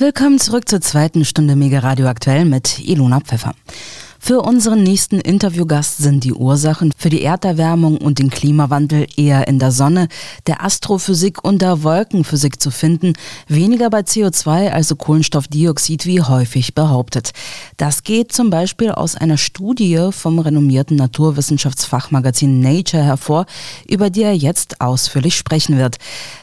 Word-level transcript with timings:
Willkommen 0.00 0.38
zurück 0.38 0.68
zur 0.68 0.80
zweiten 0.80 1.24
Stunde 1.24 1.56
Mega 1.56 1.80
Radio 1.80 2.06
Aktuell 2.06 2.44
mit 2.44 2.78
Ilona 2.78 3.18
Pfeffer. 3.18 3.52
Für 4.20 4.42
unseren 4.42 4.82
nächsten 4.82 5.20
Interviewgast 5.20 5.98
sind 5.98 6.22
die 6.24 6.34
Ursachen 6.34 6.92
für 6.96 7.08
die 7.08 7.22
Erderwärmung 7.22 7.96
und 7.96 8.18
den 8.18 8.30
Klimawandel 8.30 9.06
eher 9.16 9.48
in 9.48 9.58
der 9.58 9.72
Sonne, 9.72 10.08
der 10.46 10.62
Astrophysik 10.62 11.42
und 11.42 11.62
der 11.62 11.82
Wolkenphysik 11.82 12.60
zu 12.60 12.70
finden, 12.70 13.14
weniger 13.46 13.88
bei 13.90 14.00
CO2, 14.00 14.70
also 14.70 14.96
Kohlenstoffdioxid, 14.96 16.04
wie 16.04 16.20
häufig 16.20 16.74
behauptet. 16.74 17.30
Das 17.76 18.02
geht 18.02 18.32
zum 18.32 18.50
Beispiel 18.50 18.90
aus 18.90 19.16
einer 19.16 19.38
Studie 19.38 20.10
vom 20.10 20.40
renommierten 20.40 20.96
Naturwissenschaftsfachmagazin 20.96 22.60
Nature 22.60 23.04
hervor, 23.04 23.46
über 23.88 24.10
die 24.10 24.24
er 24.24 24.34
jetzt 24.34 24.80
ausführlich 24.80 25.36
sprechen 25.36 25.78
wird. 25.78 25.96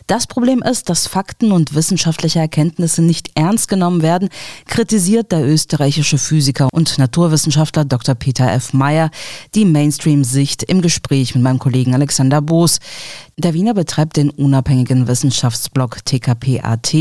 Das 0.08 0.28
Problem 0.28 0.62
ist, 0.62 0.90
dass 0.90 1.08
Fakten 1.08 1.52
und 1.52 1.74
wissenschaftliche 1.74 2.40
Erkenntnisse 2.40 3.02
nicht 3.02 3.32
ernst 3.36 3.68
genommen 3.68 4.02
werden, 4.02 4.30
kritisiert 4.68 5.32
der 5.32 5.46
österreichische 5.46 6.18
Physiker 6.18 6.70
und 6.72 6.98
Naturwissenschaftler 6.98 7.56
Wissenschaftler 7.56 7.86
Dr. 7.86 8.16
Peter 8.16 8.52
F. 8.52 8.74
Meyer 8.74 9.10
die 9.56 9.66
Mainstream-Sicht 9.66 10.64
im 10.64 10.82
Gespräch 10.82 11.36
mit 11.36 11.44
meinem 11.44 11.60
Kollegen 11.60 11.94
Alexander 11.94 12.42
Boos. 12.42 12.80
Der 13.38 13.54
Wiener 13.54 13.74
betreibt 13.74 14.18
den 14.18 14.30
unabhängigen 14.30 15.08
Wissenschaftsblog 15.08 16.04
TKP.at, 16.06 16.94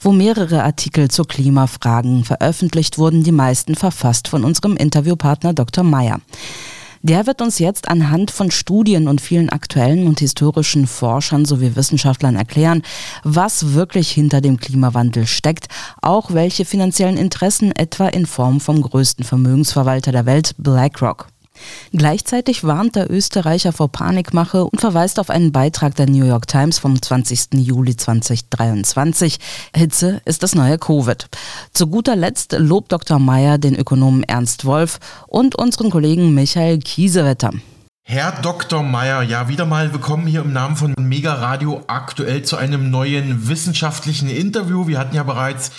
wo 0.00 0.12
mehrere 0.12 0.64
Artikel 0.64 1.10
zu 1.10 1.24
Klimafragen 1.24 2.24
veröffentlicht 2.24 2.98
wurden, 2.98 3.24
die 3.24 3.32
meisten 3.32 3.74
verfasst 3.74 4.28
von 4.28 4.44
unserem 4.44 4.76
Interviewpartner 4.76 5.52
Dr. 5.52 5.84
Meyer. 5.84 6.20
Der 7.08 7.28
wird 7.28 7.40
uns 7.40 7.60
jetzt 7.60 7.86
anhand 7.86 8.32
von 8.32 8.50
Studien 8.50 9.06
und 9.06 9.20
vielen 9.20 9.48
aktuellen 9.48 10.08
und 10.08 10.18
historischen 10.18 10.88
Forschern 10.88 11.44
sowie 11.44 11.76
Wissenschaftlern 11.76 12.34
erklären, 12.34 12.82
was 13.22 13.74
wirklich 13.74 14.10
hinter 14.10 14.40
dem 14.40 14.56
Klimawandel 14.56 15.24
steckt, 15.24 15.68
auch 16.02 16.34
welche 16.34 16.64
finanziellen 16.64 17.16
Interessen 17.16 17.70
etwa 17.70 18.08
in 18.08 18.26
Form 18.26 18.58
vom 18.58 18.82
größten 18.82 19.24
Vermögensverwalter 19.24 20.10
der 20.10 20.26
Welt 20.26 20.56
BlackRock. 20.58 21.28
Gleichzeitig 21.92 22.64
warnt 22.64 22.96
der 22.96 23.10
Österreicher 23.10 23.72
vor 23.72 23.88
Panikmache 23.88 24.64
und 24.64 24.80
verweist 24.80 25.18
auf 25.18 25.30
einen 25.30 25.52
Beitrag 25.52 25.94
der 25.96 26.08
New 26.08 26.24
York 26.24 26.46
Times 26.46 26.78
vom 26.78 27.00
20. 27.00 27.54
Juli 27.54 27.96
2023. 27.96 29.38
Hitze 29.74 30.20
ist 30.24 30.42
das 30.42 30.54
neue 30.54 30.78
Covid. 30.78 31.28
Zu 31.72 31.86
guter 31.86 32.16
Letzt 32.16 32.52
lobt 32.58 32.92
Dr. 32.92 33.18
Meyer 33.18 33.58
den 33.58 33.74
Ökonomen 33.76 34.22
Ernst 34.22 34.64
Wolf 34.64 34.98
und 35.26 35.54
unseren 35.56 35.90
Kollegen 35.90 36.34
Michael 36.34 36.78
Kiesewetter. 36.78 37.52
Herr 38.08 38.30
Dr. 38.40 38.84
Meyer, 38.84 39.22
ja, 39.22 39.48
wieder 39.48 39.66
mal 39.66 39.92
willkommen 39.92 40.28
hier 40.28 40.42
im 40.42 40.52
Namen 40.52 40.76
von 40.76 40.94
Mega 40.96 41.34
Radio 41.34 41.82
aktuell 41.88 42.44
zu 42.44 42.56
einem 42.56 42.88
neuen 42.88 43.48
wissenschaftlichen 43.48 44.28
Interview. 44.28 44.86
Wir 44.86 45.00
hatten 45.00 45.16
ja 45.16 45.24
bereits 45.24 45.72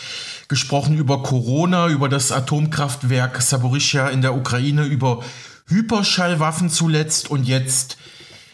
gesprochen 0.49 0.97
über 0.97 1.23
Corona, 1.23 1.87
über 1.87 2.09
das 2.09 2.33
Atomkraftwerk 2.33 3.41
Saborischia 3.41 4.09
in 4.09 4.21
der 4.21 4.35
Ukraine, 4.35 4.83
über 4.83 5.23
Hyperschallwaffen 5.67 6.69
zuletzt 6.69 7.29
und 7.29 7.45
jetzt 7.45 7.97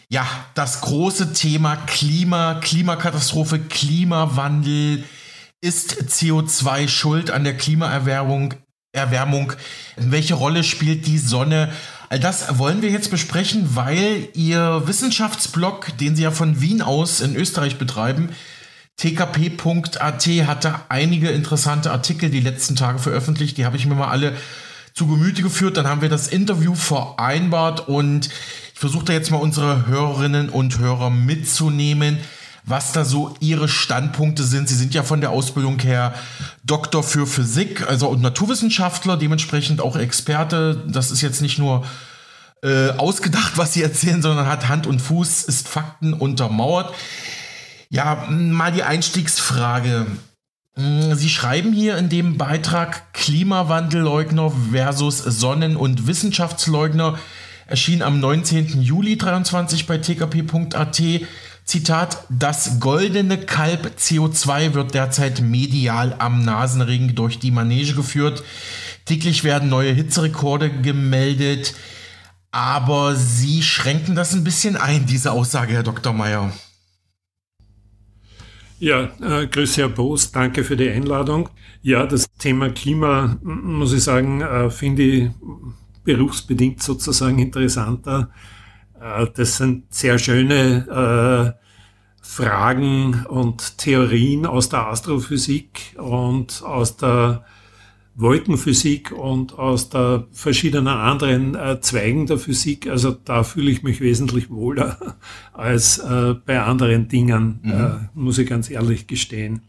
ja, 0.08 0.26
das 0.54 0.80
große 0.82 1.32
Thema 1.32 1.76
Klima, 1.76 2.54
Klimakatastrophe, 2.54 3.58
Klimawandel. 3.58 5.04
Ist 5.60 6.04
CO2 6.08 6.88
schuld 6.88 7.30
an 7.30 7.42
der 7.42 7.56
Klimaerwärmung? 7.56 8.54
Erwärmung? 8.92 9.52
Welche 9.96 10.34
Rolle 10.34 10.62
spielt 10.62 11.06
die 11.06 11.18
Sonne? 11.18 11.72
All 12.10 12.20
das 12.20 12.58
wollen 12.58 12.82
wir 12.82 12.90
jetzt 12.90 13.10
besprechen, 13.10 13.74
weil 13.74 14.28
Ihr 14.34 14.82
Wissenschaftsblog, 14.86 15.96
den 15.98 16.14
Sie 16.14 16.22
ja 16.22 16.30
von 16.30 16.60
Wien 16.60 16.82
aus 16.82 17.20
in 17.20 17.34
Österreich 17.34 17.78
betreiben, 17.78 18.28
tkp.at, 18.96 20.26
hatte 20.46 20.80
einige 20.90 21.30
interessante 21.30 21.90
Artikel 21.90 22.30
die 22.30 22.40
letzten 22.40 22.76
Tage 22.76 22.98
veröffentlicht. 22.98 23.56
Die 23.56 23.64
habe 23.64 23.76
ich 23.76 23.86
mir 23.86 23.96
mal 23.96 24.10
alle 24.10 24.36
zu 24.94 25.08
Gemüte 25.08 25.42
geführt. 25.42 25.76
Dann 25.76 25.88
haben 25.88 26.02
wir 26.02 26.08
das 26.08 26.28
Interview 26.28 26.74
vereinbart 26.74 27.88
und 27.88 28.28
ich 28.72 28.78
versuche 28.78 29.04
da 29.04 29.12
jetzt 29.12 29.30
mal 29.30 29.38
unsere 29.38 29.86
Hörerinnen 29.86 30.48
und 30.48 30.78
Hörer 30.78 31.10
mitzunehmen, 31.10 32.18
was 32.64 32.92
da 32.92 33.04
so 33.04 33.34
ihre 33.40 33.68
Standpunkte 33.68 34.44
sind. 34.44 34.68
Sie 34.68 34.76
sind 34.76 34.94
ja 34.94 35.02
von 35.02 35.20
der 35.20 35.30
Ausbildung 35.30 35.80
her 35.80 36.14
Doktor 36.62 37.02
für 37.02 37.26
Physik, 37.26 37.86
also 37.88 38.08
und 38.08 38.22
Naturwissenschaftler, 38.22 39.16
dementsprechend 39.16 39.80
auch 39.80 39.96
Experte. 39.96 40.82
Das 40.88 41.10
ist 41.10 41.20
jetzt 41.20 41.42
nicht 41.42 41.58
nur 41.58 41.84
äh, 42.62 42.90
ausgedacht, 42.90 43.52
was 43.56 43.74
sie 43.74 43.82
erzählen, 43.82 44.22
sondern 44.22 44.46
hat 44.46 44.68
Hand 44.68 44.86
und 44.86 45.00
Fuß, 45.00 45.42
ist 45.42 45.68
Fakten 45.68 46.14
untermauert. 46.14 46.94
Ja, 47.90 48.26
mal 48.30 48.72
die 48.72 48.84
Einstiegsfrage. 48.84 50.06
Mm, 50.76 51.14
Sie 51.14 51.28
schreiben 51.28 51.72
hier 51.72 51.96
in 51.96 52.08
dem 52.08 52.36
Beitrag 52.36 53.12
Klimawandelleugner 53.12 54.52
versus 54.72 55.18
Sonnen- 55.18 55.76
und 55.76 56.06
Wissenschaftsleugner, 56.06 57.18
erschien 57.66 58.02
am 58.02 58.20
19. 58.20 58.82
Juli 58.82 59.16
23 59.16 59.86
bei 59.86 59.98
tkp.at. 59.98 61.02
Zitat, 61.64 62.18
das 62.28 62.78
goldene 62.78 63.38
Kalb 63.38 63.92
CO2 63.98 64.74
wird 64.74 64.92
derzeit 64.92 65.40
medial 65.40 66.14
am 66.18 66.44
Nasenring 66.44 67.14
durch 67.14 67.38
die 67.38 67.52
Manege 67.52 67.94
geführt. 67.94 68.42
Täglich 69.06 69.44
werden 69.44 69.70
neue 69.70 69.92
Hitzerekorde 69.92 70.70
gemeldet. 70.70 71.74
Aber 72.50 73.16
Sie 73.16 73.62
schränken 73.62 74.14
das 74.14 74.34
ein 74.34 74.44
bisschen 74.44 74.76
ein, 74.76 75.06
diese 75.06 75.32
Aussage, 75.32 75.72
Herr 75.72 75.82
Dr. 75.82 76.12
Meyer. 76.12 76.52
Ja, 78.84 79.08
äh, 79.22 79.46
grüße 79.46 79.80
Herr 79.80 79.88
Boos, 79.88 80.30
danke 80.30 80.62
für 80.62 80.76
die 80.76 80.90
Einladung. 80.90 81.48
Ja, 81.80 82.04
das 82.04 82.26
Thema 82.36 82.68
Klima, 82.68 83.38
muss 83.42 83.94
ich 83.94 84.04
sagen, 84.04 84.42
äh, 84.42 84.68
finde 84.68 85.02
ich 85.02 85.30
berufsbedingt 86.04 86.82
sozusagen 86.82 87.38
interessanter. 87.38 88.28
Äh, 89.00 89.28
das 89.34 89.56
sind 89.56 89.84
sehr 89.88 90.18
schöne 90.18 91.56
äh, 91.56 91.64
Fragen 92.20 93.24
und 93.24 93.78
Theorien 93.78 94.44
aus 94.44 94.68
der 94.68 94.86
Astrophysik 94.88 95.96
und 95.96 96.62
aus 96.62 96.98
der 96.98 97.46
Wolkenphysik 98.16 99.10
und 99.10 99.58
aus 99.58 99.90
der 99.90 100.26
verschiedenen 100.32 100.88
anderen 100.88 101.54
äh, 101.54 101.80
Zweigen 101.80 102.26
der 102.26 102.38
Physik. 102.38 102.88
Also 102.88 103.10
da 103.10 103.42
fühle 103.42 103.70
ich 103.70 103.82
mich 103.82 104.00
wesentlich 104.00 104.50
wohler 104.50 105.16
als 105.52 105.98
äh, 105.98 106.34
bei 106.46 106.60
anderen 106.60 107.08
Dingen, 107.08 107.60
mhm. 107.62 107.72
äh, 107.72 107.90
muss 108.14 108.38
ich 108.38 108.48
ganz 108.48 108.70
ehrlich 108.70 109.06
gestehen. 109.06 109.62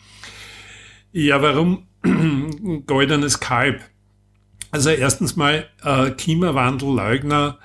Ja, 1.12 1.42
warum 1.42 1.88
goldenes 2.86 3.40
Kalb? 3.40 3.82
Also 4.70 4.90
erstens 4.90 5.36
mal 5.36 5.66
äh, 5.84 6.12
Klimawandelleugner, 6.12 7.58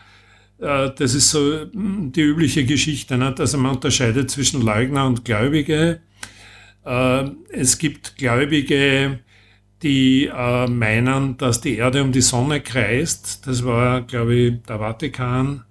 äh, 0.61 0.91
das 0.97 1.15
ist 1.15 1.31
so 1.31 1.67
hm, 1.73 2.13
die 2.13 2.23
übliche 2.23 2.65
Geschichte. 2.65 3.19
Ne? 3.19 3.35
Also 3.39 3.59
man 3.59 3.75
unterscheidet 3.75 4.31
zwischen 4.31 4.63
Leugner 4.63 5.07
und 5.07 5.25
Gläubige. 5.25 6.01
Äh, 6.85 7.25
es 7.51 7.79
gibt 7.79 8.17
Gläubige, 8.17 9.19
die 9.83 10.27
äh, 10.27 10.67
meinen, 10.67 11.37
dass 11.37 11.61
die 11.61 11.77
Erde 11.77 12.03
um 12.03 12.13
die 12.13 12.21
Sonne 12.21 12.61
kreist. 12.61 13.47
Das 13.47 13.65
war, 13.65 14.03
glaube 14.03 14.35
ich, 14.35 14.63
der 14.69 14.79
Vatikan. 14.79 15.65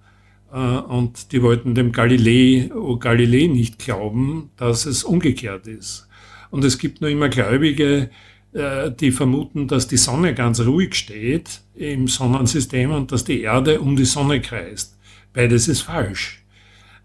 Äh, 0.52 0.56
und 0.56 1.32
die 1.32 1.42
wollten 1.42 1.74
dem 1.74 1.92
Galilei, 1.92 2.70
oh 2.74 2.96
Galilei 2.96 3.46
nicht 3.46 3.78
glauben, 3.78 4.50
dass 4.56 4.86
es 4.86 5.04
umgekehrt 5.04 5.66
ist. 5.66 6.08
Und 6.50 6.64
es 6.64 6.78
gibt 6.78 7.00
nur 7.00 7.10
immer 7.10 7.28
Gläubige, 7.28 8.10
äh, 8.52 8.90
die 8.90 9.12
vermuten, 9.12 9.68
dass 9.68 9.86
die 9.86 9.96
Sonne 9.96 10.34
ganz 10.34 10.60
ruhig 10.60 10.94
steht 10.96 11.60
im 11.74 12.08
Sonnensystem 12.08 12.90
und 12.90 13.12
dass 13.12 13.24
die 13.24 13.42
Erde 13.42 13.80
um 13.80 13.94
die 13.94 14.04
Sonne 14.04 14.40
kreist. 14.40 14.98
Beides 15.32 15.68
ist 15.68 15.82
falsch. 15.82 16.42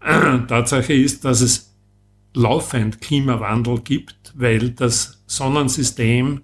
Tatsache 0.00 0.92
ist, 0.92 1.24
dass 1.24 1.40
es 1.40 1.72
laufend 2.34 3.00
Klimawandel 3.00 3.80
gibt, 3.80 4.34
weil 4.36 4.70
das 4.70 5.22
Sonnensystem 5.26 6.42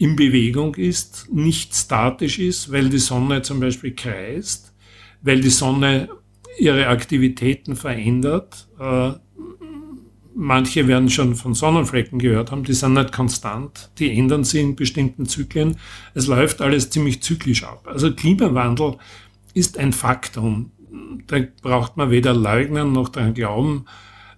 in 0.00 0.16
Bewegung 0.16 0.76
ist, 0.76 1.28
nicht 1.30 1.74
statisch 1.74 2.38
ist, 2.38 2.72
weil 2.72 2.88
die 2.88 2.98
Sonne 2.98 3.42
zum 3.42 3.60
Beispiel 3.60 3.94
kreist, 3.94 4.72
weil 5.20 5.42
die 5.42 5.50
Sonne 5.50 6.08
ihre 6.58 6.86
Aktivitäten 6.86 7.76
verändert. 7.76 8.66
Äh, 8.80 9.12
manche 10.34 10.88
werden 10.88 11.10
schon 11.10 11.34
von 11.34 11.52
Sonnenflecken 11.52 12.18
gehört 12.18 12.50
haben, 12.50 12.64
die 12.64 12.72
sind 12.72 12.94
nicht 12.94 13.12
konstant, 13.12 13.90
die 13.98 14.10
ändern 14.16 14.42
sich 14.42 14.62
in 14.62 14.74
bestimmten 14.74 15.26
Zyklen. 15.26 15.76
Es 16.14 16.26
läuft 16.26 16.62
alles 16.62 16.88
ziemlich 16.88 17.22
zyklisch 17.22 17.64
ab. 17.64 17.86
Also 17.86 18.10
Klimawandel 18.10 18.96
ist 19.52 19.76
ein 19.76 19.92
Faktum. 19.92 20.70
Da 21.26 21.40
braucht 21.60 21.98
man 21.98 22.10
weder 22.10 22.32
leugnen 22.32 22.92
noch 22.92 23.10
daran 23.10 23.34
glauben. 23.34 23.84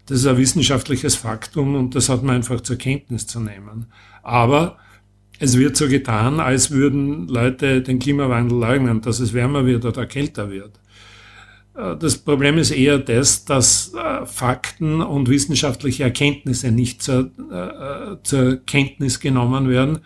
Das 0.06 0.18
ist 0.18 0.26
ein 0.26 0.38
wissenschaftliches 0.38 1.14
Faktum 1.14 1.76
und 1.76 1.94
das 1.94 2.08
hat 2.08 2.24
man 2.24 2.34
einfach 2.34 2.62
zur 2.62 2.78
Kenntnis 2.78 3.28
zu 3.28 3.38
nehmen. 3.38 3.86
Aber 4.24 4.78
es 5.42 5.58
wird 5.58 5.76
so 5.76 5.88
getan, 5.88 6.38
als 6.38 6.70
würden 6.70 7.26
Leute 7.26 7.82
den 7.82 7.98
Klimawandel 7.98 8.56
leugnen, 8.56 9.00
dass 9.00 9.18
es 9.18 9.32
wärmer 9.32 9.66
wird 9.66 9.84
oder 9.84 10.06
kälter 10.06 10.52
wird. 10.52 10.78
Äh, 11.74 11.96
das 11.96 12.18
Problem 12.18 12.58
ist 12.58 12.70
eher 12.70 12.98
das, 12.98 13.44
dass 13.44 13.92
äh, 13.92 14.24
Fakten 14.24 15.00
und 15.00 15.28
wissenschaftliche 15.28 16.04
Erkenntnisse 16.04 16.70
nicht 16.70 17.02
zur, 17.02 17.32
äh, 17.50 18.22
zur 18.22 18.64
Kenntnis 18.64 19.18
genommen 19.18 19.68
werden. 19.68 19.98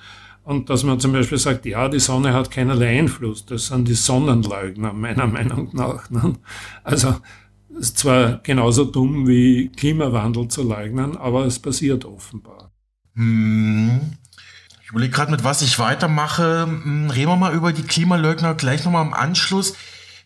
Und 0.42 0.70
dass 0.70 0.84
man 0.84 1.00
zum 1.00 1.12
Beispiel 1.12 1.36
sagt, 1.36 1.66
ja, 1.66 1.90
die 1.90 1.98
Sonne 1.98 2.32
hat 2.32 2.50
keinerlei 2.50 2.98
Einfluss. 2.98 3.44
Das 3.44 3.66
sind 3.66 3.88
die 3.88 3.94
Sonnenleugner, 3.94 4.94
meiner 4.94 5.26
Meinung 5.36 5.68
nach. 5.74 6.08
Ne? 6.08 6.32
Also, 6.82 7.16
es 7.78 7.88
ist 7.88 7.98
zwar 7.98 8.40
genauso 8.42 8.86
dumm 8.86 9.28
wie 9.28 9.68
Klimawandel 9.68 10.48
zu 10.48 10.62
leugnen, 10.62 11.14
aber 11.18 11.44
es 11.44 11.58
passiert 11.58 12.06
offenbar. 12.06 12.72
Hm. 13.16 14.00
Ich 14.86 14.90
überlege 14.90 15.14
gerade, 15.14 15.32
mit 15.32 15.42
was 15.42 15.62
ich 15.62 15.80
weitermache. 15.80 16.62
Hm, 16.62 17.10
reden 17.10 17.28
wir 17.28 17.34
mal 17.34 17.52
über 17.52 17.72
die 17.72 17.82
Klimaleugner 17.82 18.54
gleich 18.54 18.84
nochmal 18.84 19.04
im 19.04 19.14
Anschluss. 19.14 19.74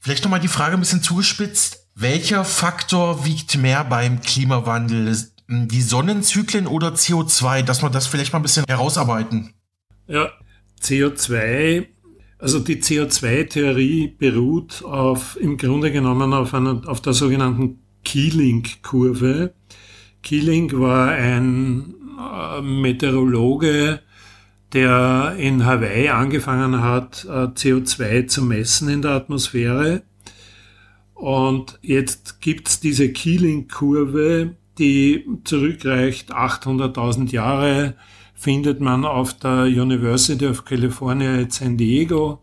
Vielleicht 0.03 0.23
nochmal 0.23 0.41
die 0.41 0.49
Frage 0.49 0.75
ein 0.75 0.81
bisschen 0.81 1.03
zugespitzt. 1.03 1.89
Welcher 1.95 2.45
Faktor 2.45 3.25
wiegt 3.25 3.57
mehr 3.57 3.85
beim 3.85 4.21
Klimawandel? 4.21 5.17
Die 5.49 5.81
Sonnenzyklen 5.81 6.67
oder 6.67 6.89
CO2? 6.89 7.63
Dass 7.63 7.83
wir 7.83 7.89
das 7.89 8.07
vielleicht 8.07 8.35
mal 8.35 8.39
ein 8.39 8.43
bisschen 8.43 8.67
herausarbeiten. 8.69 9.55
Ja, 10.07 10.31
CO2, 10.83 11.87
also 12.39 12.59
die 12.59 12.83
CO2-Theorie 12.83 14.09
beruht 14.09 14.85
auf, 14.85 15.39
im 15.41 15.57
Grunde 15.57 15.91
genommen 15.91 16.35
auf, 16.35 16.53
einer, 16.53 16.83
auf 16.87 17.01
der 17.01 17.15
sogenannten 17.15 17.79
Keeling-Kurve. 18.05 19.55
Keeling 20.23 20.79
war 20.79 21.13
ein 21.13 21.95
äh, 22.19 22.61
Meteorologe, 22.61 24.01
der 24.73 25.35
in 25.39 25.65
Hawaii 25.65 26.09
angefangen 26.09 26.83
hat, 26.83 27.25
äh, 27.25 27.49
CO2 27.49 28.27
zu 28.27 28.43
messen 28.43 28.89
in 28.89 29.03
der 29.03 29.13
Atmosphäre. 29.13 30.03
Und 31.15 31.79
jetzt 31.83 32.41
gibt's 32.41 32.81
diese 32.81 33.13
Keeling-Kurve, 33.13 34.55
die 34.79 35.27
zurückreicht 35.45 36.33
800.000 36.33 37.31
Jahre, 37.33 37.95
findet 38.35 38.81
man 38.81 39.05
auf 39.05 39.35
der 39.35 39.65
University 39.65 40.47
of 40.47 40.65
California 40.65 41.41
at 41.41 41.53
San 41.53 41.77
Diego. 41.77 42.41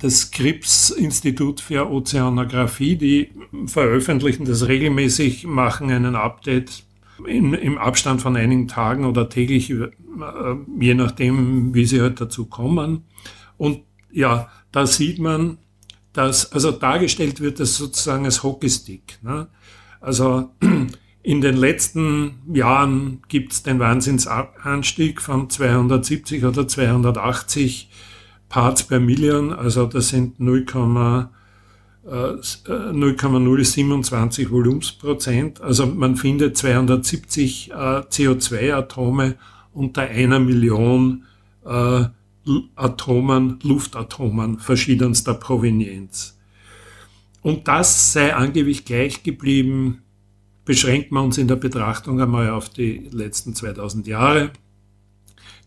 Das 0.00 0.22
Scripps 0.22 0.90
Institut 0.90 1.60
für 1.60 1.88
Ozeanographie, 1.88 2.96
die 2.96 3.30
veröffentlichen 3.66 4.44
das 4.44 4.66
regelmäßig, 4.66 5.46
machen 5.46 5.90
einen 5.90 6.16
Update 6.16 6.85
in, 7.24 7.54
im 7.54 7.78
Abstand 7.78 8.20
von 8.20 8.36
einigen 8.36 8.68
Tagen 8.68 9.04
oder 9.04 9.28
täglich, 9.28 9.70
äh, 9.70 9.88
je 10.78 10.94
nachdem, 10.94 11.74
wie 11.74 11.86
sie 11.86 12.00
halt 12.00 12.20
dazu 12.20 12.46
kommen. 12.46 13.04
Und 13.56 13.80
ja, 14.10 14.48
da 14.72 14.86
sieht 14.86 15.18
man, 15.18 15.58
dass, 16.12 16.52
also 16.52 16.70
dargestellt 16.70 17.40
wird 17.40 17.60
das 17.60 17.76
sozusagen 17.76 18.24
als 18.24 18.42
Hockeystick. 18.42 19.18
Ne? 19.22 19.48
Also 20.00 20.50
in 21.22 21.40
den 21.40 21.56
letzten 21.56 22.38
Jahren 22.52 23.22
gibt 23.28 23.52
es 23.52 23.62
den 23.62 23.78
Wahnsinnsanstieg 23.78 25.20
von 25.20 25.50
270 25.50 26.44
oder 26.44 26.66
280 26.66 27.90
Parts 28.48 28.84
per 28.84 29.00
Million, 29.00 29.52
also 29.52 29.86
das 29.86 30.08
sind 30.08 30.38
0, 30.38 30.64
0,027 32.06 34.46
äh, 34.46 34.50
Volumensprozent. 34.50 35.60
Also 35.60 35.86
man 35.86 36.16
findet 36.16 36.56
270 36.56 37.70
äh, 37.70 37.74
CO2-Atome 37.74 39.36
unter 39.72 40.02
einer 40.02 40.38
Million 40.38 41.24
äh, 41.64 42.04
Atomen, 42.76 43.58
Luftatomen 43.62 44.60
verschiedenster 44.60 45.34
Provenienz. 45.34 46.38
Und 47.42 47.66
das 47.68 48.12
sei 48.12 48.34
angeblich 48.34 48.84
gleich 48.84 49.24
geblieben, 49.24 50.02
beschränkt 50.64 51.12
man 51.12 51.24
uns 51.24 51.38
in 51.38 51.48
der 51.48 51.56
Betrachtung 51.56 52.20
einmal 52.20 52.50
auf 52.50 52.68
die 52.68 53.08
letzten 53.10 53.54
2000 53.54 54.06
Jahre. 54.06 54.52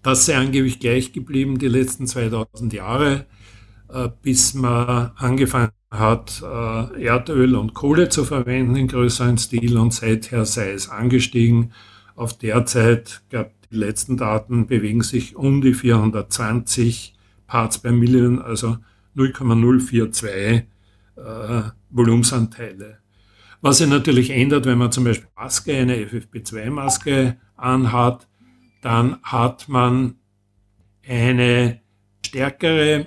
Das 0.03 0.25
sei 0.25 0.37
angeblich 0.37 0.79
gleich 0.79 1.11
geblieben 1.11 1.59
die 1.59 1.67
letzten 1.67 2.07
2000 2.07 2.71
Jahre, 2.73 3.25
bis 4.21 4.53
man 4.53 5.11
angefangen 5.15 5.71
hat 5.91 6.43
äh, 6.43 7.03
Erdöl 7.03 7.55
und 7.55 7.73
Kohle 7.73 8.09
zu 8.09 8.23
verwenden 8.23 8.75
in 8.75 8.87
größeren 8.87 9.37
Stil 9.37 9.77
und 9.77 9.93
seither 9.93 10.45
sei 10.45 10.71
es 10.71 10.89
angestiegen. 10.89 11.73
Auf 12.15 12.37
derzeit, 12.37 13.23
glaube 13.29 13.51
die 13.71 13.77
letzten 13.77 14.17
Daten 14.17 14.67
bewegen 14.67 15.01
sich 15.01 15.35
um 15.35 15.61
die 15.61 15.73
420 15.73 17.15
Parts 17.45 17.77
per 17.79 17.91
Million, 17.91 18.41
also 18.41 18.77
0,042 19.15 20.63
äh, 21.15 21.61
Volumensanteile. 21.89 22.99
Was 23.61 23.79
sich 23.79 23.89
natürlich 23.89 24.31
ändert, 24.31 24.65
wenn 24.65 24.77
man 24.77 24.91
zum 24.91 25.03
Beispiel 25.03 25.27
Maske, 25.35 25.75
eine 25.75 25.97
FFP2-Maske 25.97 27.37
anhat, 27.57 28.27
dann 28.81 29.17
hat 29.21 29.67
man 29.67 30.15
eine 31.07 31.81
stärkere 32.25 33.01
äh, 33.01 33.05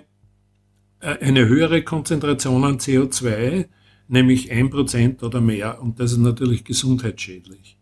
eine 1.02 1.48
höhere 1.48 1.82
Konzentration 1.82 2.64
an 2.64 2.78
CO2, 2.78 3.66
nämlich 4.08 4.52
1% 4.52 5.22
oder 5.22 5.40
mehr. 5.40 5.80
Und 5.82 6.00
das 6.00 6.12
ist 6.12 6.18
natürlich 6.18 6.64
gesundheitsschädlich. 6.64 7.76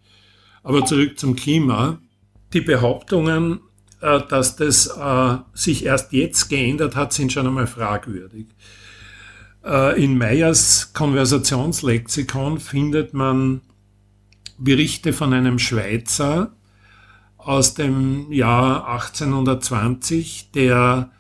Aber 0.63 0.85
zurück 0.85 1.19
zum 1.19 1.37
Klima. 1.37 2.01
Die 2.53 2.61
Behauptungen, 2.61 3.61
äh, 4.01 4.21
dass 4.29 4.57
das 4.57 4.87
äh, 4.87 5.37
sich 5.55 5.85
erst 5.85 6.13
jetzt 6.13 6.49
geändert 6.49 6.97
hat, 6.97 7.13
sind 7.13 7.33
schon 7.33 7.47
einmal 7.47 7.67
fragwürdig. 7.67 8.47
In 9.99 10.17
Meyers 10.17 10.95
Konversationslexikon 10.95 12.59
findet 12.61 13.13
man 13.13 13.61
Berichte 14.57 15.13
von 15.13 15.35
einem 15.35 15.59
Schweizer 15.59 16.55
aus 17.37 17.75
dem 17.75 18.31
Jahr 18.31 18.87
1820, 18.89 20.51
der 20.55 21.11
äh, 21.13 21.20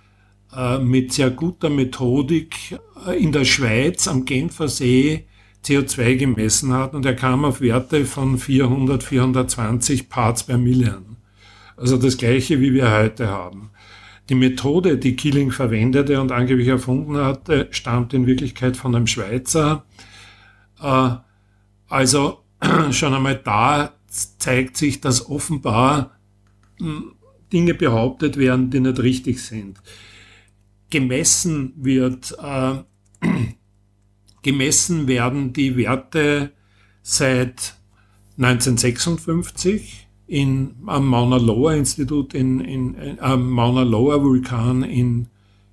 mit 0.80 1.12
sehr 1.12 1.30
guter 1.30 1.70
Methodik 1.70 2.78
äh, 3.06 3.22
in 3.22 3.32
der 3.32 3.44
Schweiz 3.44 4.08
am 4.08 4.24
Genfer 4.24 4.68
See 4.68 5.26
CO2 5.64 6.16
gemessen 6.16 6.72
hat 6.72 6.94
und 6.94 7.04
er 7.04 7.14
kam 7.14 7.44
auf 7.44 7.60
Werte 7.60 8.04
von 8.04 8.38
400, 8.38 9.02
420 9.02 10.08
Parts 10.08 10.44
per 10.44 10.58
Million. 10.58 11.16
Also 11.76 11.96
das 11.96 12.16
gleiche, 12.16 12.60
wie 12.60 12.72
wir 12.74 12.90
heute 12.90 13.28
haben. 13.28 13.70
Die 14.28 14.34
Methode, 14.34 14.96
die 14.96 15.16
Killing 15.16 15.50
verwendete 15.50 16.20
und 16.20 16.32
angeblich 16.32 16.68
erfunden 16.68 17.16
hatte, 17.16 17.68
stammt 17.70 18.14
in 18.14 18.26
Wirklichkeit 18.26 18.76
von 18.76 18.94
einem 18.94 19.06
Schweizer. 19.06 19.84
Äh, 20.80 21.10
also 21.88 22.40
schon 22.90 23.14
einmal 23.14 23.36
da 23.36 23.92
zeigt 24.08 24.76
sich, 24.76 25.00
dass 25.00 25.28
offenbar 25.28 26.18
hm, 26.78 27.12
Dinge 27.52 27.74
behauptet 27.74 28.36
werden, 28.36 28.70
die 28.70 28.80
nicht 28.80 28.98
richtig 28.98 29.42
sind 29.42 29.80
gemessen 30.90 31.72
wird, 31.76 32.36
äh, 32.42 32.76
gemessen 34.42 35.06
werden 35.08 35.52
die 35.52 35.76
Werte 35.76 36.52
seit 37.02 37.74
1956 38.38 40.08
in, 40.26 40.76
am 40.86 41.06
Mauna 41.06 41.36
Loa 41.36 41.74
Institut 41.74 42.34
in, 42.34 42.60
in, 42.60 43.18
am 43.20 43.50
Mauna 43.50 43.82
Loa 43.82 44.22
Vulkan 44.22 44.82
in, 44.82 45.28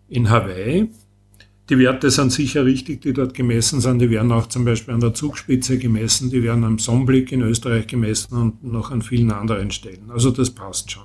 in 0.08 0.30
Hawaii. 0.30 0.90
Die 1.70 1.78
Werte 1.78 2.10
sind 2.10 2.32
sicher 2.32 2.66
richtig, 2.66 3.02
die 3.02 3.14
dort 3.14 3.34
gemessen 3.34 3.82
sind. 3.82 4.00
Die 4.00 4.10
werden 4.10 4.32
auch 4.32 4.48
zum 4.48 4.64
Beispiel 4.64 4.94
an 4.94 5.02
der 5.02 5.14
Zugspitze 5.14 5.78
gemessen, 5.78 6.30
die 6.30 6.42
werden 6.42 6.64
am 6.64 6.80
Sonnenblick 6.80 7.32
in 7.32 7.42
Österreich 7.42 7.88
gemessen 7.88 8.36
und 8.36 8.64
noch 8.64 8.90
an 8.90 9.02
vielen 9.02 9.32
anderen 9.32 9.72
Stellen. 9.72 10.10
Also 10.10 10.32
das 10.32 10.50
passt 10.50 10.92
schon. 10.92 11.04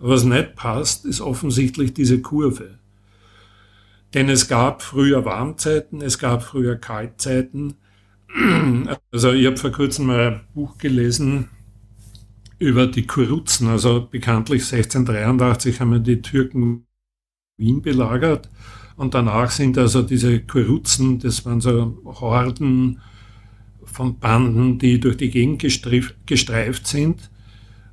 Was 0.00 0.24
nicht 0.24 0.56
passt, 0.56 1.04
ist 1.04 1.20
offensichtlich 1.20 1.92
diese 1.94 2.20
Kurve. 2.20 2.78
Denn 4.14 4.28
es 4.28 4.48
gab 4.48 4.82
früher 4.82 5.24
Warmzeiten, 5.24 6.00
es 6.00 6.18
gab 6.18 6.42
früher 6.42 6.76
Kaltzeiten. 6.76 7.74
Also 9.12 9.32
ich 9.32 9.46
habe 9.46 9.56
vor 9.56 9.70
kurzem 9.70 10.06
mal 10.06 10.26
ein 10.26 10.40
Buch 10.54 10.76
gelesen 10.78 11.48
über 12.58 12.86
die 12.88 13.06
Kuruzen. 13.06 13.68
Also 13.68 14.08
bekanntlich 14.10 14.62
1683 14.62 15.80
haben 15.80 16.02
die 16.02 16.20
Türken 16.20 16.86
Wien 17.56 17.82
belagert 17.82 18.48
und 18.96 19.14
danach 19.14 19.50
sind 19.50 19.78
also 19.78 20.02
diese 20.02 20.40
Kuruzen, 20.40 21.18
das 21.18 21.44
waren 21.44 21.60
so 21.60 21.98
Horden 22.04 23.00
von 23.84 24.18
Banden, 24.18 24.78
die 24.78 24.98
durch 25.00 25.16
die 25.16 25.30
Gegend 25.30 25.60
gestreift 26.26 26.86
sind. 26.86 27.30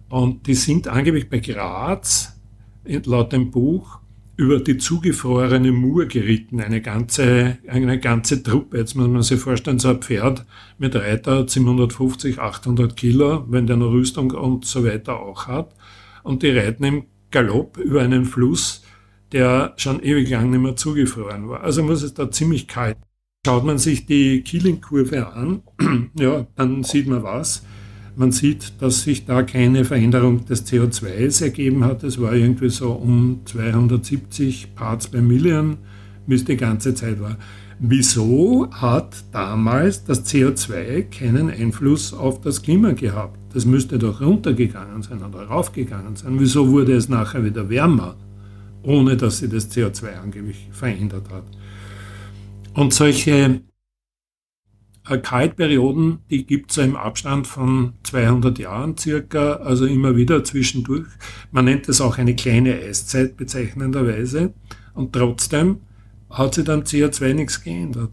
Und 0.10 0.48
die 0.48 0.56
sind 0.56 0.88
angeblich 0.88 1.30
bei 1.30 1.40
Graz, 1.40 2.40
laut 2.84 3.32
dem 3.34 3.52
Buch, 3.52 4.01
über 4.38 4.60
die 4.60 4.78
zugefrorene 4.78 5.72
Mur 5.72 6.06
geritten, 6.06 6.60
eine 6.62 6.82
ganze, 6.82 7.58
eine 7.68 8.00
ganze 8.00 8.42
Truppe. 8.42 8.78
Jetzt 8.78 8.96
muss 8.96 9.08
man 9.08 9.22
sich 9.22 9.40
vorstellen, 9.40 9.80
so 9.80 9.90
ein 9.90 10.02
Pferd 10.02 10.46
mit 10.78 10.96
Reiter 10.96 11.48
750, 11.48 12.40
800 12.40 12.96
Kilo, 12.96 13.46
wenn 13.50 13.68
der 13.68 13.76
eine 13.76 13.90
Rüstung 13.90 14.32
und 14.32 14.66
so 14.66 14.84
weiter 14.86 15.20
auch 15.20 15.48
hat. 15.48 15.76
Und 16.24 16.44
die 16.44 16.50
reiten 16.50 16.84
im 16.84 17.04
Galopp 17.30 17.78
über 17.78 18.02
einen 18.02 18.26
Fluss, 18.26 18.84
der 19.32 19.74
schon 19.78 20.02
ewig 20.02 20.30
lang 20.30 20.50
nicht 20.50 20.62
mehr 20.62 20.76
zugefroren 20.76 21.48
war. 21.50 21.62
Also 21.62 21.84
muss 21.84 22.04
es 22.04 22.14
da 22.14 22.32
ziemlich 22.32 22.68
kalt 22.68 22.98
Schaut 23.44 23.64
man 23.64 23.80
sich 23.80 24.06
die 24.06 24.44
Killing-Kurve 24.44 25.34
an, 25.34 25.64
ja, 26.16 26.46
dann 26.56 26.84
sieht 26.84 27.08
man 27.08 27.24
was. 27.24 27.64
Man 28.22 28.32
sieht, 28.32 28.74
dass 28.80 29.02
sich 29.02 29.26
da 29.26 29.42
keine 29.42 29.84
Veränderung 29.84 30.46
des 30.46 30.68
CO2s 30.68 31.42
ergeben 31.42 31.84
hat. 31.84 32.04
Es 32.04 32.22
war 32.22 32.34
irgendwie 32.34 32.70
so 32.70 32.92
um 32.92 33.40
270 33.46 34.76
Parts 34.76 35.08
per 35.08 35.24
Million, 35.24 35.80
wie 36.28 36.36
es 36.36 36.46
die 36.46 36.56
ganze 36.56 36.94
Zeit 36.94 37.20
war. 37.20 37.38
Wieso 37.80 38.70
hat 38.70 39.16
damals 39.32 40.04
das 40.04 40.24
CO2 40.32 41.10
keinen 41.10 41.50
Einfluss 41.50 42.14
auf 42.14 42.42
das 42.42 42.62
Klima 42.62 42.92
gehabt? 42.92 43.40
Das 43.56 43.66
müsste 43.66 43.98
doch 43.98 44.22
runtergegangen 44.22 45.02
sein 45.02 45.24
oder 45.24 45.46
raufgegangen 45.48 46.16
sein. 46.16 46.40
Wieso 46.40 46.70
wurde 46.70 46.94
es 46.94 47.10
nachher 47.10 47.44
wieder 47.44 47.72
wärmer, 47.72 48.18
ohne 48.84 49.18
dass 49.18 49.40
sich 49.40 49.50
das 49.50 49.72
CO2 49.72 50.20
angeblich 50.22 50.68
verändert 50.72 51.26
hat? 51.32 51.46
Und 52.76 52.94
solche 52.94 53.62
Kaltperioden, 55.18 56.20
die 56.30 56.46
gibt 56.46 56.72
es 56.72 56.78
im 56.78 56.96
Abstand 56.96 57.48
von 57.48 57.94
200 58.04 58.60
Jahren 58.60 58.98
circa, 58.98 59.54
also 59.54 59.86
immer 59.86 60.16
wieder 60.16 60.44
zwischendurch. 60.44 61.08
Man 61.52 61.66
nennt 61.66 61.90
es 61.90 62.02
auch 62.02 62.18
eine 62.18 62.36
kleine 62.36 62.76
Eiszeit 62.76 63.38
bezeichnenderweise. 63.38 64.54
Und 64.94 65.14
trotzdem 65.14 65.82
hat 66.30 66.56
sich 66.56 66.66
dann 66.66 66.84
CO2 66.84 67.34
nichts 67.34 67.64
geändert. 67.64 68.12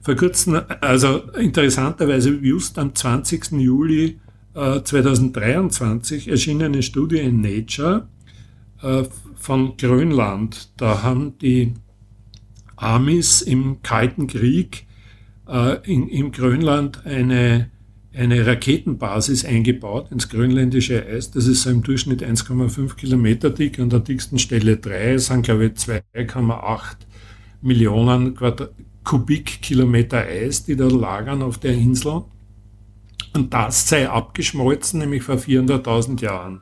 Vor 0.00 0.16
kurzem, 0.16 0.60
also 0.80 1.18
interessanterweise 1.38 2.30
just 2.30 2.78
am 2.78 2.94
20. 2.94 3.52
Juli 3.52 4.18
äh, 4.54 4.82
2023 4.82 6.28
erschien 6.28 6.62
eine 6.62 6.82
Studie 6.82 7.18
in 7.18 7.40
Nature 7.40 8.08
äh, 8.82 9.04
von 9.36 9.76
Grönland. 9.76 10.70
Da 10.76 11.02
haben 11.02 11.38
die 11.38 11.74
Amis 12.76 13.42
im 13.42 13.82
Kalten 13.82 14.26
Krieg 14.26 14.86
äh, 15.52 15.78
in, 15.84 16.08
im 16.08 16.32
Grönland 16.32 17.06
eine, 17.06 17.70
eine 18.14 18.46
Raketenbasis 18.46 19.44
eingebaut 19.44 20.10
ins 20.10 20.28
grönländische 20.28 21.06
Eis. 21.06 21.30
Das 21.30 21.46
ist 21.46 21.62
so 21.62 21.70
im 21.70 21.82
Durchschnitt 21.82 22.22
1,5 22.24 22.96
Kilometer 22.96 23.50
dick. 23.50 23.78
An 23.78 23.90
der 23.90 24.00
dicksten 24.00 24.38
Stelle 24.38 24.78
3 24.78 25.18
sind, 25.18 25.42
glaube 25.42 25.66
ich, 25.66 25.72
2,8 25.72 26.96
Millionen 27.60 28.34
Quadrat 28.34 28.70
Kubikkilometer 29.04 30.18
Eis, 30.18 30.64
die 30.64 30.76
da 30.76 30.86
lagern 30.86 31.42
auf 31.42 31.58
der 31.58 31.72
Insel. 31.72 32.22
Und 33.34 33.52
das 33.52 33.88
sei 33.88 34.08
abgeschmolzen, 34.08 35.00
nämlich 35.00 35.22
vor 35.22 35.36
400.000 35.36 36.22
Jahren. 36.22 36.60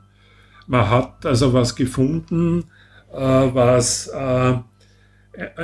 Man 0.67 0.89
hat 0.89 1.25
also 1.25 1.53
was 1.53 1.75
gefunden, 1.75 2.65
äh, 3.13 3.17
was 3.17 4.07
äh, 4.07 4.53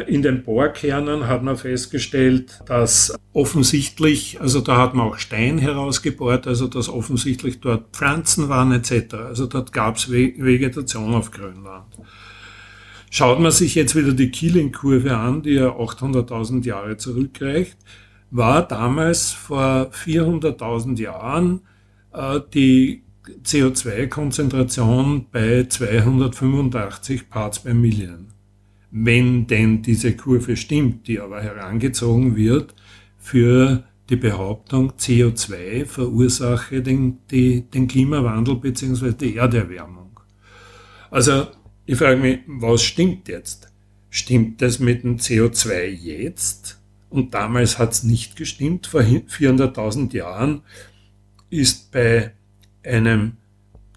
in 0.08 0.22
den 0.22 0.44
Bohrkernen 0.44 1.28
hat 1.28 1.44
man 1.44 1.58
festgestellt, 1.58 2.60
dass 2.66 3.14
offensichtlich, 3.34 4.40
also 4.40 4.62
da 4.62 4.78
hat 4.78 4.94
man 4.94 5.08
auch 5.08 5.18
Stein 5.18 5.58
herausgebohrt, 5.58 6.48
also 6.48 6.68
dass 6.68 6.88
offensichtlich 6.88 7.60
dort 7.60 7.96
Pflanzen 7.96 8.48
waren 8.48 8.72
etc. 8.72 9.16
Also 9.16 9.46
dort 9.46 9.74
gab 9.74 9.98
es 9.98 10.10
Vegetation 10.10 11.14
auf 11.14 11.32
Grönland. 11.32 11.98
Schaut 13.10 13.40
man 13.40 13.52
sich 13.52 13.76
jetzt 13.76 13.96
wieder 13.96 14.14
die 14.14 14.32
Killing-Kurve 14.32 15.16
an, 15.16 15.42
die 15.42 15.54
ja 15.54 15.70
800.000 15.70 16.66
Jahre 16.66 16.98
zurückreicht, 16.98 17.78
war 18.32 18.66
damals 18.68 19.32
vor 19.32 19.92
400.000 19.92 21.00
Jahren 21.00 21.62
äh, 22.14 22.40
die 22.54 23.04
CO2-Konzentration 23.44 25.28
bei 25.32 25.66
285 25.68 27.30
Parts 27.30 27.60
per 27.60 27.74
Million 27.74 28.37
wenn 28.92 29.48
denn 29.48 29.82
diese 29.82 30.16
Kurve 30.16 30.56
stimmt, 30.56 31.08
die 31.08 31.20
aber 31.20 31.42
herangezogen 31.42 32.36
wird 32.36 32.74
für 33.18 33.84
die 34.10 34.16
Behauptung, 34.16 34.94
CO2 34.94 35.86
verursache 35.86 36.82
den, 36.82 37.20
die, 37.30 37.62
den 37.62 37.88
Klimawandel 37.88 38.56
bzw. 38.56 39.12
die 39.12 39.36
Erderwärmung. 39.36 40.20
Also 41.12 41.48
ich 41.86 41.98
frage 41.98 42.18
mich, 42.18 42.40
was 42.48 42.84
stimmt 42.84 43.28
jetzt? 43.28 43.72
Stimmt 44.10 44.62
das 44.62 44.80
mit 44.80 45.04
dem 45.04 45.18
CO2 45.18 45.88
jetzt? 45.88 46.80
Und 47.10 47.34
damals 47.34 47.80
hat 47.80 47.94
es 47.94 48.04
nicht 48.04 48.36
gestimmt. 48.36 48.88
Vor 48.88 49.02
400.000 49.02 50.14
Jahren 50.14 50.62
ist 51.50 51.92
bei 51.92 52.34
einem 52.84 53.34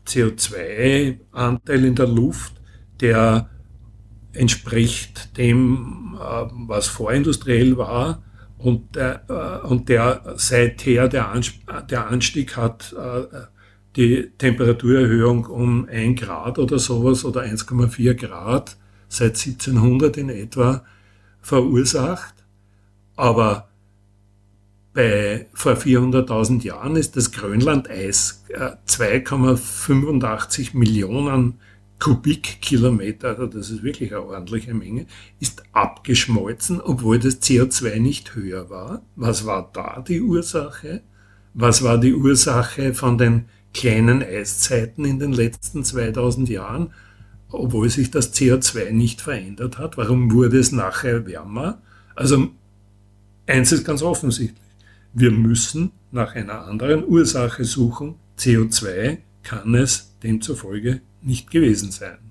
CO2-Anteil 0.06 1.84
in 1.84 1.94
der 1.94 2.06
Luft, 2.06 2.54
der 3.00 3.50
entspricht 4.32 5.36
dem, 5.36 6.16
äh, 6.18 6.46
was 6.66 6.88
vorindustriell 6.88 7.76
war 7.76 8.22
und 8.58 8.96
der, 8.96 9.22
äh, 9.28 9.66
und 9.66 9.88
der 9.88 10.34
seither 10.36 11.08
der, 11.08 11.40
der 11.88 12.08
Anstieg 12.08 12.56
hat 12.56 12.92
äh, 12.92 13.22
die 13.96 14.30
Temperaturerhöhung 14.38 15.46
um 15.46 15.88
ein 15.90 16.14
Grad 16.14 16.58
oder 16.58 16.78
sowas 16.78 17.24
oder 17.24 17.42
1,4 17.42 18.14
Grad 18.14 18.76
seit 19.08 19.36
1700 19.36 20.16
in 20.16 20.28
etwa 20.28 20.84
verursacht. 21.40 22.34
Aber 23.16 23.68
bei, 24.92 25.48
vor 25.54 25.72
400.000 25.72 26.62
Jahren 26.62 26.94
ist 26.96 27.16
das 27.16 27.32
Grönlandeis 27.32 28.44
2,85 28.48 30.76
Millionen 30.76 31.58
Kubikkilometer, 32.00 33.28
also 33.28 33.46
das 33.46 33.70
ist 33.70 33.82
wirklich 33.82 34.12
eine 34.12 34.24
ordentliche 34.24 34.74
Menge, 34.74 35.06
ist 35.38 35.62
abgeschmolzen, 35.72 36.80
obwohl 36.80 37.18
das 37.18 37.42
CO2 37.42 38.00
nicht 38.00 38.34
höher 38.34 38.70
war. 38.70 39.02
Was 39.16 39.46
war 39.46 39.70
da 39.72 40.02
die 40.06 40.22
Ursache? 40.22 41.02
Was 41.52 41.82
war 41.82 41.98
die 41.98 42.14
Ursache 42.14 42.94
von 42.94 43.18
den 43.18 43.44
kleinen 43.74 44.22
Eiszeiten 44.22 45.04
in 45.04 45.18
den 45.18 45.32
letzten 45.32 45.84
2000 45.84 46.48
Jahren, 46.48 46.92
obwohl 47.50 47.90
sich 47.90 48.10
das 48.10 48.34
CO2 48.34 48.92
nicht 48.92 49.20
verändert 49.20 49.78
hat? 49.78 49.98
Warum 49.98 50.32
wurde 50.32 50.58
es 50.58 50.72
nachher 50.72 51.26
wärmer? 51.26 51.82
Also 52.16 52.48
eins 53.46 53.72
ist 53.72 53.84
ganz 53.84 54.02
offensichtlich. 54.02 54.58
Wir 55.12 55.32
müssen 55.32 55.92
nach 56.12 56.34
einer 56.34 56.66
anderen 56.66 57.04
Ursache 57.04 57.64
suchen. 57.64 58.14
CO2 58.38 59.18
kann 59.42 59.74
es 59.74 60.09
demzufolge 60.22 61.02
nicht 61.22 61.50
gewesen 61.50 61.90
sein. 61.90 62.30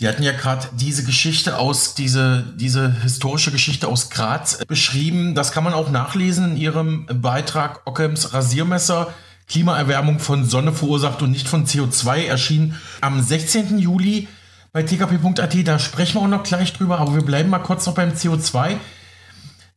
Sie 0.00 0.08
hatten 0.08 0.22
ja 0.22 0.32
gerade 0.32 0.66
diese 0.76 1.04
Geschichte 1.04 1.58
aus, 1.58 1.94
diese, 1.94 2.54
diese 2.56 3.02
historische 3.02 3.50
Geschichte 3.50 3.86
aus 3.86 4.08
Graz 4.08 4.64
beschrieben. 4.66 5.34
Das 5.34 5.52
kann 5.52 5.62
man 5.62 5.74
auch 5.74 5.90
nachlesen 5.90 6.52
in 6.52 6.56
Ihrem 6.56 7.06
Beitrag 7.06 7.82
Ockhams 7.86 8.32
Rasiermesser. 8.32 9.12
Klimaerwärmung 9.46 10.18
von 10.18 10.44
Sonne 10.44 10.72
verursacht 10.72 11.20
und 11.22 11.32
nicht 11.32 11.48
von 11.48 11.66
CO2 11.66 12.24
erschien 12.24 12.76
am 13.00 13.20
16. 13.20 13.78
Juli 13.78 14.28
bei 14.72 14.84
tkp.at. 14.84 15.66
Da 15.68 15.78
sprechen 15.78 16.14
wir 16.14 16.22
auch 16.22 16.28
noch 16.28 16.44
gleich 16.44 16.72
drüber, 16.72 16.98
aber 16.98 17.14
wir 17.14 17.22
bleiben 17.22 17.50
mal 17.50 17.58
kurz 17.58 17.84
noch 17.84 17.94
beim 17.94 18.12
CO2. 18.12 18.76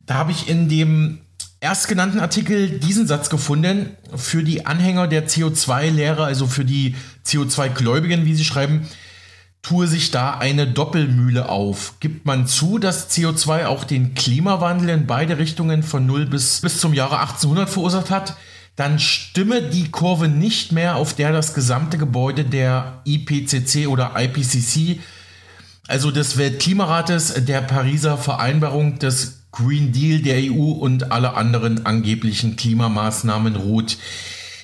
Da 0.06 0.14
habe 0.14 0.30
ich 0.30 0.48
in 0.48 0.68
dem 0.68 1.23
erstgenannten 1.64 2.20
Artikel 2.20 2.78
diesen 2.78 3.06
Satz 3.06 3.30
gefunden 3.30 3.96
für 4.14 4.42
die 4.42 4.66
Anhänger 4.66 5.08
der 5.08 5.26
CO2-Lehre, 5.26 6.22
also 6.22 6.46
für 6.46 6.66
die 6.66 6.94
CO2-Gläubigen, 7.26 8.26
wie 8.26 8.34
sie 8.34 8.44
schreiben, 8.44 8.86
tue 9.62 9.86
sich 9.86 10.10
da 10.10 10.36
eine 10.36 10.66
Doppelmühle 10.66 11.48
auf. 11.48 11.94
Gibt 12.00 12.26
man 12.26 12.46
zu, 12.46 12.78
dass 12.78 13.10
CO2 13.10 13.64
auch 13.64 13.84
den 13.84 14.12
Klimawandel 14.12 14.90
in 14.90 15.06
beide 15.06 15.38
Richtungen 15.38 15.82
von 15.82 16.04
0 16.04 16.26
bis, 16.26 16.60
bis 16.60 16.80
zum 16.80 16.92
Jahre 16.92 17.18
1800 17.20 17.70
verursacht 17.70 18.10
hat, 18.10 18.36
dann 18.76 18.98
stimme 18.98 19.62
die 19.62 19.90
Kurve 19.90 20.28
nicht 20.28 20.70
mehr, 20.70 20.96
auf 20.96 21.14
der 21.14 21.32
das 21.32 21.54
gesamte 21.54 21.96
Gebäude 21.96 22.44
der 22.44 23.00
IPCC 23.06 23.86
oder 23.86 24.12
IPCC, 24.18 25.00
also 25.88 26.10
des 26.10 26.36
Weltklimarates, 26.36 27.46
der 27.46 27.62
Pariser 27.62 28.18
Vereinbarung 28.18 28.98
des 28.98 29.43
Green 29.54 29.92
Deal 29.92 30.20
der 30.20 30.38
EU 30.38 30.72
und 30.72 31.12
alle 31.12 31.34
anderen 31.34 31.86
angeblichen 31.86 32.56
Klimamaßnahmen 32.56 33.56
ruht. 33.56 33.98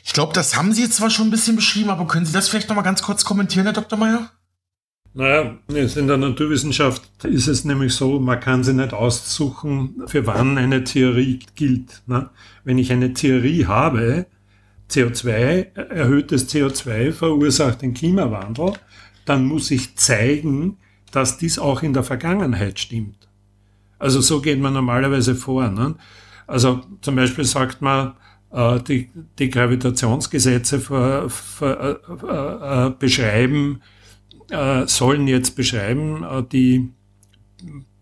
Ich 0.05 0.13
glaube, 0.13 0.33
das 0.33 0.57
haben 0.57 0.73
Sie 0.73 0.83
jetzt 0.83 0.97
zwar 0.97 1.11
schon 1.11 1.29
ein 1.29 1.31
bisschen 1.31 1.55
beschrieben, 1.57 1.91
aber 1.91 2.07
können 2.07 2.27
Sie 2.27 2.33
das 2.33 2.49
vielleicht 2.49 2.69
noch 2.69 2.77
mal 2.77 2.83
ganz 2.83 3.03
kurz 3.03 3.25
kommentieren, 3.25 3.67
Herr 3.67 3.73
Dr. 3.73 3.99
Meyer? 3.99 4.31
Naja, 5.13 5.59
in 5.69 6.07
der 6.07 6.17
Naturwissenschaft 6.17 7.03
ist 7.25 7.49
es 7.49 7.65
nämlich 7.65 7.95
so, 7.95 8.21
man 8.21 8.39
kann 8.39 8.63
sie 8.63 8.75
nicht 8.75 8.93
aussuchen, 8.93 10.03
für 10.07 10.25
wann 10.27 10.57
eine 10.57 10.85
Theorie 10.85 11.41
gilt. 11.57 12.03
Ne? 12.07 12.31
Wenn 12.63 12.79
ich 12.79 12.93
eine 12.93 13.13
Theorie 13.13 13.67
habe, 13.67 14.27
CO2, 14.89 15.75
erhöhtes 15.75 16.49
CO2 16.49 17.13
verursacht 17.13 17.83
den 17.83 17.95
Klimawandel, 17.95 18.75
dann 19.25 19.47
muss 19.47 19.71
ich 19.73 19.97
zeigen, 19.97 20.79
dass 21.11 21.39
dies 21.39 21.59
auch 21.59 21.83
in 21.83 21.93
der 21.93 22.05
Vergangenheit 22.05 22.79
stimmt. 22.79 23.20
Also 24.01 24.21
so 24.21 24.41
geht 24.41 24.59
man 24.59 24.73
normalerweise 24.73 25.37
vor. 25.37 25.69
Ne? 25.69 25.95
Also 26.47 26.81
zum 27.03 27.15
Beispiel 27.15 27.45
sagt 27.45 27.81
man, 27.83 28.15
äh, 28.51 28.81
die, 28.81 29.11
die 29.39 29.51
Gravitationsgesetze 29.51 30.81
für, 30.81 31.31
für, 31.31 32.01
äh, 32.09 32.87
äh, 32.87 32.91
beschreiben, 32.99 33.83
äh, 34.49 34.87
sollen 34.87 35.29
jetzt 35.29 35.55
beschreiben, 35.55 36.25
äh, 36.25 36.43
die 36.51 36.91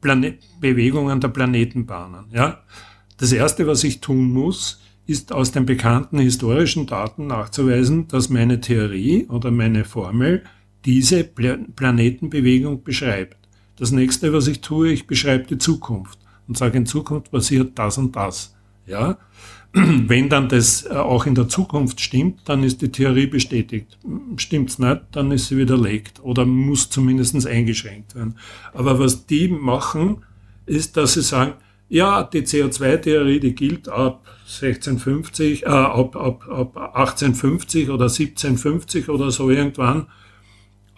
Plane 0.00 0.38
Bewegungen 0.60 1.20
der 1.20 1.28
Planetenbahnen. 1.28 2.26
Ja? 2.32 2.62
Das 3.18 3.32
Erste, 3.32 3.66
was 3.66 3.84
ich 3.84 4.00
tun 4.00 4.32
muss, 4.32 4.80
ist 5.06 5.32
aus 5.32 5.50
den 5.52 5.66
bekannten 5.66 6.18
historischen 6.18 6.86
Daten 6.86 7.26
nachzuweisen, 7.26 8.08
dass 8.08 8.28
meine 8.28 8.60
Theorie 8.60 9.26
oder 9.28 9.50
meine 9.50 9.84
Formel 9.84 10.44
diese 10.84 11.24
Planetenbewegung 11.24 12.84
beschreibt. 12.84 13.47
Das 13.78 13.92
nächste, 13.92 14.32
was 14.32 14.46
ich 14.48 14.60
tue, 14.60 14.90
ich 14.90 15.06
beschreibe 15.06 15.46
die 15.46 15.58
Zukunft 15.58 16.18
und 16.46 16.56
sage, 16.56 16.78
in 16.78 16.86
Zukunft 16.86 17.30
passiert 17.30 17.78
das 17.78 17.98
und 17.98 18.16
das. 18.16 18.54
Ja? 18.86 19.18
Wenn 19.72 20.28
dann 20.28 20.48
das 20.48 20.86
äh, 20.86 20.90
auch 20.90 21.26
in 21.26 21.34
der 21.34 21.48
Zukunft 21.48 22.00
stimmt, 22.00 22.40
dann 22.46 22.64
ist 22.64 22.82
die 22.82 22.90
Theorie 22.90 23.26
bestätigt. 23.26 23.98
Stimmt's 24.36 24.78
nicht, 24.78 25.02
dann 25.12 25.30
ist 25.30 25.48
sie 25.48 25.56
widerlegt 25.56 26.20
oder 26.22 26.44
muss 26.46 26.90
zumindest 26.90 27.46
eingeschränkt 27.46 28.14
werden. 28.14 28.36
Aber 28.72 28.98
was 28.98 29.26
die 29.26 29.48
machen, 29.48 30.24
ist, 30.66 30.96
dass 30.96 31.14
sie 31.14 31.22
sagen, 31.22 31.54
ja, 31.90 32.22
die 32.22 32.42
CO2-Theorie, 32.42 33.40
die 33.40 33.54
gilt 33.54 33.88
ab 33.88 34.26
1650, 34.46 35.64
äh, 35.64 35.68
ab, 35.68 36.16
ab, 36.16 36.46
ab 36.48 36.76
1850 36.76 37.90
oder 37.90 38.04
1750 38.04 39.08
oder 39.08 39.30
so 39.30 39.50
irgendwann. 39.50 40.06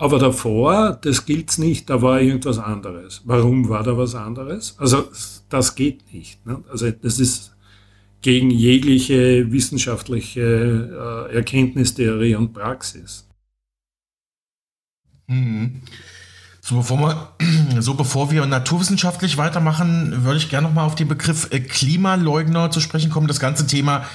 Aber 0.01 0.19
davor, 0.19 0.99
das 1.03 1.27
gilt's 1.27 1.59
nicht, 1.59 1.91
da 1.91 2.01
war 2.01 2.23
irgendwas 2.23 2.59
anderes. 2.59 3.21
Warum 3.27 3.69
war 3.69 3.83
da 3.83 3.99
was 3.99 4.15
anderes? 4.15 4.75
Also 4.79 5.11
das 5.51 5.75
geht 5.75 6.11
nicht. 6.15 6.45
Ne? 6.47 6.65
Also 6.71 6.91
das 6.91 7.21
ist 7.21 7.55
gegen 8.23 8.51
jegliche 8.51 9.53
wissenschaftliche 9.53 11.29
äh, 11.31 11.37
Erkenntnistheorie 11.37 12.35
und 12.35 12.55
Praxis. 12.55 13.29
Mhm. 15.27 15.83
So 16.63 16.77
bevor, 16.77 16.99
wir, 16.99 17.35
so 17.83 17.93
bevor 17.93 18.31
wir 18.31 18.47
naturwissenschaftlich 18.47 19.37
weitermachen, 19.37 20.25
würde 20.25 20.39
ich 20.39 20.49
gerne 20.49 20.69
noch 20.69 20.75
mal 20.75 20.85
auf 20.85 20.95
den 20.95 21.09
Begriff 21.09 21.49
äh, 21.51 21.61
Klimaleugner 21.61 22.71
zu 22.71 22.81
sprechen 22.81 23.11
kommen. 23.11 23.27
Das 23.27 23.39
ganze 23.39 23.67
Thema 23.67 24.07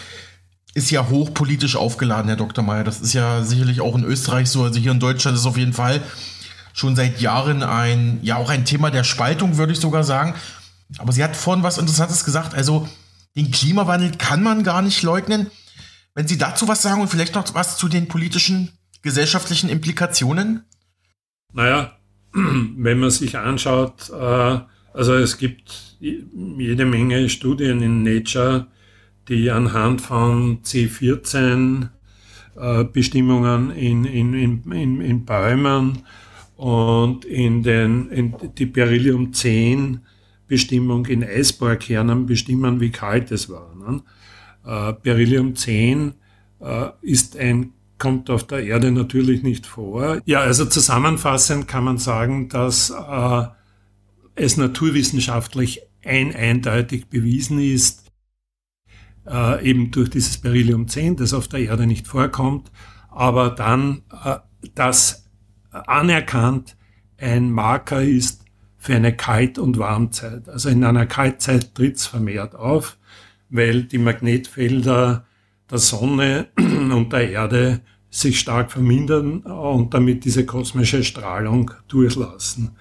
ist 0.75 0.91
ja 0.91 1.07
hochpolitisch 1.09 1.77
aufgeladen, 1.77 2.27
Herr 2.27 2.35
Dr. 2.35 2.63
Mayer. 2.63 2.83
Das 2.83 2.99
ist 2.99 3.13
ja 3.13 3.43
sicherlich 3.43 3.79
auch 3.81 3.95
in 3.95 4.03
Österreich 4.03 4.49
so. 4.49 4.63
Also 4.63 4.79
hier 4.79 4.91
in 4.91 4.99
Deutschland 4.99 5.37
ist 5.37 5.45
auf 5.45 5.57
jeden 5.57 5.73
Fall 5.73 6.01
schon 6.73 6.97
seit 6.97 7.21
Jahren 7.21 7.63
ein, 7.63 8.19
ja 8.21 8.35
auch 8.35 8.49
ein 8.49 8.65
Thema 8.65 8.91
der 8.91 9.05
Spaltung, 9.05 9.57
würde 9.57 9.71
ich 9.71 9.79
sogar 9.79 10.03
sagen. 10.03 10.35
Aber 10.97 11.13
sie 11.13 11.23
hat 11.23 11.37
vorhin 11.37 11.63
was 11.63 11.77
Interessantes 11.77 12.25
gesagt. 12.25 12.53
Also 12.53 12.87
den 13.37 13.51
Klimawandel 13.51 14.11
kann 14.17 14.43
man 14.43 14.63
gar 14.63 14.81
nicht 14.81 15.01
leugnen. 15.01 15.49
Wenn 16.13 16.27
Sie 16.27 16.37
dazu 16.37 16.67
was 16.67 16.81
sagen 16.81 17.01
und 17.01 17.09
vielleicht 17.09 17.35
noch 17.35 17.53
was 17.53 17.77
zu 17.77 17.87
den 17.87 18.07
politischen, 18.07 18.71
gesellschaftlichen 19.01 19.69
Implikationen? 19.69 20.65
Naja, 21.53 21.97
wenn 22.33 22.99
man 22.99 23.09
sich 23.11 23.37
anschaut, 23.37 24.09
äh, 24.09 24.59
also 24.93 25.13
es 25.15 25.37
gibt 25.37 25.97
jede 25.99 26.85
Menge 26.85 27.29
Studien 27.29 27.81
in 27.81 28.03
Nature, 28.03 28.67
die 29.27 29.49
anhand 29.51 30.01
von 30.01 30.61
C14 30.61 31.89
äh, 32.55 32.83
Bestimmungen 32.85 33.71
in, 33.71 34.05
in, 34.05 34.33
in, 34.33 35.01
in, 35.01 35.25
Bäumen 35.25 36.03
und 36.55 37.25
in, 37.25 37.63
den, 37.63 38.09
in 38.11 38.35
die 38.57 38.65
Beryllium 38.65 39.33
10 39.33 39.99
Bestimmung 40.47 41.05
in 41.07 41.23
Eisbohrkernen 41.23 42.27
bestimmen, 42.27 42.79
wie 42.79 42.91
kalt 42.91 43.31
es 43.31 43.49
war. 43.49 43.73
Ne? 43.75 44.03
Äh, 44.65 44.93
Beryllium 45.01 45.55
10 45.55 46.13
äh, 46.59 46.89
ist 47.01 47.37
ein 47.37 47.71
kommt 47.97 48.29
auf 48.29 48.45
der 48.45 48.63
Erde 48.63 48.91
natürlich 48.91 49.41
nicht 49.41 49.65
vor. 49.65 50.21
Ja, 50.25 50.41
also 50.41 50.65
zusammenfassend 50.65 51.67
kann 51.67 51.85
man 51.85 51.97
sagen, 51.97 52.49
dass 52.49 52.89
äh, 52.89 53.45
es 54.35 54.57
naturwissenschaftlich 54.57 55.81
ein 56.03 56.35
eindeutig 56.35 57.07
bewiesen 57.07 57.59
ist, 57.59 58.04
äh, 59.27 59.63
eben 59.63 59.91
durch 59.91 60.09
dieses 60.09 60.37
Beryllium 60.37 60.87
10, 60.87 61.17
das 61.17 61.33
auf 61.33 61.47
der 61.47 61.61
Erde 61.61 61.87
nicht 61.87 62.07
vorkommt, 62.07 62.71
aber 63.09 63.49
dann 63.49 64.03
äh, 64.23 64.37
das 64.73 65.29
anerkannt 65.71 66.75
ein 67.17 67.51
Marker 67.51 68.01
ist 68.01 68.45
für 68.77 68.95
eine 68.95 69.15
Kalt- 69.15 69.57
und 69.57 69.79
Warmzeit. 69.79 70.47
Also 70.47 70.69
in 70.69 70.83
einer 70.83 71.05
Kaltzeit 71.05 71.73
tritt 71.73 71.95
es 71.95 72.05
vermehrt 72.05 72.55
auf, 72.55 72.97
weil 73.49 73.83
die 73.83 73.97
Magnetfelder 73.97 75.25
der 75.69 75.77
Sonne 75.77 76.47
und 76.57 77.11
der 77.11 77.31
Erde 77.31 77.81
sich 78.09 78.39
stark 78.39 78.71
vermindern 78.71 79.41
und 79.41 79.93
damit 79.93 80.23
diese 80.23 80.45
kosmische 80.45 81.03
Strahlung 81.03 81.71
durchlassen. 81.87 82.77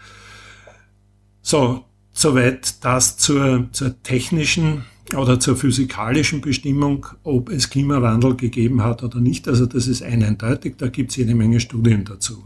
So, 1.42 1.84
soweit 2.12 2.84
das 2.84 3.16
zur, 3.16 3.68
zur 3.72 4.02
technischen 4.02 4.84
oder 5.12 5.38
zur 5.38 5.56
physikalischen 5.56 6.40
Bestimmung, 6.40 7.06
ob 7.22 7.50
es 7.50 7.70
Klimawandel 7.70 8.36
gegeben 8.36 8.82
hat 8.82 9.02
oder 9.02 9.20
nicht. 9.20 9.46
Also 9.48 9.66
das 9.66 9.86
ist 9.86 10.02
eindeutig, 10.02 10.76
da 10.78 10.88
gibt 10.88 11.10
es 11.10 11.16
jede 11.16 11.34
Menge 11.34 11.60
Studien 11.60 12.04
dazu. 12.04 12.44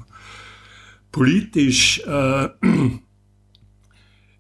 Politisch, 1.12 2.00
äh, 2.06 2.48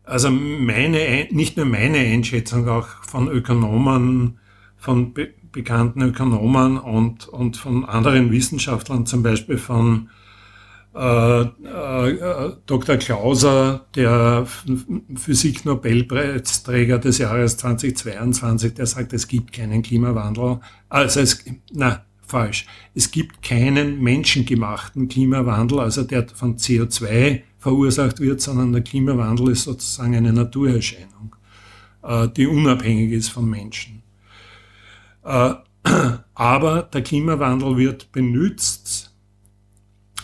also 0.04 0.30
meine, 0.30 1.28
nicht 1.30 1.56
nur 1.56 1.66
meine 1.66 1.98
Einschätzung, 1.98 2.68
auch 2.68 2.88
von 3.02 3.28
Ökonomen, 3.28 4.38
von 4.76 5.12
be 5.12 5.34
bekannten 5.50 6.02
Ökonomen 6.02 6.76
und, 6.76 7.26
und 7.26 7.56
von 7.56 7.86
anderen 7.86 8.30
Wissenschaftlern, 8.30 9.06
zum 9.06 9.22
Beispiel 9.22 9.56
von 9.56 10.10
äh, 10.94 11.42
äh, 11.42 12.52
Dr. 12.66 12.96
Klauser, 12.96 13.86
der 13.94 14.46
Physik-Nobelpreisträger 15.14 16.98
des 16.98 17.18
Jahres 17.18 17.56
2022, 17.58 18.74
der 18.74 18.86
sagt, 18.86 19.12
es 19.12 19.28
gibt 19.28 19.52
keinen 19.52 19.82
Klimawandel. 19.82 20.60
Also 20.88 21.20
es, 21.20 21.44
na, 21.72 22.02
falsch. 22.28 22.66
Es 22.94 23.10
gibt 23.10 23.42
keinen 23.42 24.02
menschengemachten 24.02 25.08
Klimawandel, 25.08 25.80
also 25.80 26.02
der 26.04 26.28
von 26.28 26.56
CO2 26.56 27.42
verursacht 27.58 28.20
wird, 28.20 28.40
sondern 28.40 28.72
der 28.72 28.82
Klimawandel 28.82 29.50
ist 29.50 29.64
sozusagen 29.64 30.14
eine 30.14 30.32
Naturerscheinung, 30.32 31.34
äh, 32.02 32.28
die 32.28 32.46
unabhängig 32.46 33.12
ist 33.12 33.30
vom 33.30 33.48
Menschen. 33.48 34.02
Äh, 35.24 35.54
aber 36.34 36.82
der 36.82 37.02
Klimawandel 37.02 37.76
wird 37.76 38.12
benutzt, 38.12 39.07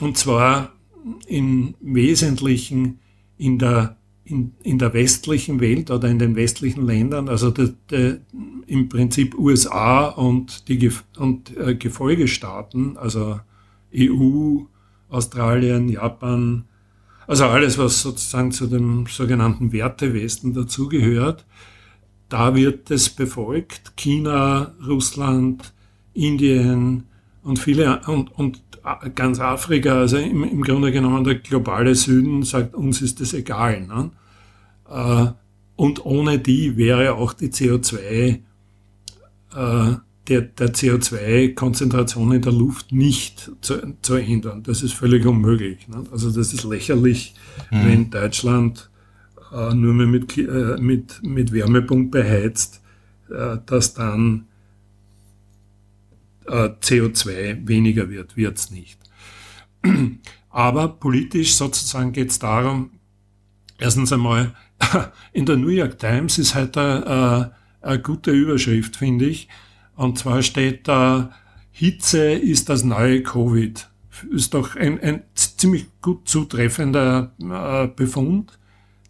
und 0.01 0.17
zwar 0.19 0.73
im 1.27 1.75
Wesentlichen 1.81 3.01
in 3.37 3.59
der, 3.59 3.97
in, 4.25 4.53
in 4.63 4.79
der 4.79 4.93
westlichen 4.95 5.61
Welt 5.61 5.91
oder 5.91 6.09
in 6.09 6.19
den 6.19 6.37
westlichen 6.37 6.87
Ländern, 6.87 7.29
also 7.29 7.51
de, 7.51 7.75
de, 7.91 8.19
im 8.67 8.89
Prinzip 8.89 9.37
USA 9.37 10.07
und, 10.07 10.69
die 10.69 10.91
und 11.19 11.57
äh, 11.57 11.75
Gefolgestaaten, 11.75 12.97
also 12.97 13.41
EU, 13.95 14.61
Australien, 15.09 15.89
Japan, 15.89 16.65
also 17.27 17.45
alles, 17.45 17.79
was 17.79 18.03
sozusagen 18.03 18.53
zu 18.53 18.67
dem 18.67 19.07
sogenannten 19.07 19.73
Wertewesten 19.73 20.53
dazugehört, 20.53 21.47
da 22.29 22.55
wird 22.55 22.91
es 22.91 23.11
befolgt. 23.11 23.97
China, 23.97 24.75
Russland, 24.87 25.73
Indien 26.13 27.05
und 27.43 27.59
viele 27.59 28.01
und, 28.07 28.33
und 28.33 28.61
ganz 29.15 29.41
Afrika, 29.41 30.01
also 30.01 30.19
im, 30.19 30.45
im 30.45 30.63
Grunde 30.63 30.93
genommen 30.93 31.25
der 31.25 31.37
globale 31.37 31.95
Süden 31.95 32.43
sagt, 32.43 32.75
uns 32.75 33.01
ist 33.01 33.21
das 33.21 33.33
egal. 33.33 33.87
Ne? 33.87 34.11
Äh, 34.89 35.33
und 35.77 36.05
ohne 36.05 36.39
die 36.39 36.77
wäre 36.77 37.15
auch 37.15 37.33
die 37.33 37.49
CO2, 37.49 37.99
äh, 37.99 39.97
der, 40.29 40.41
der 40.41 40.73
CO2-Konzentration 40.73 42.33
in 42.33 42.43
der 42.43 42.53
Luft 42.53 42.93
nicht 42.93 43.51
zu, 43.61 43.95
zu 44.03 44.15
ändern. 44.15 44.63
Das 44.63 44.83
ist 44.83 44.95
völlig 44.95 45.27
unmöglich. 45.27 45.89
Ne? 45.89 46.05
Also 46.13 46.31
das 46.31 46.53
ist 46.53 46.65
lächerlich, 46.65 47.35
mhm. 47.71 47.85
wenn 47.85 48.11
Deutschland 48.11 48.91
äh, 49.53 49.75
nur 49.75 49.95
mehr 49.95 50.07
mit, 50.07 50.37
äh, 50.37 50.77
mit, 50.79 51.23
mit 51.23 51.53
Wärmepumpe 51.53 52.23
heizt, 52.23 52.81
dass 53.67 53.95
dann 53.95 54.45
äh, 56.47 56.71
CO2 56.81 57.67
weniger 57.67 58.11
wird, 58.11 58.37
wird 58.37 58.59
es 58.59 58.71
nicht. 58.71 58.99
Aber 60.51 60.89
politisch 60.89 61.55
sozusagen 61.55 62.13
geht 62.13 62.31
es 62.31 62.39
darum, 62.39 62.91
erstens 63.79 64.13
einmal, 64.13 64.55
in 65.33 65.47
der 65.47 65.57
New 65.57 65.69
York 65.69 65.99
Times 65.99 66.39
ist 66.39 66.55
heute 66.55 67.53
äh, 67.83 67.87
eine 67.87 68.03
gute 68.03 68.31
Überschrift, 68.31 68.97
finde 68.97 69.27
ich. 69.27 69.49
Und 69.97 70.19
zwar 70.19 70.43
steht 70.43 70.89
da, 70.89 71.31
Hitze 71.71 72.33
ist 72.33 72.69
das 72.69 72.85
neue 72.85 73.23
Covid. 73.23 73.89
Ist 74.31 74.55
doch 74.55 74.77
ein, 74.77 75.01
ein 75.01 75.23
ziemlich 75.35 75.87
gut 76.01 76.29
zutreffender 76.29 77.33
äh, 77.41 77.89
Befund. 77.89 78.59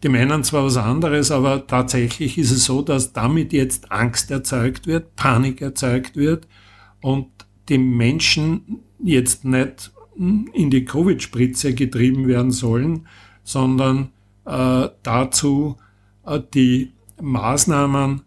Die 0.03 0.09
meinen 0.09 0.43
zwar 0.43 0.65
was 0.65 0.77
anderes, 0.77 1.31
aber 1.31 1.67
tatsächlich 1.67 2.37
ist 2.37 2.51
es 2.51 2.65
so, 2.65 2.81
dass 2.81 3.13
damit 3.13 3.53
jetzt 3.53 3.91
Angst 3.91 4.29
erzeugt 4.31 4.87
wird, 4.87 5.15
Panik 5.15 5.61
erzeugt 5.61 6.15
wird 6.15 6.47
und 7.05 7.27
die 7.69 7.77
Menschen 7.77 8.79
jetzt 8.97 9.45
nicht 9.45 9.91
in 10.17 10.71
die 10.71 10.85
Covid-Spritze 10.85 11.75
getrieben 11.75 12.27
werden 12.27 12.49
sollen, 12.49 13.07
sondern 13.43 14.09
äh, 14.45 14.89
dazu, 15.03 15.77
äh, 16.25 16.39
die 16.55 16.93
Maßnahmen 17.21 18.21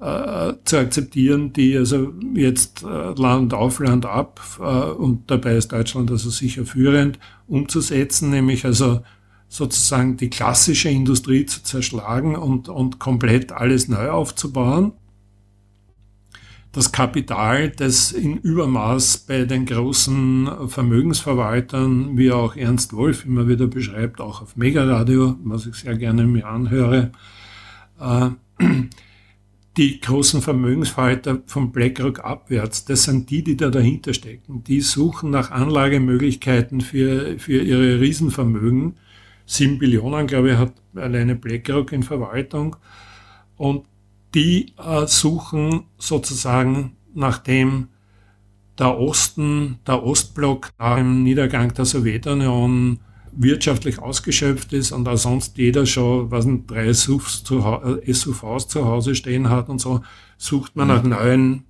äh, 0.00 0.54
zu 0.64 0.76
akzeptieren, 0.76 1.52
die 1.52 1.76
also 1.76 2.14
jetzt 2.34 2.82
äh, 2.82 3.12
Land 3.12 3.54
auf, 3.54 3.78
Land 3.78 4.06
ab 4.06 4.40
äh, 4.58 4.62
und 4.62 5.30
dabei 5.30 5.54
ist 5.54 5.70
Deutschland 5.70 6.10
also 6.10 6.28
sicher 6.28 6.66
führend 6.66 7.20
umzusetzen, 7.46 8.30
nämlich 8.30 8.64
also 8.64 9.02
sozusagen 9.48 10.16
die 10.16 10.30
klassische 10.30 10.88
Industrie 10.88 11.46
zu 11.46 11.62
zerschlagen 11.62 12.34
und, 12.34 12.68
und 12.68 12.98
komplett 12.98 13.52
alles 13.52 13.86
neu 13.86 14.10
aufzubauen. 14.10 14.94
Das 16.76 16.92
Kapital, 16.92 17.70
das 17.70 18.12
in 18.12 18.36
Übermaß 18.36 19.24
bei 19.26 19.46
den 19.46 19.64
großen 19.64 20.68
Vermögensverwaltern, 20.68 22.18
wie 22.18 22.30
auch 22.30 22.54
Ernst 22.54 22.92
Wolf 22.92 23.24
immer 23.24 23.48
wieder 23.48 23.66
beschreibt, 23.66 24.20
auch 24.20 24.42
auf 24.42 24.58
Megaradio, 24.58 25.36
was 25.42 25.64
ich 25.64 25.74
sehr 25.76 25.96
gerne 25.96 26.26
mir 26.26 26.46
anhöre, 26.46 27.12
äh, 27.98 28.28
die 29.78 30.00
großen 30.02 30.42
Vermögensverwalter 30.42 31.38
von 31.46 31.72
BlackRock 31.72 32.22
abwärts, 32.22 32.84
das 32.84 33.04
sind 33.04 33.30
die, 33.30 33.42
die 33.42 33.56
da 33.56 33.70
dahinter 33.70 34.12
stecken. 34.12 34.62
Die 34.64 34.82
suchen 34.82 35.30
nach 35.30 35.50
Anlagemöglichkeiten 35.50 36.82
für, 36.82 37.38
für 37.38 37.62
ihre 37.62 38.02
Riesenvermögen. 38.02 38.96
Sieben 39.46 39.78
Billionen, 39.78 40.26
glaube 40.26 40.50
ich, 40.50 40.58
hat 40.58 40.74
alleine 40.94 41.36
BlackRock 41.36 41.92
in 41.92 42.02
Verwaltung. 42.02 42.76
Und 43.56 43.86
die 44.36 44.74
äh, 44.76 45.06
suchen 45.06 45.84
sozusagen, 45.96 46.92
nachdem 47.14 47.88
der 48.78 48.98
Osten, 48.98 49.78
der 49.86 50.04
Ostblock 50.04 50.70
nach 50.78 50.96
dem 50.96 51.22
Niedergang 51.22 51.72
der 51.72 51.86
Sowjetunion 51.86 53.00
wirtschaftlich 53.32 53.98
ausgeschöpft 53.98 54.74
ist 54.74 54.92
und 54.92 55.08
auch 55.08 55.16
sonst 55.16 55.56
jeder 55.56 55.86
schon, 55.86 56.30
was 56.30 56.44
ein 56.44 56.66
drei 56.66 56.92
SUVs 56.92 57.44
zu, 57.44 57.60
äh, 57.60 58.12
SUVs 58.12 58.68
zu 58.68 58.84
Hause 58.84 59.14
stehen 59.14 59.48
hat 59.48 59.70
und 59.70 59.80
so, 59.80 60.02
sucht 60.36 60.76
man 60.76 60.88
nach 60.88 61.02
mhm. 61.02 61.10
neuen 61.10 61.64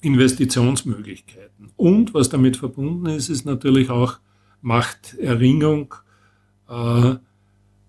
Investitionsmöglichkeiten. 0.00 1.70
Und 1.76 2.14
was 2.14 2.30
damit 2.30 2.56
verbunden 2.56 3.06
ist, 3.06 3.28
ist 3.28 3.46
natürlich 3.46 3.90
auch 3.90 4.18
Machterringung, 4.60 5.94
äh, 6.68 7.14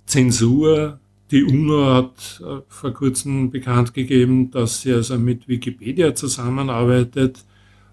Zensur. 0.06 1.00
Die 1.32 1.44
UNO 1.44 1.94
hat 1.94 2.42
äh, 2.46 2.62
vor 2.68 2.92
kurzem 2.92 3.52
bekannt 3.52 3.94
gegeben, 3.94 4.52
dass 4.52 4.82
sie 4.82 4.94
also 4.94 5.18
mit 5.18 5.48
Wikipedia 5.48 6.14
zusammenarbeitet 6.14 7.46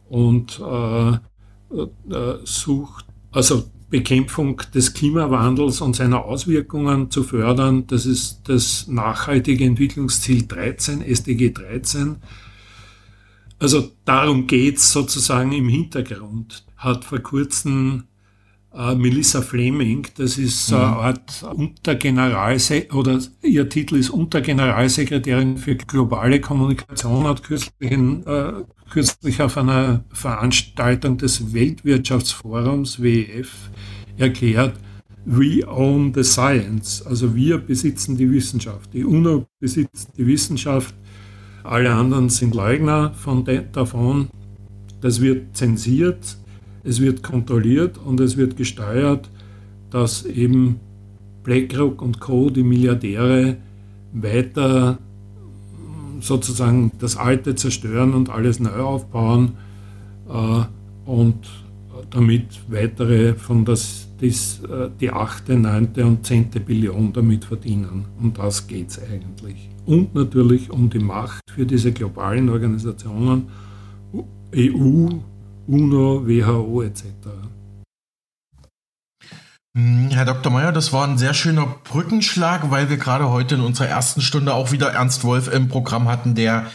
und 0.08 0.60
äh, 0.60 1.12
äh 1.12 2.38
sucht, 2.44 3.06
also 3.30 3.64
Bekämpfung 3.90 4.60
des 4.74 4.92
Klimawandels 4.92 5.80
und 5.80 5.96
seiner 5.96 6.24
Auswirkungen 6.24 7.10
zu 7.10 7.22
fördern. 7.22 7.86
Das 7.86 8.06
ist 8.06 8.42
das 8.48 8.86
nachhaltige 8.88 9.64
Entwicklungsziel 9.64 10.46
13, 10.46 11.00
SDG 11.00 11.50
13. 11.50 12.16
Also 13.60 13.90
darum 14.04 14.46
geht's 14.46 14.92
sozusagen 14.92 15.52
im 15.52 15.68
Hintergrund. 15.68 16.66
Hat 16.76 17.04
vor 17.04 17.20
kurzem 17.20 18.04
äh, 18.78 18.94
Melissa 18.94 19.42
Fleming, 19.42 20.06
das 20.16 20.38
ist 20.38 20.72
eine 20.72 20.86
mhm. 20.86 20.92
Art 20.94 21.42
Untergeneralse 21.54 22.86
oder 22.92 23.20
ihr 23.42 23.68
Titel 23.68 23.96
ist 23.96 24.10
Untergeneralsekretärin 24.10 25.58
für 25.58 25.74
globale 25.74 26.40
Kommunikation, 26.40 27.24
hat 27.24 27.42
kürzlich, 27.42 27.72
in, 27.80 28.24
äh, 28.24 28.52
kürzlich 28.88 29.42
auf 29.42 29.58
einer 29.58 30.04
Veranstaltung 30.12 31.18
des 31.18 31.52
Weltwirtschaftsforums 31.52 33.02
WEF 33.02 33.70
erklärt, 34.16 34.74
We 35.30 35.66
own 35.68 36.14
the 36.14 36.22
science, 36.22 37.04
also 37.04 37.34
wir 37.34 37.58
besitzen 37.58 38.16
die 38.16 38.30
Wissenschaft. 38.30 38.94
Die 38.94 39.04
UNO 39.04 39.44
besitzt 39.60 40.10
die 40.16 40.26
Wissenschaft, 40.26 40.94
alle 41.64 41.92
anderen 41.92 42.30
sind 42.30 42.54
Leugner 42.54 43.12
von 43.12 43.44
de, 43.44 43.62
davon. 43.70 44.28
Das 45.02 45.20
wird 45.20 45.54
zensiert, 45.54 46.38
es 46.88 47.00
wird 47.00 47.22
kontrolliert 47.22 47.98
und 47.98 48.18
es 48.20 48.36
wird 48.36 48.56
gesteuert, 48.56 49.28
dass 49.90 50.24
eben 50.24 50.80
BlackRock 51.42 52.02
und 52.02 52.18
Co., 52.20 52.50
die 52.50 52.62
Milliardäre, 52.62 53.56
weiter 54.12 54.98
sozusagen 56.20 56.92
das 56.98 57.16
Alte 57.16 57.54
zerstören 57.54 58.14
und 58.14 58.30
alles 58.30 58.58
neu 58.58 58.80
aufbauen 58.80 59.52
äh, 60.28 60.62
und 61.04 61.36
damit 62.10 62.46
weitere 62.68 63.34
von 63.34 63.64
das, 63.64 64.08
das, 64.20 64.60
äh, 64.64 64.88
die 65.00 65.10
achte, 65.10 65.56
neunte 65.56 66.04
und 66.06 66.26
zehnte 66.26 66.58
Billion 66.58 67.12
damit 67.12 67.44
verdienen. 67.44 68.06
Um 68.20 68.32
das 68.32 68.66
geht 68.66 68.90
es 68.90 69.00
eigentlich. 69.02 69.68
Und 69.86 70.14
natürlich 70.14 70.70
um 70.70 70.90
die 70.90 70.98
Macht 70.98 71.42
für 71.50 71.66
diese 71.66 71.92
globalen 71.92 72.48
Organisationen, 72.48 73.46
EU, 74.54 75.08
UNO, 75.68 76.26
WHO 76.26 76.82
etc. 76.82 77.04
Hm, 79.76 80.10
Herr 80.10 80.24
Dr. 80.24 80.50
Meyer, 80.50 80.72
das 80.72 80.92
war 80.92 81.06
ein 81.06 81.18
sehr 81.18 81.34
schöner 81.34 81.66
Brückenschlag, 81.84 82.70
weil 82.70 82.88
wir 82.88 82.96
gerade 82.96 83.28
heute 83.28 83.56
in 83.56 83.60
unserer 83.60 83.88
ersten 83.88 84.22
Stunde 84.22 84.54
auch 84.54 84.72
wieder 84.72 84.92
Ernst 84.92 85.24
Wolf 85.24 85.46
im 85.46 85.68
Programm 85.68 86.08
hatten, 86.08 86.34
der 86.34 86.70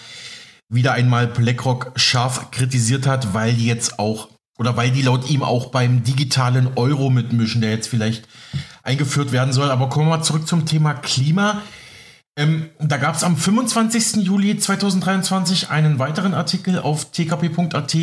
wieder 0.70 0.94
einmal 0.94 1.28
BlackRock 1.28 1.92
scharf 1.96 2.52
kritisiert 2.52 3.08
hat, 3.08 3.34
weil 3.34 3.54
die 3.54 3.66
jetzt 3.66 3.98
auch 3.98 4.30
oder 4.60 4.78
weil 4.78 4.92
die 4.92 5.02
laut 5.02 5.28
ihm 5.30 5.42
auch 5.42 5.72
beim 5.72 6.04
digitalen 6.04 6.70
Euro 6.76 7.10
mitmischen, 7.10 7.62
der 7.62 7.72
jetzt 7.72 7.88
vielleicht 7.88 8.28
eingeführt 8.84 9.32
werden 9.32 9.54
soll. 9.54 9.72
Aber 9.72 9.90
kommen 9.90 10.06
wir 10.06 10.18
mal 10.18 10.24
zurück 10.24 10.48
zum 10.48 10.68
Thema 10.68 10.94
Klima. 10.94 11.64
Ähm, 12.38 12.70
da 12.80 12.98
gab 12.98 13.16
es 13.16 13.24
am 13.24 13.36
25. 13.36 14.24
Juli 14.24 14.58
2023 14.58 15.72
einen 15.72 15.98
weiteren 15.98 16.36
Artikel 16.36 16.80
auf 16.80 17.12
tkp.at, 17.12 17.96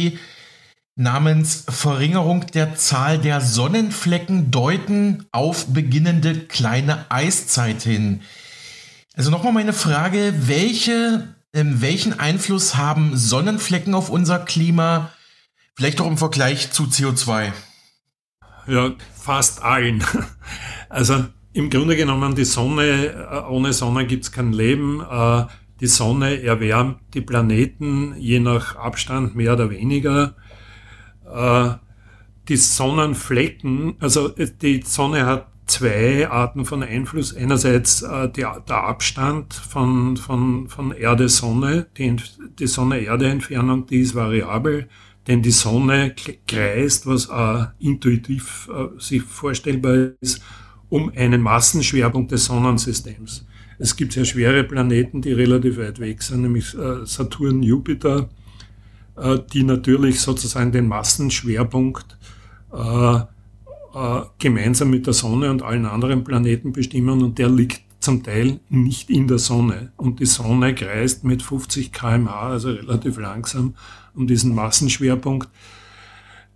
namens 1.01 1.65
Verringerung 1.69 2.47
der 2.49 2.77
Zahl 2.77 3.19
der 3.19 3.41
Sonnenflecken 3.41 4.51
deuten 4.51 5.27
auf 5.33 5.67
beginnende 5.67 6.39
kleine 6.39 7.11
Eiszeit 7.11 7.83
hin. 7.83 8.21
Also 9.17 9.31
nochmal 9.31 9.53
meine 9.53 9.73
Frage, 9.73 10.35
welche, 10.43 11.35
äh, 11.53 11.65
welchen 11.65 12.21
Einfluss 12.21 12.77
haben 12.77 13.17
Sonnenflecken 13.17 13.95
auf 13.95 14.11
unser 14.11 14.39
Klima, 14.41 15.11
vielleicht 15.75 16.01
auch 16.01 16.07
im 16.07 16.19
Vergleich 16.19 16.71
zu 16.71 16.85
CO2? 16.85 17.53
Ja, 18.67 18.93
fast 19.15 19.63
allen. 19.63 20.05
Also 20.93 21.25
im 21.53 21.71
Grunde 21.71 21.95
genommen, 21.95 22.35
die 22.35 22.45
Sonne, 22.45 23.07
äh, 23.07 23.49
ohne 23.49 23.73
Sonne 23.73 24.07
gibt 24.09 24.25
es 24.25 24.33
kein 24.33 24.53
Leben. 24.53 25.01
Äh, 25.01 25.45
die 25.79 25.87
Sonne 25.87 26.43
erwärmt 26.43 26.99
die 27.15 27.21
Planeten 27.21 28.17
je 28.19 28.41
nach 28.41 28.75
Abstand 28.75 29.37
mehr 29.37 29.53
oder 29.53 29.71
weniger. 29.71 30.35
Äh, 31.33 31.75
die 32.49 32.57
Sonnenflecken, 32.57 33.95
also 34.01 34.35
äh, 34.37 34.49
die 34.61 34.83
Sonne 34.83 35.25
hat 35.27 35.47
zwei 35.67 36.29
Arten 36.29 36.65
von 36.65 36.83
Einfluss. 36.83 37.35
Einerseits 37.35 38.03
äh, 38.03 38.29
die, 38.29 38.43
der 38.43 38.85
Abstand 38.85 39.55
von, 39.55 40.17
von, 40.17 40.69
von 40.69 40.93
Erde-Sonne, 40.93 41.87
die, 41.97 42.17
die 42.59 42.67
Sonne-Erde-Entfernung, 42.67 43.87
die 43.87 44.01
ist 44.01 44.15
variabel, 44.15 44.89
denn 45.29 45.43
die 45.43 45.53
Sonne 45.53 46.15
kreist, 46.49 47.07
was 47.07 47.29
äh, 47.29 47.67
intuitiv 47.79 48.69
äh, 48.73 49.01
sich 49.01 49.23
vorstellbar 49.23 50.11
ist, 50.21 50.43
um 50.89 51.13
einen 51.15 51.41
Massenschwerpunkt 51.41 52.33
des 52.33 52.47
Sonnensystems. 52.47 53.47
Es 53.79 53.95
gibt 53.97 54.13
sehr 54.13 54.25
schwere 54.25 54.65
Planeten, 54.65 55.23
die 55.23 55.33
relativ 55.33 55.79
weit 55.79 56.01
weg 56.01 56.21
sind, 56.23 56.43
nämlich 56.43 56.77
äh, 56.77 57.07
Saturn, 57.07 57.63
Jupiter 57.63 58.29
die 59.53 59.63
natürlich 59.65 60.21
sozusagen 60.21 60.73
den 60.73 60.89
Massenschwerpunkt 60.89 62.17
äh, 62.73 63.17
äh, 63.95 64.23
gemeinsam 64.39 64.91
mit 64.91 65.07
der 65.07 65.15
Sonne 65.15 65.51
und 65.51 65.63
allen 65.63 65.87
anderen 65.87 66.25
Planeten 66.25 66.73
bestimmen 66.73 67.23
und 67.23 67.39
der 67.39 67.49
liegt 67.49 67.83
zum 68.01 68.23
Teil 68.23 68.61
nicht 68.69 69.11
in 69.11 69.29
der 69.29 69.39
Sonne. 69.39 69.93
Und 69.97 70.21
die 70.21 70.27
Sonne 70.27 70.75
kreist 70.75 71.25
mit 71.25 71.43
50 71.43 71.93
kmh, 71.93 72.31
also 72.31 72.71
relativ 72.71 73.19
langsam, 73.19 73.75
um 74.15 74.27
diesen 74.27 74.55
Massenschwerpunkt. 74.55 75.49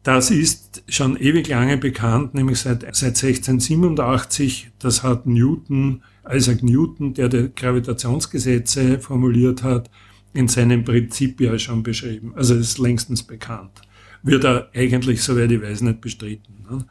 Das 0.03 0.31
ist 0.31 0.83
schon 0.89 1.17
ewig 1.17 1.49
lange 1.49 1.77
bekannt, 1.79 2.35
nämlich 2.35 2.61
seit, 2.61 2.83
seit 2.95 3.23
1687. 3.23 4.71
Das 4.79 5.03
hat 5.03 5.27
Newton, 5.27 6.03
Isaac 6.31 6.63
Newton, 6.63 7.15
der 7.15 7.29
die 7.29 7.51
Gravitationsgesetze 7.55 9.01
formuliert 9.01 9.63
hat, 9.63 9.91
in 10.35 10.49
seinem 10.49 10.85
Prinzip 10.85 11.41
ja 11.41 11.59
schon 11.59 11.83
beschrieben. 11.83 12.33
Also 12.37 12.55
ist 12.55 12.79
längstens 12.79 13.23
bekannt. 13.23 13.81
Wird 14.23 14.45
er 14.45 14.69
eigentlich, 14.75 15.23
soweit 15.23 15.51
ich 15.51 15.63
weiß, 15.63 15.83
nicht 15.83 16.01
bestritten. 16.01 16.67
Ne? 16.69 16.87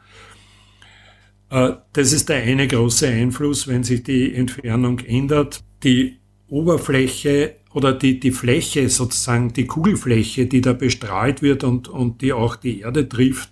Äh, 1.50 1.76
das 1.92 2.12
ist 2.12 2.28
der 2.28 2.42
eine 2.42 2.66
große 2.66 3.06
Einfluss, 3.06 3.68
wenn 3.68 3.84
sich 3.84 4.02
die 4.02 4.34
Entfernung 4.34 4.98
ändert. 5.00 5.62
Die 5.82 6.16
Oberfläche 6.48 7.56
oder 7.72 7.92
die, 7.92 8.18
die 8.18 8.30
Fläche, 8.30 8.88
sozusagen 8.88 9.52
die 9.52 9.66
Kugelfläche, 9.66 10.46
die 10.46 10.60
da 10.60 10.72
bestrahlt 10.72 11.42
wird 11.42 11.64
und, 11.64 11.88
und 11.88 12.22
die 12.22 12.32
auch 12.32 12.56
die 12.56 12.80
Erde 12.80 13.08
trifft, 13.08 13.50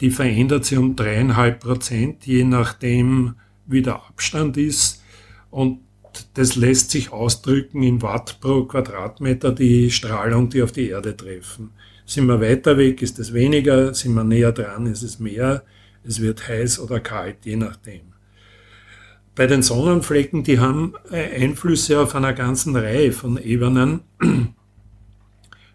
die 0.00 0.10
verändert 0.10 0.64
sich 0.64 0.78
um 0.78 0.96
dreieinhalb 0.96 1.60
Prozent, 1.60 2.26
je 2.26 2.44
nachdem, 2.44 3.34
wie 3.66 3.82
der 3.82 3.96
Abstand 3.96 4.56
ist. 4.56 5.02
Und 5.50 5.80
das 6.34 6.56
lässt 6.56 6.90
sich 6.90 7.12
ausdrücken 7.12 7.82
in 7.82 8.02
Watt 8.02 8.38
pro 8.40 8.64
Quadratmeter 8.64 9.52
die 9.52 9.90
Strahlung, 9.90 10.48
die 10.48 10.62
auf 10.62 10.72
die 10.72 10.88
Erde 10.88 11.16
treffen. 11.16 11.70
Sind 12.06 12.26
wir 12.26 12.40
weiter 12.40 12.76
weg, 12.76 13.02
ist 13.02 13.18
es 13.18 13.32
weniger, 13.32 13.94
sind 13.94 14.14
wir 14.14 14.24
näher 14.24 14.52
dran, 14.52 14.86
ist 14.86 15.02
es 15.02 15.20
mehr, 15.20 15.62
es 16.04 16.20
wird 16.20 16.48
heiß 16.48 16.80
oder 16.80 17.00
kalt, 17.00 17.38
je 17.44 17.56
nachdem. 17.56 18.00
Bei 19.34 19.46
den 19.46 19.62
Sonnenflecken, 19.62 20.42
die 20.42 20.58
haben 20.58 20.94
äh, 21.10 21.42
Einflüsse 21.42 22.00
auf 22.00 22.14
einer 22.14 22.32
ganzen 22.32 22.76
Reihe 22.76 23.12
von 23.12 23.36
Ebenen. 23.42 24.00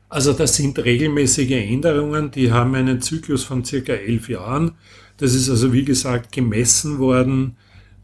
Also 0.08 0.34
das 0.34 0.56
sind 0.56 0.78
regelmäßige 0.80 1.52
Änderungen, 1.52 2.32
die 2.32 2.52
haben 2.52 2.76
einen 2.76 3.02
Zyklus 3.02 3.44
von 3.44 3.66
circa 3.66 3.92
elf 3.92 4.30
Jahren. 4.30 4.74
Das 5.18 5.34
ist 5.34 5.50
also 5.50 5.74
wie 5.74 5.84
gesagt 5.84 6.32
gemessen 6.32 7.00
worden, 7.00 7.58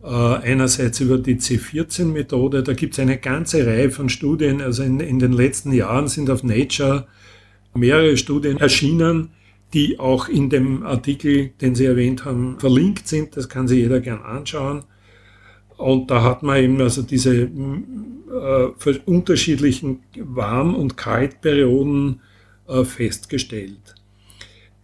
einerseits 0.08 1.00
über 1.00 1.18
die 1.18 1.36
C14-Methode. 1.36 2.64
Da 2.64 2.74
gibt 2.74 2.94
es 2.94 3.00
eine 3.00 3.18
ganze 3.18 3.66
Reihe 3.66 3.92
von 3.92 4.10
Studien. 4.10 4.62
Also 4.62 4.84
in, 4.84 5.00
in 5.00 5.20
den 5.20 5.34
letzten 5.34 5.72
Jahren 5.72 6.08
sind 6.08 6.30
auf 6.30 6.44
Nature 6.44 7.08
mehrere 7.74 8.18
Studien 8.18 8.58
erschienen, 8.58 9.30
die 9.74 10.00
auch 10.00 10.28
in 10.28 10.50
dem 10.50 10.84
Artikel, 10.84 11.52
den 11.62 11.76
Sie 11.76 11.86
erwähnt 11.86 12.26
haben, 12.26 12.60
verlinkt 12.60 13.08
sind. 13.08 13.38
Das 13.38 13.48
kann 13.48 13.68
sich 13.68 13.80
jeder 13.80 14.00
gern 14.00 14.22
anschauen. 14.22 14.84
Und 15.78 16.12
da 16.12 16.24
hat 16.24 16.44
man 16.44 16.62
eben 16.62 16.82
also 16.82 17.02
diese 17.02 17.44
äh, 17.44 19.00
unterschiedlichen 19.06 20.04
Warm- 20.16 20.76
und 20.76 20.98
Kaltperioden 20.98 22.22
äh, 22.68 22.84
festgestellt. 22.84 23.96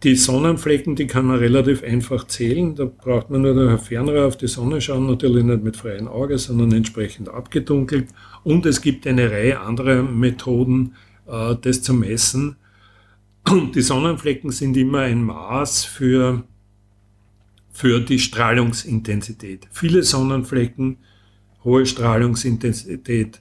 Die 0.04 0.14
Sonnenflecken, 0.14 0.94
die 0.94 1.08
kann 1.08 1.26
man 1.26 1.38
relativ 1.38 1.82
einfach 1.82 2.26
zählen. 2.28 2.76
Da 2.76 2.84
braucht 2.84 3.30
man 3.30 3.42
nur 3.42 3.54
durch 3.54 3.80
Fernrohr 3.82 4.26
auf 4.26 4.36
die 4.36 4.46
Sonne 4.46 4.80
schauen, 4.80 5.06
natürlich 5.06 5.42
nicht 5.42 5.64
mit 5.64 5.76
freiem 5.76 6.06
Auge, 6.06 6.38
sondern 6.38 6.70
entsprechend 6.72 7.28
abgedunkelt. 7.28 8.08
Und 8.44 8.64
es 8.64 8.80
gibt 8.80 9.06
eine 9.08 9.30
Reihe 9.30 9.60
anderer 9.60 10.02
Methoden, 10.02 10.94
äh, 11.26 11.56
das 11.60 11.82
zu 11.82 11.94
messen. 11.94 12.56
Die 13.74 13.82
Sonnenflecken 13.82 14.52
sind 14.52 14.76
immer 14.76 15.00
ein 15.00 15.24
Maß 15.24 15.84
für 15.84 16.44
für 17.78 18.00
die 18.00 18.18
Strahlungsintensität. 18.18 19.68
Viele 19.70 20.02
Sonnenflecken, 20.02 20.96
hohe 21.62 21.86
Strahlungsintensität, 21.86 23.40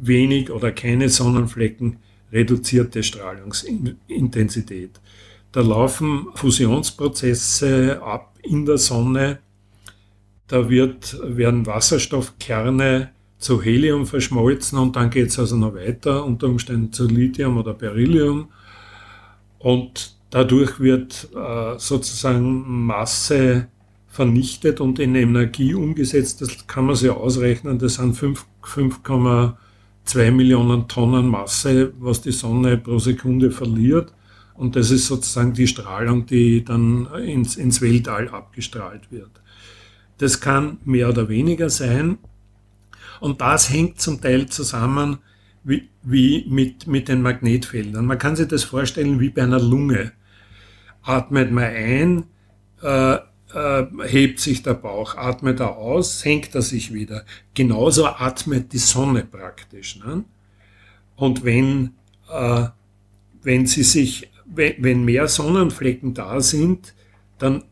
wenig 0.00 0.50
oder 0.50 0.72
keine 0.72 1.10
Sonnenflecken, 1.10 1.98
reduzierte 2.32 3.02
Strahlungsintensität. 3.02 5.00
Da 5.56 5.62
laufen 5.62 6.26
Fusionsprozesse 6.34 8.02
ab 8.02 8.34
in 8.42 8.66
der 8.66 8.76
Sonne. 8.76 9.38
Da 10.48 10.68
wird, 10.68 11.18
werden 11.24 11.64
Wasserstoffkerne 11.64 13.12
zu 13.38 13.62
Helium 13.62 14.04
verschmolzen 14.04 14.78
und 14.78 14.96
dann 14.96 15.08
geht 15.08 15.28
es 15.28 15.38
also 15.38 15.56
noch 15.56 15.74
weiter, 15.74 16.26
unter 16.26 16.48
Umständen 16.48 16.92
zu 16.92 17.06
Lithium 17.06 17.56
oder 17.56 17.72
Beryllium. 17.72 18.50
Und 19.58 20.16
Dadurch 20.30 20.80
wird 20.80 21.28
äh, 21.34 21.78
sozusagen 21.78 22.84
Masse 22.84 23.68
vernichtet 24.08 24.80
und 24.80 24.98
in 24.98 25.14
Energie 25.14 25.74
umgesetzt. 25.74 26.42
Das 26.42 26.66
kann 26.66 26.86
man 26.86 26.96
sich 26.96 27.10
ausrechnen. 27.10 27.78
Das 27.78 27.94
sind 27.94 28.16
5,2 28.16 30.30
Millionen 30.32 30.88
Tonnen 30.88 31.28
Masse, 31.28 31.92
was 32.00 32.22
die 32.22 32.32
Sonne 32.32 32.76
pro 32.76 32.98
Sekunde 32.98 33.50
verliert. 33.50 34.12
Und 34.56 34.76
das 34.76 34.90
ist 34.90 35.06
sozusagen 35.06 35.52
die 35.52 35.66
Strahlung, 35.66 36.26
die 36.26 36.64
dann 36.64 37.06
ins, 37.14 37.56
ins 37.56 37.80
Weltall 37.80 38.28
abgestrahlt 38.28 39.12
wird. 39.12 39.30
Das 40.18 40.40
kann 40.40 40.78
mehr 40.84 41.10
oder 41.10 41.28
weniger 41.28 41.68
sein. 41.68 42.18
Und 43.20 43.40
das 43.40 43.70
hängt 43.70 44.00
zum 44.00 44.20
Teil 44.20 44.46
zusammen 44.46 45.18
wie, 45.62 45.88
wie 46.02 46.46
mit, 46.48 46.86
mit 46.86 47.08
den 47.08 47.22
Magnetfeldern. 47.22 48.06
Man 48.06 48.18
kann 48.18 48.36
sich 48.36 48.48
das 48.48 48.64
vorstellen 48.64 49.20
wie 49.20 49.30
bei 49.30 49.42
einer 49.42 49.60
Lunge. 49.60 50.12
Atmet 51.02 51.52
man 51.52 51.64
ein, 51.64 52.24
äh, 52.82 53.18
äh, 53.54 53.86
hebt 54.06 54.40
sich 54.40 54.62
der 54.62 54.74
Bauch, 54.74 55.16
atmet 55.16 55.60
er 55.60 55.76
aus, 55.76 56.20
senkt 56.20 56.54
er 56.54 56.62
sich 56.62 56.92
wieder. 56.92 57.24
Genauso 57.54 58.06
atmet 58.06 58.72
die 58.72 58.78
Sonne 58.78 59.24
praktisch. 59.24 59.98
Ne? 59.98 60.24
Und 61.16 61.44
wenn, 61.44 61.94
äh, 62.30 62.66
wenn 63.42 63.66
sie 63.66 63.82
sich, 63.82 64.30
wenn, 64.56 65.04
mehr 65.04 65.28
Sonnenflecken 65.28 66.14
da 66.14 66.40
sind, 66.40 66.94
dann 67.38 67.62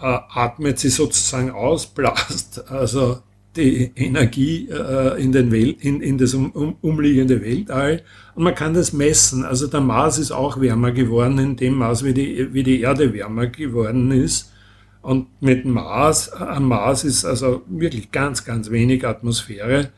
äh, 0.00 0.18
atmet 0.28 0.78
sie 0.78 0.88
sozusagen 0.88 1.50
aus, 1.50 1.86
blast 1.94 2.70
also 2.70 3.18
die 3.56 3.90
Energie 3.96 4.68
äh, 4.68 5.20
in, 5.20 5.32
den 5.32 5.50
Wel 5.50 5.74
in, 5.80 6.00
in 6.00 6.18
das 6.18 6.34
um, 6.34 6.52
um, 6.52 6.76
umliegende 6.80 7.42
Weltall. 7.42 8.02
Und 8.34 8.44
man 8.44 8.54
kann 8.54 8.74
das 8.74 8.92
messen. 8.92 9.44
Also 9.44 9.66
der 9.66 9.80
Mars 9.80 10.18
ist 10.18 10.30
auch 10.30 10.60
wärmer 10.60 10.92
geworden 10.92 11.38
in 11.38 11.56
dem 11.56 11.74
Maß, 11.74 12.04
wie 12.04 12.14
die, 12.14 12.54
wie 12.54 12.62
die 12.62 12.80
Erde 12.80 13.12
wärmer 13.12 13.48
geworden 13.48 14.12
ist. 14.12 14.52
Und 15.02 15.28
mit 15.40 15.64
Mars, 15.64 16.30
am 16.32 16.68
Mars 16.68 17.04
ist 17.04 17.24
also 17.24 17.62
wirklich 17.66 18.12
ganz, 18.12 18.44
ganz 18.44 18.70
wenig 18.70 19.06
Atmosphäre. 19.06 19.90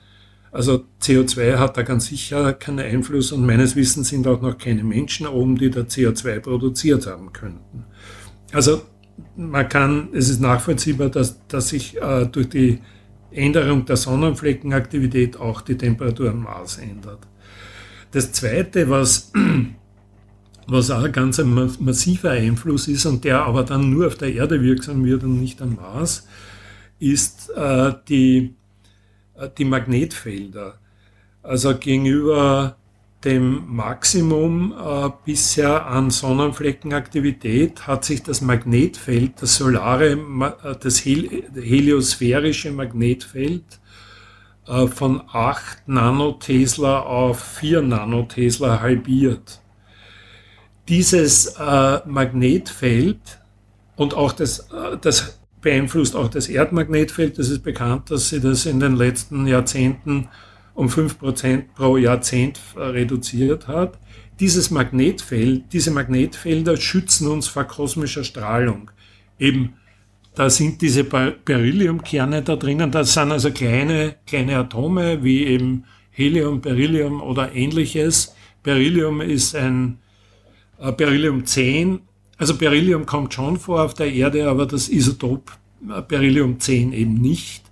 Also 0.52 0.84
CO2 1.00 1.58
hat 1.58 1.78
da 1.78 1.82
ganz 1.82 2.06
sicher 2.06 2.52
keinen 2.52 2.80
Einfluss 2.80 3.32
und 3.32 3.46
meines 3.46 3.74
Wissens 3.74 4.10
sind 4.10 4.26
auch 4.26 4.42
noch 4.42 4.58
keine 4.58 4.84
Menschen 4.84 5.26
oben, 5.26 5.56
die 5.56 5.70
da 5.70 5.80
CO2 5.80 6.40
produziert 6.40 7.06
haben 7.06 7.32
könnten. 7.32 7.86
Also 8.52 8.82
man 9.34 9.66
kann, 9.68 10.10
es 10.12 10.28
ist 10.28 10.40
nachvollziehbar, 10.40 11.08
dass, 11.08 11.46
dass 11.48 11.70
sich 11.70 12.00
äh, 12.00 12.26
durch 12.26 12.50
die 12.50 12.80
Änderung 13.30 13.86
der 13.86 13.96
Sonnenfleckenaktivität 13.96 15.38
auch 15.38 15.62
die 15.62 15.78
Temperatur 15.78 16.30
am 16.30 16.42
Mars 16.42 16.76
ändert. 16.76 17.26
Das 18.10 18.32
Zweite, 18.32 18.90
was, 18.90 19.32
was 20.66 20.90
auch 20.90 21.10
ganz 21.10 21.40
ein 21.40 21.54
massiver 21.80 22.32
Einfluss 22.32 22.88
ist 22.88 23.06
und 23.06 23.24
der 23.24 23.40
aber 23.46 23.64
dann 23.64 23.88
nur 23.88 24.06
auf 24.06 24.16
der 24.16 24.34
Erde 24.34 24.62
wirksam 24.62 25.02
wird 25.06 25.24
und 25.24 25.40
nicht 25.40 25.62
am 25.62 25.76
Mars, 25.76 26.26
ist 26.98 27.50
äh, 27.56 27.94
die, 28.06 28.54
die 29.48 29.64
Magnetfelder. 29.64 30.78
Also 31.42 31.76
gegenüber 31.76 32.76
dem 33.24 33.74
Maximum 33.74 34.72
äh, 34.72 35.10
bisher 35.24 35.86
an 35.86 36.10
Sonnenfleckenaktivität 36.10 37.86
hat 37.86 38.04
sich 38.04 38.22
das 38.22 38.40
Magnetfeld, 38.40 39.40
das 39.40 39.56
solare, 39.56 40.12
äh, 40.12 40.76
das 40.80 41.04
hel 41.04 41.44
heliosphärische 41.54 42.72
Magnetfeld 42.72 43.64
äh, 44.66 44.86
von 44.88 45.22
8 45.32 45.88
Nanotesla 45.88 47.00
auf 47.00 47.40
4 47.40 47.82
Nanotesla 47.82 48.80
halbiert. 48.80 49.60
Dieses 50.88 51.46
äh, 51.46 52.00
Magnetfeld 52.06 53.20
und 53.94 54.14
auch 54.14 54.32
das, 54.32 54.70
äh, 54.70 54.98
das 55.00 55.38
beeinflusst 55.62 56.14
auch 56.14 56.28
das 56.28 56.48
Erdmagnetfeld. 56.48 57.38
Das 57.38 57.48
ist 57.48 57.62
bekannt, 57.62 58.10
dass 58.10 58.28
sie 58.28 58.40
das 58.40 58.66
in 58.66 58.80
den 58.80 58.96
letzten 58.96 59.46
Jahrzehnten 59.46 60.28
um 60.74 60.88
5% 60.88 61.64
pro 61.74 61.96
Jahrzehnt 61.96 62.60
reduziert 62.76 63.68
hat. 63.68 63.98
Dieses 64.40 64.70
Magnetfeld, 64.70 65.72
diese 65.72 65.90
Magnetfelder 65.90 66.76
schützen 66.76 67.28
uns 67.28 67.46
vor 67.46 67.64
kosmischer 67.64 68.24
Strahlung. 68.24 68.90
Eben, 69.38 69.74
da 70.34 70.50
sind 70.50 70.80
diese 70.80 71.04
Berylliumkerne 71.04 72.42
da 72.42 72.56
drinnen, 72.56 72.90
das 72.90 73.12
sind 73.12 73.32
also 73.32 73.50
kleine, 73.50 74.16
kleine 74.26 74.56
Atome 74.56 75.22
wie 75.22 75.44
eben 75.44 75.84
Helium, 76.10 76.60
Beryllium 76.60 77.22
oder 77.22 77.54
ähnliches. 77.54 78.34
Beryllium 78.62 79.20
ist 79.20 79.54
ein 79.54 79.98
äh, 80.78 80.92
Beryllium 80.92 81.44
10. 81.44 82.00
Also 82.42 82.56
Beryllium 82.56 83.06
kommt 83.06 83.32
schon 83.34 83.56
vor 83.56 83.84
auf 83.84 83.94
der 83.94 84.12
Erde, 84.12 84.50
aber 84.50 84.66
das 84.66 84.88
Isotop 84.88 85.52
äh, 85.88 86.02
Beryllium 86.02 86.58
10 86.58 86.92
eben 86.92 87.14
nicht. 87.14 87.62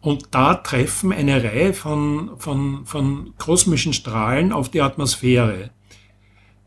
Und 0.00 0.28
da 0.30 0.54
treffen 0.54 1.12
eine 1.12 1.42
Reihe 1.42 1.74
von, 1.74 2.30
von, 2.38 2.86
von 2.86 3.34
kosmischen 3.38 3.92
Strahlen 3.92 4.52
auf 4.52 4.68
die 4.68 4.82
Atmosphäre. 4.82 5.70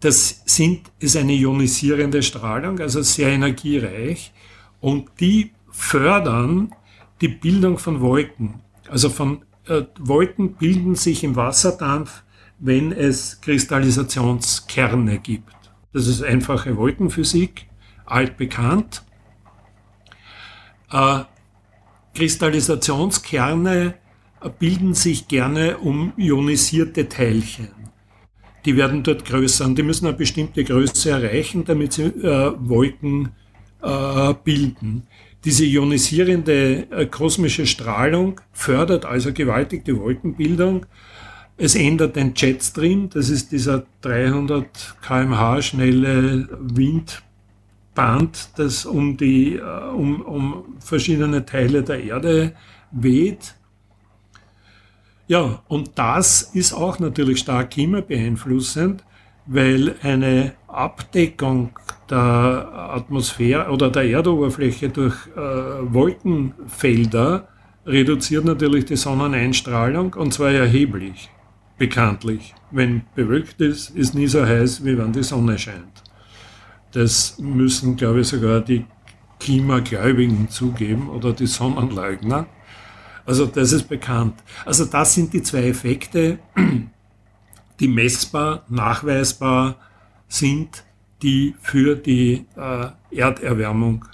Das 0.01 0.41
sind, 0.43 0.91
ist 0.99 1.15
eine 1.15 1.31
ionisierende 1.31 2.21
Strahlung, 2.21 2.81
also 2.81 3.01
sehr 3.01 3.29
energiereich. 3.29 4.33
Und 4.81 5.09
die 5.21 5.51
fördern 5.71 6.75
die 7.21 7.29
Bildung 7.29 7.77
von 7.77 8.01
Wolken. 8.01 8.55
Also 8.89 9.09
von 9.09 9.45
äh, 9.69 9.83
Wolken 9.99 10.55
bilden 10.55 10.95
sich 10.95 11.23
im 11.23 11.37
Wasserdampf, 11.37 12.23
wenn 12.59 12.91
es 12.91 13.39
Kristallisationskerne 13.39 15.19
gibt. 15.19 15.55
Das 15.95 16.07
ist 16.07 16.21
einfache 16.21 16.75
Wolkenphysik, 16.75 17.67
altbekannt. 18.05 19.03
Äh, 20.91 21.19
Kristallisationskerne 22.13 23.93
bilden 24.59 24.93
sich 24.93 25.29
gerne 25.29 25.77
um 25.77 26.11
ionisierte 26.17 27.07
Teilchen. 27.07 27.69
Die 28.65 28.75
werden 28.75 29.03
dort 29.03 29.23
größer 29.23 29.63
und 29.63 29.77
die 29.77 29.83
müssen 29.83 30.07
eine 30.07 30.17
bestimmte 30.17 30.65
Größe 30.65 31.11
erreichen, 31.11 31.63
damit 31.63 31.93
sie 31.93 32.07
äh, 32.07 32.51
Wolken 32.57 33.29
äh, 33.81 34.33
bilden. 34.43 35.03
Diese 35.45 35.63
ionisierende 35.63 36.91
äh, 36.91 37.05
kosmische 37.05 37.65
Strahlung 37.65 38.41
fördert 38.51 39.05
also 39.05 39.31
gewaltig 39.31 39.85
die 39.85 39.97
Wolkenbildung. 39.97 40.87
Es 41.57 41.75
ändert 41.75 42.17
den 42.17 42.33
Jetstream, 42.35 43.09
das 43.09 43.29
ist 43.29 43.53
dieser 43.53 43.85
300 44.01 44.97
kmh 45.01 45.61
schnelle 45.61 46.49
Windband, 46.59 48.49
das 48.57 48.85
um, 48.85 49.15
die, 49.15 49.55
äh, 49.55 49.61
um, 49.61 50.21
um 50.21 50.75
verschiedene 50.79 51.45
Teile 51.45 51.83
der 51.83 52.03
Erde 52.03 52.53
weht. 52.91 53.55
Ja, 55.27 55.63
und 55.69 55.91
das 55.95 56.41
ist 56.41 56.73
auch 56.73 56.99
natürlich 56.99 57.39
stark 57.39 57.71
klimabeeinflussend, 57.71 59.05
weil 59.45 59.95
eine 60.01 60.55
Abdeckung 60.67 61.71
der 62.09 62.17
Atmosphäre 62.17 63.71
oder 63.71 63.89
der 63.89 64.03
Erdoberfläche 64.03 64.89
durch 64.89 65.15
äh, 65.35 65.39
Wolkenfelder 65.39 67.47
reduziert 67.85 68.45
natürlich 68.45 68.85
die 68.85 68.97
Sonneneinstrahlung 68.97 70.15
und 70.15 70.33
zwar 70.33 70.51
erheblich, 70.51 71.29
bekanntlich. 71.77 72.53
Wenn 72.71 73.03
bewölkt 73.15 73.61
ist, 73.61 73.89
ist 73.91 74.15
nie 74.15 74.27
so 74.27 74.45
heiß, 74.45 74.83
wie 74.85 74.97
wenn 74.97 75.13
die 75.13 75.23
Sonne 75.23 75.57
scheint. 75.57 76.03
Das 76.91 77.37
müssen, 77.39 77.95
glaube 77.95 78.21
ich, 78.21 78.27
sogar 78.27 78.61
die 78.61 78.85
Klimagläubigen 79.39 80.49
zugeben 80.49 81.09
oder 81.09 81.33
die 81.33 81.47
Sonnenleugner. 81.47 82.47
Also 83.25 83.45
das 83.45 83.71
ist 83.71 83.89
bekannt. 83.89 84.35
Also 84.65 84.85
das 84.85 85.13
sind 85.13 85.33
die 85.33 85.41
zwei 85.41 85.67
Effekte, 85.67 86.39
die 87.79 87.87
messbar, 87.87 88.63
nachweisbar 88.69 89.75
sind, 90.27 90.83
die 91.21 91.55
für 91.59 91.95
die 91.95 92.45
äh, 92.55 92.87
Erderwärmung 93.11 94.05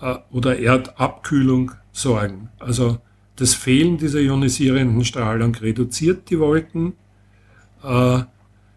äh, 0.00 0.16
oder 0.30 0.58
Erdabkühlung 0.58 1.72
sorgen. 1.92 2.50
Also 2.58 2.98
das 3.36 3.54
Fehlen 3.54 3.98
dieser 3.98 4.20
ionisierenden 4.20 5.04
Strahlung 5.04 5.54
reduziert 5.54 6.30
die 6.30 6.38
Wolken. 6.38 6.94
Äh, 7.82 8.22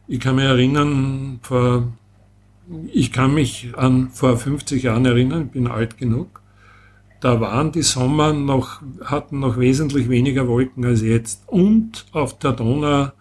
ich 0.08 0.20
kann 0.20 0.36
mich 0.36 0.46
erinnern, 0.46 1.40
vor, 1.42 1.94
ich 2.92 3.12
kann 3.12 3.34
mich 3.34 3.74
an 3.76 4.10
vor 4.10 4.38
50 4.38 4.84
Jahren 4.84 5.06
erinnern, 5.06 5.46
ich 5.48 5.52
bin 5.52 5.68
alt 5.68 5.98
genug, 5.98 6.42
da 7.20 7.42
waren 7.42 7.72
die 7.72 7.82
Sommer 7.82 8.34
noch, 8.34 8.82
hatten 9.04 9.40
noch 9.40 9.58
wesentlich 9.58 10.10
weniger 10.10 10.48
Wolken 10.48 10.86
als 10.86 11.02
jetzt. 11.02 11.44
Und 11.48 12.06
auf 12.12 12.38
der 12.38 12.52
Donau 12.52 13.12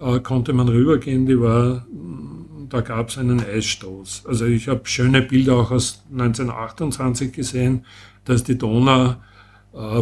äh, 0.00 0.18
konnte 0.20 0.52
man 0.52 0.68
rübergehen, 0.68 1.26
die 1.26 1.40
war, 1.40 1.86
da 2.68 2.80
gab 2.80 3.10
es 3.10 3.18
einen 3.18 3.40
Eisstoß. 3.40 4.24
Also 4.26 4.44
ich 4.46 4.68
habe 4.68 4.80
schöne 4.84 5.22
Bilder 5.22 5.56
auch 5.56 5.70
aus 5.70 6.02
1928 6.10 7.32
gesehen, 7.32 7.84
dass 8.24 8.42
die 8.44 8.58
Donau 8.58 9.14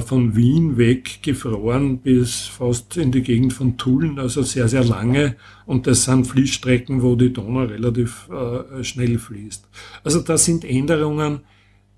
von 0.01 0.35
Wien 0.35 0.79
weg 0.79 1.23
gefroren 1.23 1.99
bis 1.99 2.47
fast 2.47 2.97
in 2.97 3.13
die 3.13 3.21
Gegend 3.21 3.53
von 3.53 3.77
Tulln, 3.77 4.19
also 4.19 4.43
sehr, 4.43 4.69
sehr 4.69 4.85
lange. 4.85 5.37
Und 5.67 5.87
das 5.87 6.05
sind 6.05 6.27
Fließstrecken, 6.27 7.03
wo 7.03 7.15
die 7.15 7.31
Donau 7.31 7.65
relativ 7.65 8.29
äh, 8.31 8.83
schnell 8.83 9.19
fließt. 9.19 9.69
Also 10.03 10.21
das 10.21 10.47
sind 10.47 10.65
Änderungen, 10.65 11.41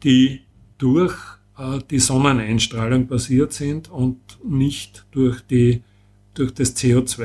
die 0.02 0.40
durch 0.78 1.14
äh, 1.58 1.78
die 1.90 1.98
Sonneneinstrahlung 1.98 3.06
passiert 3.06 3.52
sind 3.52 3.90
und 3.90 4.20
nicht 4.44 5.06
durch, 5.10 5.40
die, 5.42 5.82
durch 6.34 6.52
das 6.54 6.76
CO2. 6.76 7.22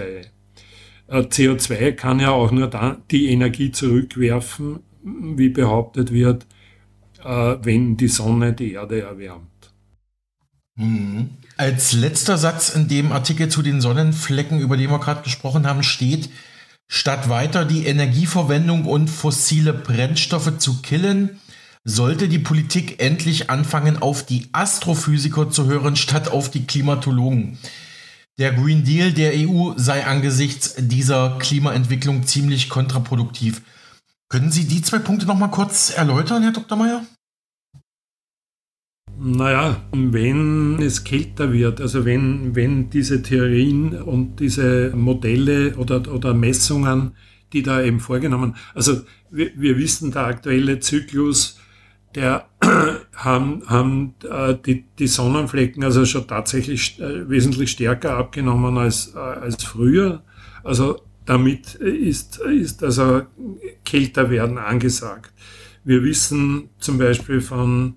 Äh, 1.08 1.20
CO2 1.22 1.94
kann 1.94 2.20
ja 2.20 2.32
auch 2.32 2.52
nur 2.52 2.68
da, 2.68 2.98
die 3.12 3.30
Energie 3.30 3.72
zurückwerfen, 3.72 4.80
wie 5.04 5.50
behauptet 5.50 6.12
wird, 6.12 6.46
äh, 7.24 7.56
wenn 7.62 7.98
die 7.98 8.08
Sonne 8.08 8.54
die 8.54 8.74
Erde 8.74 9.02
erwärmt. 9.02 9.53
Mhm. 10.76 11.32
Als 11.58 11.94
letzter 11.94 12.38
Satz 12.38 12.70
in 12.70 12.88
dem 12.88 13.12
Artikel 13.12 13.50
zu 13.50 13.62
den 13.62 13.82
Sonnenflecken, 13.82 14.60
über 14.60 14.78
den 14.78 14.90
wir 14.90 15.00
gerade 15.00 15.22
gesprochen 15.22 15.68
haben, 15.68 15.84
steht, 15.84 16.30
statt 16.88 17.30
weiter 17.30 17.66
die 17.66 17.86
Energieverwendung 17.86 18.86
und 18.86 19.08
fossile 19.08 19.74
Brennstoffe 19.74 20.58
zu 20.58 20.82
killen, 20.82 21.40
sollte 21.84 22.28
die 22.28 22.40
Politik 22.40 23.02
endlich 23.02 23.50
anfangen, 23.50 24.02
auf 24.02 24.26
die 24.26 24.48
Astrophysiker 24.54 25.50
zu 25.50 25.66
hören, 25.66 25.96
statt 25.96 26.30
auf 26.30 26.50
die 26.50 26.66
Klimatologen. 26.66 27.58
Der 28.40 28.54
Green 28.54 28.84
Deal 28.84 29.12
der 29.12 29.34
EU 29.36 29.74
sei 29.76 30.06
angesichts 30.06 30.76
dieser 30.78 31.38
Klimaentwicklung 31.38 32.26
ziemlich 32.26 32.70
kontraproduktiv. 32.70 33.62
Können 34.30 34.52
Sie 34.52 34.66
die 34.66 34.82
zwei 34.82 34.98
Punkte 34.98 35.28
noch 35.28 35.38
mal 35.38 35.50
kurz 35.50 35.92
erläutern, 35.92 36.42
Herr 36.42 36.54
Dr. 36.54 36.78
Mayer? 36.78 37.06
Naja, 39.26 39.82
wenn 39.94 40.82
es 40.82 41.06
kälter 41.06 41.54
wird, 41.54 41.80
also 41.80 42.04
wenn, 42.04 42.58
wenn 42.58 42.90
diese 42.90 43.22
Theorien 43.22 44.02
und 44.02 44.42
diese 44.42 44.92
Modelle 44.94 45.78
oder, 45.78 46.14
oder 46.14 46.34
Messungen, 46.34 47.16
die 47.54 47.64
da 47.64 47.82
eben 47.82 48.02
vorgenommen, 48.02 48.58
also 48.76 49.04
wir, 49.32 49.52
wir 49.56 49.78
wissen, 49.78 50.12
der 50.12 50.26
aktuelle 50.26 50.82
Zyklus 50.82 51.58
der 52.16 52.50
haben, 53.16 53.64
haben 53.66 54.14
äh, 54.30 54.56
die, 54.66 54.84
die 55.00 55.08
Sonnenflecken 55.08 55.86
also 55.86 56.04
schon 56.04 56.28
tatsächlich 56.28 57.00
äh, 57.00 57.30
wesentlich 57.30 57.72
stärker 57.72 58.18
abgenommen 58.18 58.78
als, 58.78 59.14
äh, 59.16 59.20
als 59.20 59.64
früher. 59.64 60.22
Also 60.66 61.02
damit 61.26 61.76
ist, 61.76 62.40
ist 62.40 62.84
also 62.84 63.22
kälter 63.86 64.30
werden 64.30 64.58
angesagt. 64.58 65.32
Wir 65.86 66.04
wissen 66.04 66.70
zum 66.78 66.98
Beispiel 66.98 67.40
von 67.40 67.96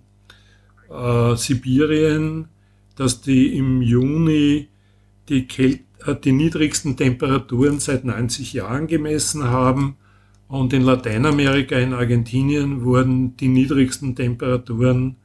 äh, 0.90 1.36
Sibirien, 1.36 2.48
dass 2.96 3.20
die 3.20 3.56
im 3.56 3.82
Juni 3.82 4.68
die, 5.28 5.46
Kält 5.46 5.82
äh, 6.04 6.14
die 6.14 6.32
niedrigsten 6.32 6.96
Temperaturen 6.96 7.80
seit 7.80 8.04
90 8.04 8.52
Jahren 8.52 8.86
gemessen 8.86 9.44
haben 9.44 9.96
und 10.48 10.72
in 10.72 10.82
Lateinamerika, 10.82 11.76
in 11.76 11.92
Argentinien, 11.92 12.84
wurden 12.84 13.36
die 13.36 13.48
niedrigsten 13.48 14.14
Temperaturen 14.14 15.16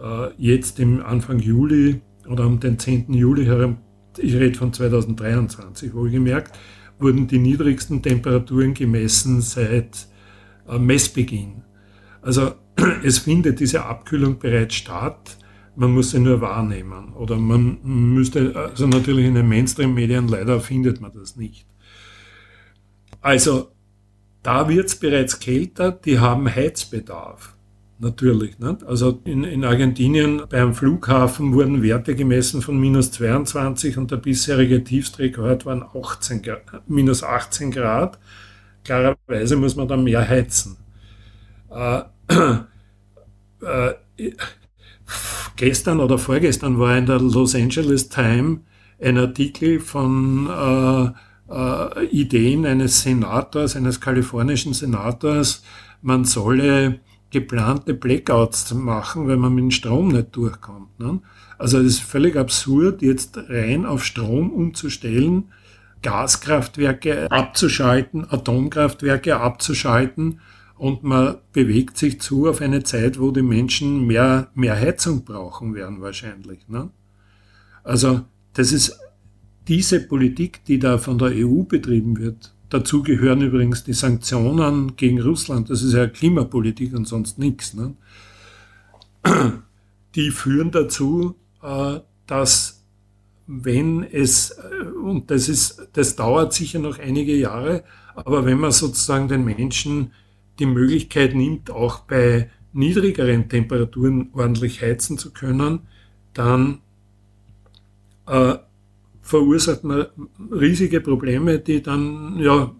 äh, 0.00 0.28
jetzt 0.38 0.80
im 0.80 1.04
Anfang 1.04 1.38
Juli 1.38 2.00
oder 2.28 2.46
um 2.46 2.60
den 2.60 2.78
10. 2.78 3.12
Juli 3.12 3.44
herum, 3.44 3.78
ich 4.18 4.34
rede 4.34 4.56
von 4.56 4.72
2023 4.72 5.92
wohlgemerkt, 5.94 6.56
wurden 6.98 7.26
die 7.26 7.38
niedrigsten 7.38 8.02
Temperaturen 8.02 8.74
gemessen 8.74 9.42
seit 9.42 10.08
äh, 10.68 10.78
Messbeginn. 10.78 11.62
Also 12.22 12.52
es 13.04 13.18
findet 13.18 13.60
diese 13.60 13.84
Abkühlung 13.84 14.38
bereits 14.38 14.74
statt, 14.74 15.36
man 15.76 15.92
muss 15.92 16.12
sie 16.12 16.20
nur 16.20 16.40
wahrnehmen. 16.40 17.12
Oder 17.14 17.36
man 17.36 17.78
müsste, 17.82 18.54
also 18.54 18.86
natürlich 18.86 19.26
in 19.26 19.34
den 19.34 19.48
Mainstream-Medien 19.48 20.28
leider 20.28 20.60
findet 20.60 21.00
man 21.00 21.12
das 21.12 21.36
nicht. 21.36 21.66
Also 23.20 23.70
da 24.42 24.68
wird 24.68 24.86
es 24.86 24.96
bereits 24.96 25.40
kälter, 25.40 25.90
die 25.92 26.18
haben 26.18 26.48
Heizbedarf. 26.48 27.56
Natürlich. 27.98 28.58
Nicht? 28.58 28.84
Also 28.84 29.20
in, 29.24 29.44
in 29.44 29.64
Argentinien 29.64 30.42
beim 30.48 30.74
Flughafen 30.74 31.54
wurden 31.54 31.82
Werte 31.82 32.14
gemessen 32.14 32.60
von 32.60 32.78
minus 32.78 33.12
22 33.12 33.96
und 33.96 34.10
der 34.10 34.16
bisherige 34.16 34.82
Tiefstrekord 34.82 35.64
waren 35.64 35.82
18, 35.82 36.42
minus 36.86 37.22
18 37.22 37.70
Grad. 37.70 38.18
Klarerweise 38.84 39.56
muss 39.56 39.76
man 39.76 39.88
da 39.88 39.96
mehr 39.96 40.28
heizen. 40.28 40.76
Äh, 41.70 42.02
äh, 43.64 43.94
gestern 45.56 46.00
oder 46.00 46.18
vorgestern 46.18 46.78
war 46.78 46.96
in 46.96 47.06
der 47.06 47.20
Los 47.20 47.54
Angeles 47.54 48.08
Times 48.08 48.60
ein 49.00 49.18
Artikel 49.18 49.80
von 49.80 50.48
äh, 50.48 51.52
äh, 51.52 52.06
Ideen 52.06 52.66
eines 52.66 53.02
Senators, 53.02 53.76
eines 53.76 54.00
kalifornischen 54.00 54.72
Senators, 54.72 55.62
man 56.02 56.24
solle 56.24 57.00
geplante 57.30 57.94
Blackouts 57.94 58.72
machen, 58.74 59.26
wenn 59.26 59.40
man 59.40 59.54
mit 59.54 59.62
dem 59.62 59.70
Strom 59.70 60.08
nicht 60.08 60.36
durchkommt. 60.36 60.98
Ne? 61.00 61.20
Also 61.58 61.78
es 61.78 61.86
ist 61.86 62.00
völlig 62.00 62.36
absurd, 62.36 63.02
jetzt 63.02 63.36
rein 63.48 63.86
auf 63.86 64.04
Strom 64.04 64.50
umzustellen, 64.50 65.52
Gaskraftwerke 66.02 67.30
abzuschalten, 67.30 68.30
Atomkraftwerke 68.30 69.40
abzuschalten 69.40 70.40
und 70.76 71.04
man 71.04 71.36
bewegt 71.52 71.96
sich 71.96 72.20
zu 72.20 72.48
auf 72.48 72.60
eine 72.60 72.82
Zeit, 72.82 73.20
wo 73.20 73.30
die 73.30 73.42
Menschen 73.42 74.06
mehr, 74.06 74.50
mehr 74.54 74.74
Heizung 74.74 75.24
brauchen 75.24 75.74
werden 75.74 76.00
wahrscheinlich. 76.00 76.68
Ne? 76.68 76.90
Also 77.82 78.22
das 78.54 78.72
ist 78.72 78.98
diese 79.68 80.00
Politik, 80.00 80.64
die 80.64 80.78
da 80.78 80.98
von 80.98 81.18
der 81.18 81.32
EU 81.34 81.62
betrieben 81.62 82.18
wird, 82.18 82.54
dazu 82.68 83.02
gehören 83.02 83.40
übrigens 83.40 83.84
die 83.84 83.92
Sanktionen 83.92 84.96
gegen 84.96 85.20
Russland, 85.20 85.70
das 85.70 85.82
ist 85.82 85.94
ja 85.94 86.06
Klimapolitik 86.06 86.94
und 86.94 87.06
sonst 87.06 87.38
nichts, 87.38 87.74
ne? 87.74 87.94
die 90.14 90.30
führen 90.30 90.70
dazu, 90.70 91.36
äh, 91.62 92.00
dass 92.26 92.84
wenn 93.46 94.02
es, 94.02 94.50
äh, 94.50 94.84
und 94.86 95.30
das 95.30 95.48
ist, 95.48 95.88
das 95.92 96.16
dauert 96.16 96.52
sicher 96.52 96.78
noch 96.78 96.98
einige 96.98 97.36
Jahre, 97.36 97.84
aber 98.14 98.44
wenn 98.44 98.58
man 98.58 98.72
sozusagen 98.72 99.28
den 99.28 99.44
Menschen 99.44 100.12
die 100.58 100.66
Möglichkeit 100.66 101.34
nimmt, 101.34 101.70
auch 101.70 102.00
bei 102.00 102.50
niedrigeren 102.72 103.48
Temperaturen 103.48 104.30
ordentlich 104.32 104.82
heizen 104.82 105.18
zu 105.18 105.32
können, 105.32 105.80
dann 106.32 106.80
äh, 108.26 108.56
verursacht 109.20 109.84
man 109.84 110.06
riesige 110.52 111.00
Probleme, 111.00 111.58
die 111.58 111.82
dann, 111.82 112.38
ja, 112.38 112.72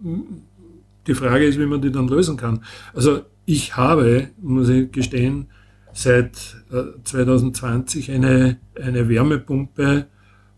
die 1.07 1.15
Frage 1.15 1.45
ist, 1.45 1.59
wie 1.59 1.65
man 1.65 1.81
die 1.81 1.91
dann 1.91 2.07
lösen 2.07 2.37
kann. 2.37 2.63
Also 2.93 3.21
ich 3.45 3.75
habe, 3.77 4.29
muss 4.41 4.69
ich 4.69 4.91
gestehen, 4.91 5.47
seit 5.93 6.57
2020 7.03 8.09
äh, 8.09 8.13
eine, 8.13 8.57
eine 8.79 9.07
Wärmepumpe 9.07 10.07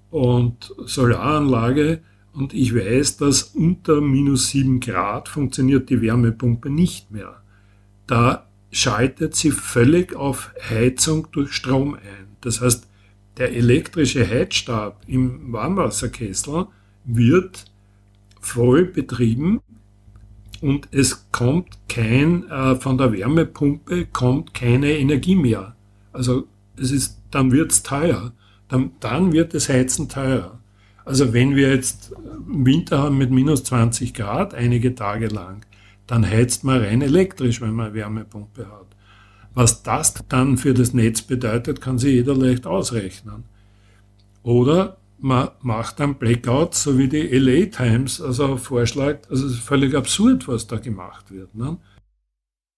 und 0.10 0.74
Solaranlage 0.86 2.00
und 2.38 2.54
ich 2.54 2.76
weiß, 2.76 3.18
dass 3.18 3.42
unter 3.42 4.00
minus 4.00 4.50
7 4.52 4.80
Grad 4.80 5.28
funktioniert 5.28 5.90
die 5.90 6.02
Wärmepumpe 6.02 6.70
nicht 6.70 7.10
mehr. 7.10 7.42
Da 8.06 8.48
schaltet 8.72 9.36
sie 9.36 9.50
völlig 9.50 10.16
auf 10.16 10.52
Heizung 10.70 11.28
durch 11.32 11.54
Strom 11.54 11.96
ein. 11.96 12.28
Das 12.42 12.62
heißt, 12.62 12.88
der 13.38 13.56
elektrische 13.56 14.28
Heizstab 14.28 15.02
im 15.08 15.52
Warmwasserkessel 15.52 16.68
wird 17.06 17.66
voll 18.40 18.86
betrieben 18.86 19.60
und 20.62 20.90
es 20.92 21.32
kommt 21.32 21.80
kein, 21.90 22.48
äh, 22.50 22.76
von 22.76 23.00
der 23.00 23.14
Wärmepumpe 23.14 24.06
kommt 24.06 24.54
keine 24.54 24.92
Energie 24.92 25.36
mehr. 25.36 25.76
Also 26.14 26.48
es 26.78 26.92
ist, 26.92 27.20
dann 27.32 27.52
wird 27.52 27.72
es 27.72 27.82
teuer. 27.82 28.32
Dann, 28.68 28.92
dann 29.00 29.32
wird 29.32 29.56
das 29.56 29.70
Heizen 29.70 30.08
teuer. 30.08 30.60
Also 31.08 31.32
wenn 31.32 31.56
wir 31.56 31.74
jetzt 31.74 32.12
Winter 32.46 33.00
haben 33.00 33.18
mit 33.18 33.32
minus 33.32 33.64
20 33.64 34.14
Grad 34.14 34.54
einige 34.54 34.94
Tage 34.94 35.28
lang, 35.28 35.66
dann 36.06 36.30
heizt 36.30 36.66
man 36.66 36.82
rein 36.82 37.02
elektrisch, 37.02 37.62
wenn 37.62 37.72
man 37.72 37.88
eine 37.88 37.96
Wärmepumpe 37.96 38.68
hat. 38.68 38.88
Was 39.54 39.84
das 39.84 40.16
dann 40.28 40.58
für 40.58 40.74
das 40.74 40.94
Netz 40.94 41.22
bedeutet, 41.22 41.80
kann 41.80 41.98
sich 41.98 42.12
jeder 42.12 42.36
leicht 42.36 42.68
ausrechnen. 42.68 43.46
Oder 44.44 44.98
man 45.18 45.50
macht 45.62 46.02
einen 46.02 46.16
Blackout, 46.16 46.76
so 46.76 46.98
wie 46.98 47.08
die 47.08 47.28
LA 47.38 47.68
Times 47.68 48.20
also 48.20 48.58
vorschlägt. 48.58 49.32
Also 49.32 49.48
es 49.48 49.54
ist 49.54 49.60
völlig 49.62 49.96
absurd, 49.96 50.46
was 50.50 50.68
da 50.68 50.78
gemacht 50.78 51.32
wird. 51.32 51.56
Ne? 51.56 51.78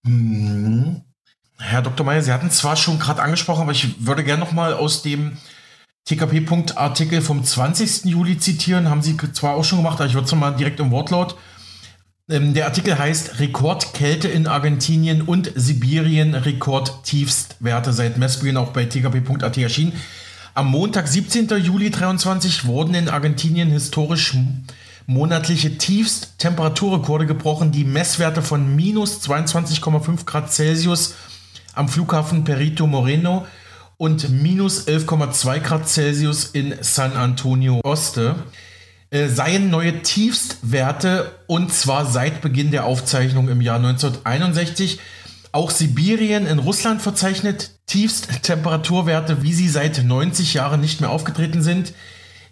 Hm. 0.06 1.02
Herr 1.58 1.82
Dr. 1.82 2.06
Meyer, 2.06 2.22
Sie 2.22 2.32
hatten 2.32 2.52
zwar 2.52 2.76
schon 2.76 3.00
gerade 3.00 3.24
angesprochen, 3.24 3.64
aber 3.64 3.72
ich 3.72 4.06
würde 4.06 4.24
gerne 4.24 4.42
noch 4.44 4.52
mal 4.52 4.74
aus 4.74 5.02
dem 5.02 5.34
TKP-Punkt-Artikel 6.10 7.22
vom 7.22 7.44
20. 7.44 8.06
Juli 8.06 8.40
zitieren. 8.40 8.90
Haben 8.90 9.04
Sie 9.04 9.16
zwar 9.34 9.56
auch 9.56 9.64
schon 9.64 9.78
gemacht, 9.78 10.00
aber 10.00 10.08
ich 10.08 10.16
würde 10.16 10.26
es 10.26 10.34
mal 10.34 10.52
direkt 10.52 10.80
im 10.80 10.90
Wortlaut. 10.90 11.36
Ähm, 12.28 12.56
der 12.56 12.66
Artikel 12.66 12.98
heißt 12.98 13.40
Rekordkälte 13.40 14.28
in 14.28 14.48
Argentinien 14.48 15.22
und 15.22 15.52
Sibirien, 15.56 16.34
Rekordtiefstwerte 16.34 17.94
seit 17.94 18.18
Messbeginn 18.18 18.58
auch 18.58 18.72
bei 18.72 18.86
tkp.at 18.86 19.58
erschienen. 19.60 19.94
Am 20.56 20.72
Montag, 20.72 21.08
17. 21.08 21.48
Juli 21.60 21.92
23 21.92 22.66
wurden 22.66 22.96
in 22.96 23.08
Argentinien 23.08 23.70
historisch 23.70 24.36
monatliche 25.06 25.78
Tiefsttemperaturrekorde 25.78 27.28
gebrochen. 27.28 27.72
Die 27.72 27.84
Messwerte 27.84 28.42
von 28.42 28.76
minus 28.76 29.22
22,5 29.22 30.26
Grad 30.26 30.52
Celsius 30.52 31.14
am 31.76 31.88
Flughafen 31.88 32.44
Perito 32.44 32.88
Moreno 32.88 33.46
und 34.00 34.42
minus 34.42 34.88
11,2 34.88 35.60
Grad 35.60 35.88
Celsius 35.90 36.46
in 36.46 36.74
San 36.80 37.18
Antonio 37.18 37.82
Oste 37.84 38.36
äh, 39.10 39.28
seien 39.28 39.70
neue 39.70 40.02
Tiefstwerte 40.02 41.34
und 41.48 41.74
zwar 41.74 42.06
seit 42.06 42.42
Beginn 42.42 42.72
der 42.72 42.86
Aufzeichnung 42.86 43.50
im 43.50 43.60
Jahr 43.60 43.76
1961. 43.76 45.02
Auch 45.52 45.70
Sibirien 45.70 46.48
in 46.48 46.60
Russland 46.60 47.02
verzeichnet 47.02 47.72
Tiefsttemperaturwerte, 47.88 49.44
wie 49.44 49.52
sie 49.52 49.68
seit 49.68 50.02
90 50.02 50.54
Jahren 50.54 50.80
nicht 50.80 51.02
mehr 51.02 51.10
aufgetreten 51.10 51.62
sind. 51.62 51.92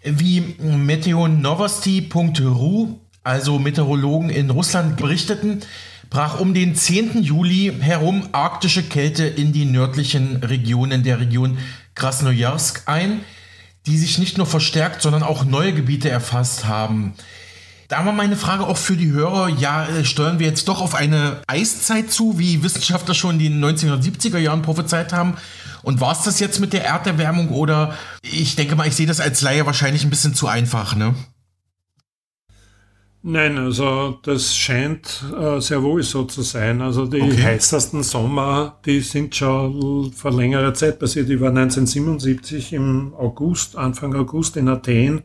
Wie 0.04 0.54
Meteonovosti.ru, 0.60 2.98
also 3.24 3.58
Meteorologen 3.58 4.28
in 4.28 4.50
Russland, 4.50 4.98
berichteten, 4.98 5.62
brach 6.10 6.40
um 6.40 6.54
den 6.54 6.74
10. 6.74 7.22
Juli 7.22 7.72
herum 7.80 8.28
arktische 8.32 8.82
Kälte 8.82 9.24
in 9.24 9.52
die 9.52 9.64
nördlichen 9.64 10.36
Regionen 10.36 11.02
der 11.02 11.20
Region 11.20 11.58
Krasnojarsk 11.94 12.82
ein, 12.86 13.20
die 13.86 13.98
sich 13.98 14.18
nicht 14.18 14.38
nur 14.38 14.46
verstärkt, 14.46 15.02
sondern 15.02 15.22
auch 15.22 15.44
neue 15.44 15.72
Gebiete 15.72 16.08
erfasst 16.08 16.66
haben. 16.66 17.14
Da 17.88 18.04
war 18.04 18.12
meine 18.12 18.36
Frage 18.36 18.66
auch 18.66 18.76
für 18.76 18.96
die 18.96 19.12
Hörer, 19.12 19.48
ja, 19.48 19.86
äh, 19.86 20.04
steuern 20.04 20.38
wir 20.38 20.46
jetzt 20.46 20.68
doch 20.68 20.82
auf 20.82 20.94
eine 20.94 21.40
Eiszeit 21.46 22.10
zu, 22.10 22.38
wie 22.38 22.62
Wissenschaftler 22.62 23.14
schon 23.14 23.40
in 23.40 23.60
den 23.60 23.64
1970er 23.64 24.36
Jahren 24.36 24.60
prophezeit 24.60 25.14
haben? 25.14 25.38
Und 25.82 26.00
war 26.00 26.12
es 26.12 26.22
das 26.22 26.38
jetzt 26.38 26.60
mit 26.60 26.74
der 26.74 26.84
Erderwärmung 26.84 27.48
oder 27.48 27.96
ich 28.20 28.56
denke 28.56 28.76
mal, 28.76 28.86
ich 28.86 28.94
sehe 28.94 29.06
das 29.06 29.20
als 29.20 29.40
Laie 29.40 29.64
wahrscheinlich 29.64 30.04
ein 30.04 30.10
bisschen 30.10 30.34
zu 30.34 30.48
einfach, 30.48 30.96
ne? 30.96 31.14
Nein, 33.22 33.58
also 33.58 34.18
das 34.22 34.56
scheint 34.56 35.24
äh, 35.36 35.60
sehr 35.60 35.82
wohl 35.82 36.02
so 36.04 36.24
zu 36.24 36.42
sein. 36.42 36.80
Also 36.80 37.04
die 37.04 37.20
okay. 37.20 37.42
heißesten 37.42 38.04
Sommer, 38.04 38.78
die 38.86 39.00
sind 39.00 39.34
schon 39.34 40.12
vor 40.12 40.30
längerer 40.30 40.72
Zeit 40.72 41.00
passiert. 41.00 41.28
Ich 41.28 41.40
war 41.40 41.48
1977 41.48 42.72
im 42.74 43.12
August, 43.14 43.76
Anfang 43.76 44.14
August 44.14 44.56
in 44.56 44.68
Athen 44.68 45.22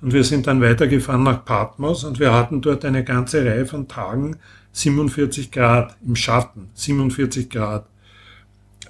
und 0.00 0.12
wir 0.12 0.24
sind 0.24 0.48
dann 0.48 0.60
weitergefahren 0.60 1.22
nach 1.22 1.44
Patmos 1.44 2.02
und 2.02 2.18
wir 2.18 2.32
hatten 2.32 2.60
dort 2.60 2.84
eine 2.84 3.04
ganze 3.04 3.44
Reihe 3.44 3.66
von 3.66 3.86
Tagen 3.86 4.36
47 4.72 5.52
Grad 5.52 5.96
im 6.04 6.16
Schatten, 6.16 6.70
47 6.74 7.48
Grad. 7.50 7.86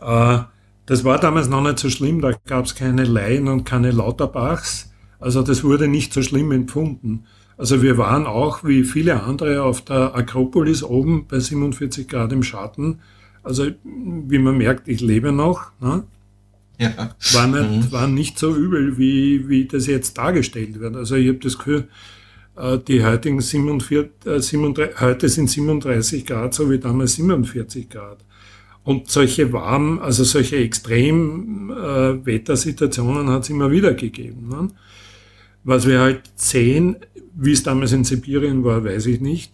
Äh, 0.00 0.38
das 0.86 1.04
war 1.04 1.18
damals 1.18 1.48
noch 1.48 1.62
nicht 1.62 1.78
so 1.78 1.90
schlimm, 1.90 2.22
da 2.22 2.32
gab 2.46 2.64
es 2.64 2.74
keine 2.74 3.04
Laien 3.04 3.46
und 3.48 3.64
keine 3.64 3.90
Lauterbachs. 3.90 4.90
Also 5.20 5.42
das 5.42 5.64
wurde 5.64 5.86
nicht 5.86 6.14
so 6.14 6.22
schlimm 6.22 6.50
empfunden. 6.50 7.26
Also 7.58 7.82
wir 7.82 7.98
waren 7.98 8.26
auch 8.26 8.64
wie 8.64 8.84
viele 8.84 9.22
andere 9.24 9.64
auf 9.64 9.82
der 9.82 10.14
Akropolis 10.14 10.84
oben 10.84 11.26
bei 11.26 11.40
47 11.40 12.06
Grad 12.08 12.32
im 12.32 12.44
Schatten. 12.44 13.00
Also 13.42 13.66
wie 13.84 14.38
man 14.38 14.56
merkt, 14.56 14.86
ich 14.86 15.00
lebe 15.00 15.32
noch. 15.32 15.72
Ne? 15.80 16.04
Ja. 16.78 17.16
War, 17.32 17.48
nicht, 17.48 17.70
mhm. 17.70 17.90
war 17.92 18.06
nicht 18.06 18.38
so 18.38 18.54
übel, 18.54 18.96
wie, 18.96 19.48
wie 19.48 19.64
das 19.66 19.88
jetzt 19.88 20.16
dargestellt 20.16 20.78
wird. 20.78 20.94
Also 20.94 21.16
ich 21.16 21.26
habe 21.28 21.38
das 21.38 21.58
Gefühl, 21.58 21.88
äh, 22.56 22.78
die 22.78 23.04
heutigen 23.04 23.40
47, 23.40 24.12
37, 24.24 24.94
äh, 24.94 25.00
heute 25.00 25.28
sind 25.28 25.50
37 25.50 26.24
Grad, 26.24 26.54
so 26.54 26.70
wie 26.70 26.78
damals 26.78 27.14
47 27.14 27.88
Grad. 27.88 28.24
Und 28.84 29.10
solche 29.10 29.52
warmen, 29.52 29.98
also 29.98 30.22
solche 30.22 30.58
Extremwettersituationen 30.58 33.26
äh, 33.26 33.30
hat 33.32 33.42
es 33.42 33.50
immer 33.50 33.72
wieder 33.72 33.94
gegeben. 33.94 34.48
Ne? 34.48 34.68
Was 35.64 35.88
wir 35.88 35.98
halt 35.98 36.22
sehen, 36.36 36.98
wie 37.40 37.52
es 37.52 37.62
damals 37.62 37.92
in 37.92 38.02
Sibirien 38.02 38.64
war, 38.64 38.84
weiß 38.84 39.06
ich 39.06 39.20
nicht. 39.20 39.52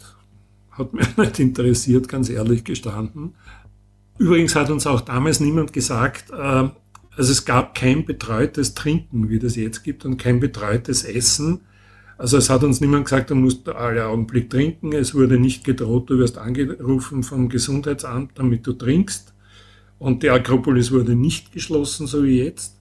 Hat 0.71 0.95
mich 0.95 1.17
nicht 1.19 1.39
interessiert, 1.39 2.09
ganz 2.09 2.31
ehrlich 2.31 2.65
gestanden. 2.65 3.35
Übrigens 4.19 4.55
hat 4.55 4.71
uns 4.71 4.87
auch 4.87 5.03
damals 5.03 5.41
niemand 5.41 5.75
gesagt, 5.75 6.31
äh, 6.31 6.69
also 7.17 7.31
es 7.31 7.45
gab 7.45 7.75
kein 7.75 8.07
betreutes 8.07 8.73
Trinken, 8.75 9.29
wie 9.29 9.39
das 9.39 9.55
jetzt 9.57 9.85
gibt, 9.85 10.07
und 10.07 10.17
kein 10.17 10.41
betreutes 10.41 11.05
Essen. 11.05 11.61
Also 12.17 12.39
es 12.39 12.49
hat 12.49 12.65
uns 12.65 12.81
niemand 12.81 13.05
gesagt, 13.05 13.31
du 13.31 13.35
musst 13.35 13.69
alle 13.69 14.07
Augenblick 14.07 14.49
trinken. 14.49 14.93
Es 14.93 15.15
wurde 15.15 15.39
nicht 15.39 15.63
gedroht, 15.63 16.09
du 16.09 16.19
wirst 16.19 16.39
angerufen 16.39 17.23
vom 17.23 17.51
Gesundheitsamt, 17.51 18.33
damit 18.37 18.67
du 18.67 18.73
trinkst. 18.73 19.35
Und 19.99 20.23
die 20.23 20.31
Akropolis 20.31 20.91
wurde 20.91 21.15
nicht 21.15 21.53
geschlossen, 21.53 22.07
so 22.07 22.25
wie 22.25 22.43
jetzt. 22.43 22.81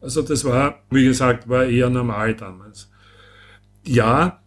Also 0.00 0.22
das 0.22 0.44
war, 0.44 0.82
wie 0.90 1.04
gesagt, 1.04 1.48
war 1.48 1.66
eher 1.66 1.88
normal 1.88 2.34
damals. 2.34 2.90
Ja, 3.86 4.39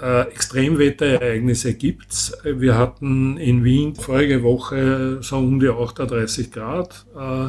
äh, 0.00 0.22
Extremwetterereignisse 0.30 1.74
gibt's. 1.74 2.32
Wir 2.42 2.78
hatten 2.78 3.36
in 3.36 3.64
Wien 3.64 3.94
vorige 3.94 4.42
Woche 4.42 5.18
so 5.20 5.36
um 5.36 5.60
die 5.60 5.68
38 5.68 6.50
Grad. 6.50 7.04
Äh, 7.14 7.48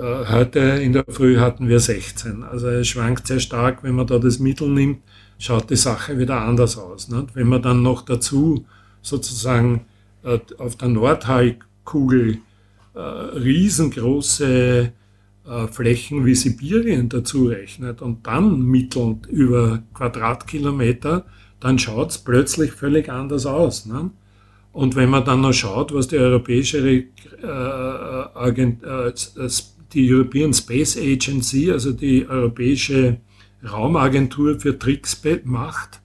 äh, 0.00 0.26
heute 0.28 0.60
in 0.60 0.94
der 0.94 1.04
Früh 1.08 1.36
hatten 1.38 1.68
wir 1.68 1.80
16. 1.80 2.44
Also 2.44 2.68
es 2.68 2.88
schwankt 2.88 3.26
sehr 3.26 3.40
stark, 3.40 3.82
wenn 3.82 3.94
man 3.94 4.06
da 4.06 4.18
das 4.18 4.38
Mittel 4.38 4.68
nimmt, 4.68 5.00
schaut 5.38 5.68
die 5.68 5.76
Sache 5.76 6.18
wieder 6.18 6.40
anders 6.40 6.78
aus. 6.78 7.10
Wenn 7.34 7.48
man 7.48 7.60
dann 7.60 7.82
noch 7.82 8.02
dazu 8.02 8.64
sozusagen 9.02 9.84
auf 10.58 10.76
der 10.76 10.88
Nordhalbkugel 10.88 12.38
riesengroße 12.96 14.92
Flächen 15.70 16.24
wie 16.24 16.34
Sibirien 16.34 17.08
dazu 17.08 17.46
rechnet 17.46 18.02
und 18.02 18.26
dann 18.26 18.62
mittelt 18.62 19.26
über 19.26 19.82
Quadratkilometer, 19.94 21.26
dann 21.60 21.78
schaut 21.78 22.10
es 22.10 22.18
plötzlich 22.18 22.72
völlig 22.72 23.08
anders 23.08 23.46
aus. 23.46 23.86
Ne? 23.86 24.10
Und 24.72 24.94
wenn 24.94 25.08
man 25.08 25.24
dann 25.24 25.40
noch 25.40 25.52
schaut, 25.52 25.94
was 25.94 26.08
die 26.08 26.18
europäische 26.18 26.78
äh, 26.86 27.06
äh 27.42 28.26
Agent, 28.34 28.82
äh, 28.84 29.12
die 29.92 30.12
European 30.12 30.52
Space 30.52 30.96
Agency, 30.96 31.70
also 31.70 31.92
die 31.92 32.28
Europäische 32.28 33.18
Raumagentur 33.64 34.60
für 34.60 34.78
Tricks 34.78 35.20
macht, 35.44 36.00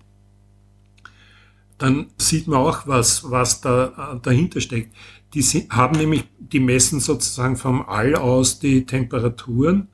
dann 1.77 2.07
sieht 2.17 2.47
man 2.47 2.59
auch, 2.59 2.87
was, 2.87 3.29
was 3.29 3.59
da 3.59 4.13
äh, 4.15 4.19
dahinter 4.21 4.61
steckt. 4.61 4.95
Die 5.33 5.41
haben 5.69 5.97
nämlich, 5.97 6.25
die 6.37 6.59
messen 6.59 6.99
sozusagen 6.99 7.57
vom 7.57 7.81
All 7.81 8.15
aus 8.15 8.59
die 8.59 8.85
Temperaturen 8.85 9.87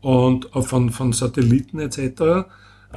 und 0.00 0.48
von, 0.52 0.90
von 0.90 1.12
Satelliten 1.12 1.78
etc. 1.78 2.48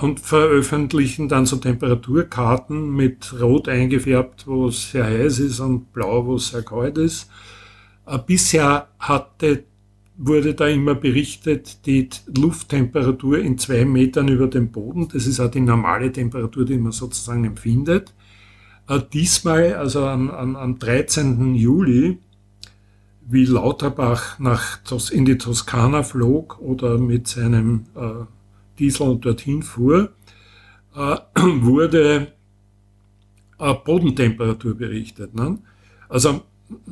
und 0.02 0.20
veröffentlichen 0.20 1.30
dann 1.30 1.46
so 1.46 1.58
Temperaturkarten 1.58 2.92
mit 2.92 3.34
Rot 3.40 3.70
eingefärbt, 3.70 4.48
wo 4.48 4.68
es 4.68 4.92
sehr 4.92 5.06
heiß 5.06 5.40
ist 5.40 5.60
und 5.60 5.94
Blau, 5.94 6.26
wo 6.26 6.36
es 6.36 6.50
sehr 6.50 6.64
kalt 6.64 6.98
ist. 6.98 7.30
Äh, 8.06 8.20
bisher 8.26 8.88
hatte, 9.00 9.64
wurde 10.18 10.54
da 10.54 10.68
immer 10.68 10.96
berichtet, 10.96 11.86
die 11.86 12.10
Lufttemperatur 12.38 13.40
in 13.40 13.58
zwei 13.58 13.86
Metern 13.86 14.28
über 14.28 14.48
dem 14.48 14.72
Boden, 14.72 15.08
das 15.12 15.28
ist 15.28 15.40
auch 15.40 15.52
die 15.52 15.62
normale 15.62 16.12
Temperatur, 16.12 16.66
die 16.66 16.78
man 16.78 16.92
sozusagen 16.92 17.46
empfindet. 17.46 18.14
Äh, 18.90 19.00
diesmal, 19.14 19.76
also 19.76 20.06
am, 20.06 20.30
am, 20.30 20.56
am 20.56 20.78
13. 20.78 21.56
Juli, 21.56 22.20
wie 23.28 23.46
Lauterbach 23.46 24.40
nach, 24.40 24.80
in 25.12 25.26
die 25.26 25.38
Toskana 25.38 26.04
flog 26.04 26.60
oder 26.60 27.00
mit 27.00 27.28
seinem 27.28 27.86
äh, 27.96 28.26
Diesel 28.80 29.18
dorthin 29.18 29.64
fuhr, 29.64 30.12
äh, 30.96 31.18
wurde 31.36 32.28
äh, 33.60 33.74
Bodentemperatur 33.74 34.76
berichtet. 34.76 35.36
Ne? 35.36 35.60
Also 36.10 36.42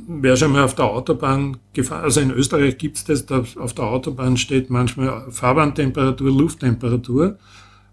wer 0.07 0.35
schon 0.35 0.51
mal 0.51 0.63
auf 0.63 0.75
der 0.75 0.85
Autobahn 0.85 1.57
gefahren, 1.73 2.03
also 2.03 2.21
in 2.21 2.31
Österreich 2.31 2.77
gibt 2.77 2.97
es 2.97 3.05
das, 3.05 3.25
da 3.25 3.43
auf 3.57 3.73
der 3.73 3.85
Autobahn 3.85 4.37
steht 4.37 4.69
manchmal 4.69 5.31
Fahrbahntemperatur, 5.31 6.31
Lufttemperatur. 6.31 7.37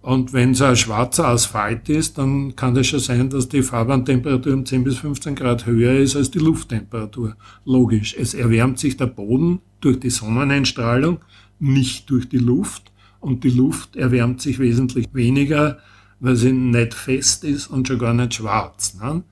Und 0.02 0.32
wenn 0.32 0.52
es 0.52 0.62
ein 0.62 0.76
schwarzer 0.76 1.28
Asphalt 1.28 1.90
ist, 1.90 2.16
dann 2.16 2.56
kann 2.56 2.74
das 2.74 2.86
schon 2.86 3.00
sein, 3.00 3.28
dass 3.28 3.50
die 3.50 3.62
Fahrbahntemperatur 3.62 4.54
um 4.54 4.64
10 4.64 4.82
bis 4.82 4.96
15 4.98 5.34
Grad 5.34 5.66
höher 5.66 5.92
ist 5.92 6.16
als 6.16 6.30
die 6.30 6.38
Lufttemperatur. 6.38 7.36
Logisch. 7.66 8.16
Es 8.18 8.32
erwärmt 8.32 8.78
sich 8.78 8.96
der 8.96 9.06
Boden 9.06 9.60
durch 9.80 10.00
die 10.00 10.08
Sonneneinstrahlung, 10.08 11.18
nicht 11.58 12.08
durch 12.08 12.30
die 12.30 12.38
Luft. 12.38 12.89
Und 13.20 13.44
die 13.44 13.50
Luft 13.50 13.96
erwärmt 13.96 14.40
sich 14.40 14.58
wesentlich 14.58 15.06
weniger, 15.12 15.78
weil 16.20 16.36
sie 16.36 16.52
nicht 16.52 16.94
fest 16.94 17.44
ist 17.44 17.68
und 17.68 17.86
schon 17.86 17.98
gar 17.98 18.14
nicht 18.14 18.34
schwarz. 18.34 18.94
Ne? 18.94 19.22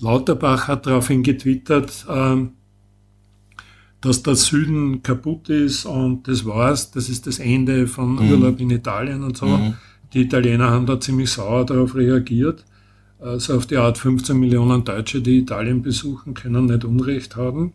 Lauterbach 0.00 0.68
hat 0.68 0.86
daraufhin 0.86 1.22
getwittert, 1.22 2.06
ähm, 2.08 2.52
dass 4.00 4.22
der 4.22 4.36
Süden 4.36 5.02
kaputt 5.02 5.48
ist 5.48 5.84
und 5.84 6.28
das 6.28 6.44
war's, 6.44 6.90
das 6.92 7.08
ist 7.08 7.26
das 7.26 7.38
Ende 7.38 7.86
von 7.86 8.12
mhm. 8.12 8.30
Urlaub 8.30 8.60
in 8.60 8.70
Italien 8.70 9.24
und 9.24 9.36
so. 9.36 9.46
Mhm. 9.46 9.74
Die 10.12 10.22
Italiener 10.22 10.70
haben 10.70 10.86
da 10.86 11.00
ziemlich 11.00 11.30
sauer 11.30 11.66
darauf 11.66 11.94
reagiert. 11.94 12.64
Also 13.20 13.56
auf 13.56 13.66
die 13.66 13.76
Art 13.76 13.98
15 13.98 14.38
Millionen 14.38 14.84
Deutsche, 14.84 15.20
die 15.20 15.38
Italien 15.38 15.82
besuchen, 15.82 16.34
können 16.34 16.66
nicht 16.66 16.84
Unrecht 16.84 17.34
haben. 17.36 17.72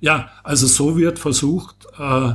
Ja, 0.00 0.30
also 0.42 0.66
so 0.66 0.98
wird 0.98 1.18
versucht, 1.18 1.86
äh, 1.98 2.34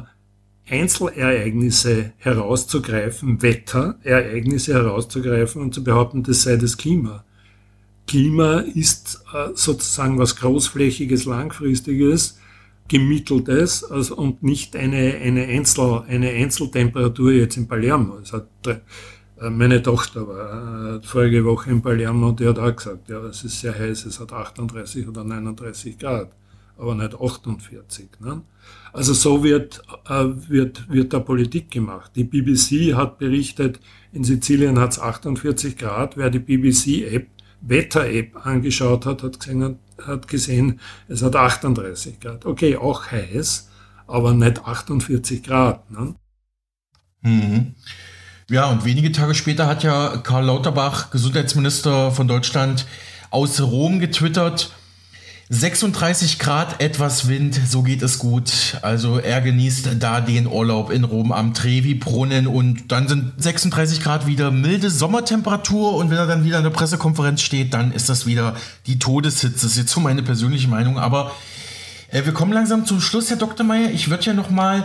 Einzelereignisse 0.70 2.12
herauszugreifen, 2.18 3.42
Wetterereignisse 3.42 4.74
herauszugreifen 4.74 5.62
und 5.62 5.74
zu 5.74 5.84
behaupten, 5.84 6.24
das 6.24 6.44
sei 6.44 6.58
das 6.58 6.78
Klima. 6.78 7.24
Klima 8.06 8.60
ist 8.60 9.24
äh, 9.34 9.50
sozusagen 9.54 10.18
was 10.18 10.36
großflächiges, 10.38 11.26
langfristiges 11.26 12.38
gemitteltes 12.88 13.84
also, 13.84 14.16
und 14.16 14.44
nicht 14.44 14.76
eine, 14.76 15.16
eine, 15.16 15.46
Einzel, 15.46 16.04
eine 16.08 16.30
Einzeltemperatur 16.30 17.32
jetzt 17.32 17.58
in 17.58 17.68
Palermo. 17.68 18.18
Es 18.20 18.34
hat, 18.34 18.48
äh, 18.66 19.50
meine 19.50 19.82
Tochter 19.84 20.28
war 20.28 20.96
äh, 20.96 21.02
vorige 21.02 21.44
Woche 21.46 21.70
in 21.70 21.82
Palermo 21.82 22.30
und 22.30 22.40
die 22.40 22.48
hat 22.48 22.60
auch 22.60 22.76
gesagt, 22.76 23.10
ja, 23.10 23.20
es 23.26 23.44
ist 23.44 23.60
sehr 23.60 23.78
heiß, 23.78 24.06
es 24.06 24.20
hat 24.20 24.32
38 24.32 25.08
oder 25.08 25.24
39 25.24 26.00
Grad, 26.00 26.32
aber 26.78 26.96
nicht 26.96 27.14
48. 27.14 28.08
Ne? 28.22 28.42
Also 28.98 29.14
so 29.14 29.44
wird, 29.44 29.84
äh, 30.10 30.24
wird, 30.50 30.90
wird 30.90 31.14
da 31.14 31.20
Politik 31.20 31.70
gemacht. 31.70 32.14
Die 32.16 32.24
BBC 32.24 32.96
hat 32.96 33.20
berichtet, 33.20 33.80
in 34.12 34.24
Sizilien 34.24 34.80
hat 34.80 34.94
es 34.94 35.00
48 35.00 35.78
Grad. 35.78 36.18
Wer 36.18 36.32
die 36.32 36.40
BBC-App 36.40 37.28
Wetter-App 37.62 38.44
angeschaut 38.44 39.06
hat, 39.06 39.22
hat 39.22 39.40
gesehen, 39.40 39.78
hat 40.04 40.28
gesehen, 40.28 40.80
es 41.08 41.22
hat 41.22 41.36
38 41.36 42.20
Grad. 42.20 42.48
Okay, 42.48 42.76
auch 42.76 43.12
heiß, 43.12 43.70
aber 44.08 44.34
nicht 44.34 44.66
48 44.66 45.44
Grad. 45.44 45.92
Ne? 45.92 46.16
Mhm. 47.22 47.76
Ja, 48.50 48.66
und 48.72 48.84
wenige 48.84 49.12
Tage 49.12 49.36
später 49.36 49.68
hat 49.68 49.84
ja 49.84 50.18
Karl 50.18 50.46
Lauterbach, 50.46 51.12
Gesundheitsminister 51.12 52.10
von 52.10 52.28
Deutschland, 52.28 52.88
aus 53.30 53.62
Rom 53.62 54.00
getwittert, 54.00 54.72
36 55.50 56.40
Grad, 56.40 56.82
etwas 56.82 57.30
Wind, 57.30 57.58
so 57.70 57.82
geht 57.82 58.02
es 58.02 58.20
gut. 58.20 58.78
Also 58.82 59.18
er 59.18 59.40
genießt 59.40 59.92
da 59.98 60.20
den 60.20 60.46
Urlaub 60.46 60.92
in 60.92 61.06
Rom 61.06 61.32
am 61.32 61.54
Trevi-Brunnen 61.54 62.48
und 62.48 62.92
dann 62.92 63.08
sind 63.08 63.32
36 63.38 64.02
Grad 64.02 64.28
wieder 64.28 64.52
milde 64.52 64.90
Sommertemperatur 64.90 65.96
und 65.96 66.10
wenn 66.10 66.18
er 66.18 66.28
dann 66.28 66.44
wieder 66.44 66.58
in 66.58 66.66
der 66.66 66.72
Pressekonferenz 66.72 67.42
steht, 67.42 67.74
dann 67.74 67.94
ist 67.94 68.10
das 68.10 68.26
wieder 68.26 68.58
die 68.88 69.00
Todeshitze. 69.00 69.50
Das 69.50 69.64
ist 69.64 69.78
jetzt 69.78 69.92
so 69.92 70.02
meine 70.02 70.22
persönliche 70.22 70.68
Meinung, 70.68 71.00
aber 71.00 71.32
äh, 72.12 72.26
wir 72.26 72.34
kommen 72.34 72.52
langsam 72.52 72.86
zum 72.86 73.00
Schluss, 73.00 73.30
Herr 73.30 73.38
Dr. 73.38 73.66
Meyer. 73.66 73.92
Ich 73.92 74.10
würde 74.10 74.26
ja 74.26 74.34
noch 74.34 74.50
mal 74.50 74.84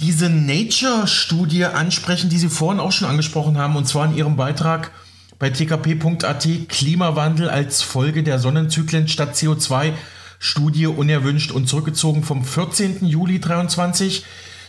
diese 0.00 0.30
Nature-Studie 0.30 1.66
ansprechen, 1.66 2.30
die 2.30 2.38
Sie 2.38 2.48
vorhin 2.48 2.80
auch 2.80 2.92
schon 2.92 3.08
angesprochen 3.08 3.58
haben 3.58 3.76
und 3.76 3.86
zwar 3.86 4.06
in 4.06 4.16
Ihrem 4.16 4.36
Beitrag 4.36 4.90
bei 5.38 5.50
tkp.at 5.50 6.48
Klimawandel 6.68 7.50
als 7.50 7.82
Folge 7.82 8.22
der 8.22 8.38
Sonnenzyklen 8.38 9.08
statt 9.08 9.34
CO2 9.34 9.92
Studie 10.38 10.86
unerwünscht 10.86 11.50
und 11.50 11.68
zurückgezogen 11.68 12.22
vom 12.22 12.44
14. 12.44 13.06
Juli 13.06 13.40
23. 13.40 14.24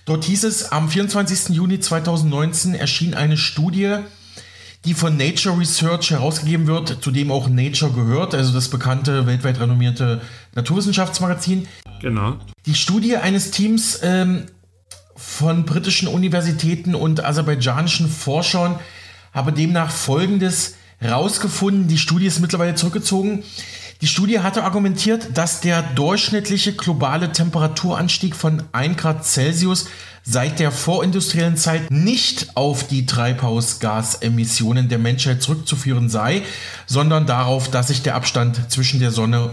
Dort 0.05 0.25
hieß 0.25 0.45
es, 0.45 0.71
am 0.71 0.89
24. 0.89 1.55
Juni 1.55 1.79
2019 1.79 2.75
erschien 2.75 3.13
eine 3.13 3.37
Studie, 3.37 3.97
die 4.85 4.93
von 4.93 5.17
Nature 5.17 5.59
Research 5.59 6.11
herausgegeben 6.11 6.67
wird, 6.67 7.03
zu 7.03 7.11
dem 7.11 7.31
auch 7.31 7.49
Nature 7.49 7.91
gehört, 7.91 8.33
also 8.33 8.53
das 8.53 8.69
bekannte, 8.69 9.25
weltweit 9.25 9.59
renommierte 9.59 10.21
Naturwissenschaftsmagazin. 10.55 11.67
Genau. 12.01 12.37
Die 12.65 12.75
Studie 12.75 13.17
eines 13.17 13.51
Teams 13.51 13.99
ähm, 14.03 14.45
von 15.15 15.65
britischen 15.65 16.07
Universitäten 16.07 16.95
und 16.95 17.25
aserbaidschanischen 17.25 18.07
Forschern 18.07 18.79
habe 19.37 19.53
demnach 19.53 19.91
Folgendes 19.91 20.73
rausgefunden. 21.01 21.87
Die 21.87 21.99
Studie 21.99 22.25
ist 22.25 22.39
mittlerweile 22.39 22.73
zurückgezogen. 22.73 23.43
Die 24.01 24.07
Studie 24.07 24.39
hatte 24.39 24.63
argumentiert, 24.63 25.29
dass 25.35 25.61
der 25.61 25.83
durchschnittliche 25.83 26.73
globale 26.73 27.31
Temperaturanstieg 27.31 28.35
von 28.35 28.63
1 28.71 28.97
Grad 28.97 29.25
Celsius 29.25 29.85
seit 30.23 30.59
der 30.59 30.71
vorindustriellen 30.71 31.55
Zeit 31.55 31.91
nicht 31.91 32.57
auf 32.57 32.87
die 32.87 33.05
Treibhausgasemissionen 33.05 34.89
der 34.89 34.97
Menschheit 34.97 35.43
zurückzuführen 35.43 36.09
sei, 36.09 36.41
sondern 36.87 37.27
darauf, 37.27 37.69
dass 37.69 37.89
sich 37.89 38.01
der 38.01 38.15
Abstand 38.15 38.71
zwischen 38.71 38.99
der 38.99 39.11
Sonne 39.11 39.51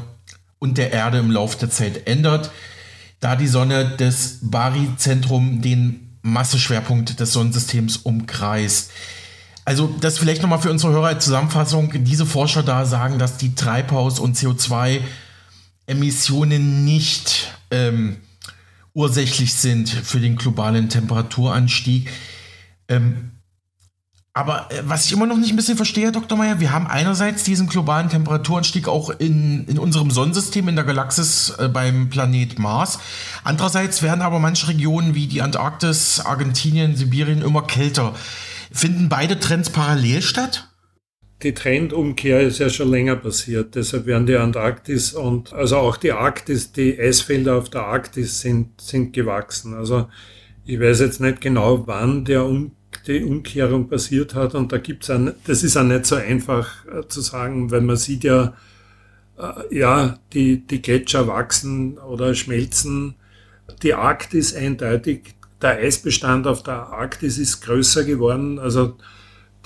und 0.59 0.79
der 0.79 0.93
Erde 0.93 1.19
im 1.19 1.31
Laufe 1.31 1.59
der 1.59 1.71
Zeit 1.71 2.07
ändert, 2.07 2.51
da 3.21 3.37
die 3.37 3.49
Sonne 3.49 3.97
des 3.99 4.39
Baryzentrum 4.41 5.61
den 5.61 6.19
Masseschwerpunkt 6.23 7.21
des 7.21 7.35
Sonnensystems 7.35 7.99
umkreist. 7.99 8.91
Also 9.65 9.87
das 10.01 10.19
vielleicht 10.19 10.43
nochmal 10.43 10.61
für 10.61 10.71
unsere 10.71 10.93
Hörer 10.93 11.07
als 11.07 11.25
Zusammenfassung. 11.25 12.05
Diese 12.05 12.27
Forscher 12.27 12.63
da 12.63 12.85
sagen, 12.85 13.19
dass 13.19 13.39
die 13.39 13.55
Treibhaus- 13.55 14.19
und 14.19 14.37
CO2-Emissionen 14.37 16.85
nicht 16.85 17.55
ähm, 17.71 18.19
ursächlich 18.93 19.55
sind 19.55 19.89
für 19.89 20.21
den 20.21 20.37
globalen 20.37 20.91
Temperaturanstieg. 20.91 22.11
Ähm, 22.89 23.31
aber 24.37 24.69
äh, 24.71 24.83
was 24.85 25.07
ich 25.07 25.13
immer 25.13 25.27
noch 25.27 25.37
nicht 25.37 25.51
ein 25.51 25.57
bisschen 25.57 25.77
verstehe, 25.77 26.11
Dr. 26.11 26.37
Meyer, 26.37 26.59
wir 26.59 26.73
haben 26.73 26.89
einerseits 26.89 27.45
diesen 27.45 27.69
globalen 27.69 28.09
Temperaturanstieg 28.09 28.89
auch 28.89 29.11
in, 29.11 29.65
in 29.67 29.79
unserem 29.79 30.11
Sonnensystem, 30.11 30.69
in 30.69 30.75
der 30.75 30.85
Galaxis 30.85 31.55
äh, 31.59 31.69
beim 31.69 32.11
Planet 32.11 32.59
Mars. 32.59 32.99
Andererseits 33.45 34.03
werden 34.03 34.23
aber 34.23 34.41
manche 34.41 34.69
Regionen 34.69 35.15
wie 35.15 35.29
die 35.29 35.41
Antarktis, 35.41 36.21
Argentinien, 36.21 36.97
Sibirien 36.97 37.43
immer 37.43 37.63
kälter. 37.63 38.15
Finden 38.75 39.09
beide 39.09 39.39
Trends 39.39 39.71
parallel 39.71 40.21
statt? 40.21 40.69
Die 41.45 41.55
Trendumkehr 41.55 42.41
ist 42.41 42.59
ja 42.59 42.69
schon 42.69 42.91
länger 42.91 43.15
passiert. 43.15 43.77
Deshalb 43.77 44.07
werden 44.07 44.27
die 44.27 44.35
Antarktis 44.35 45.15
und 45.15 45.53
also 45.53 45.77
auch 45.77 45.97
die 45.97 46.11
Arktis, 46.11 46.73
die 46.73 46.99
Eisfelder 46.99 47.57
auf 47.57 47.69
der 47.69 47.83
Arktis 47.83 48.41
sind, 48.41 48.81
sind 48.81 49.13
gewachsen. 49.13 49.75
Also 49.75 50.09
ich 50.65 50.81
weiß 50.81 51.01
jetzt 51.01 51.21
nicht 51.21 51.41
genau, 51.41 51.87
wann 51.87 52.25
der 52.25 52.45
um, 52.45 52.73
die 53.07 53.23
Umkehrung 53.23 53.89
passiert 53.89 54.35
hat. 54.35 54.57
Und 54.57 54.73
da 54.73 54.79
gibt's 54.79 55.09
es 55.09 55.35
das 55.47 55.63
ist 55.63 55.77
auch 55.77 55.85
nicht 55.85 56.07
so 56.07 56.17
einfach 56.17 56.85
äh, 56.87 57.07
zu 57.07 57.21
sagen, 57.21 57.71
weil 57.71 57.81
man 57.83 57.97
sieht 57.97 58.25
ja, 58.25 58.55
äh, 59.39 59.77
ja, 59.79 60.19
die, 60.33 60.67
die 60.67 60.83
Gletscher 60.83 61.29
wachsen 61.29 61.99
oder 61.99 62.35
schmelzen. 62.35 63.15
Die 63.85 63.95
Arktis 63.95 64.53
eindeutig 64.53 65.37
der 65.63 65.79
Eisbestand 65.79 66.47
auf 66.47 66.63
der 66.63 66.89
Arktis 66.89 67.39
ist 67.39 67.61
größer 67.63 68.05
geworden. 68.05 68.59
Also 68.59 68.97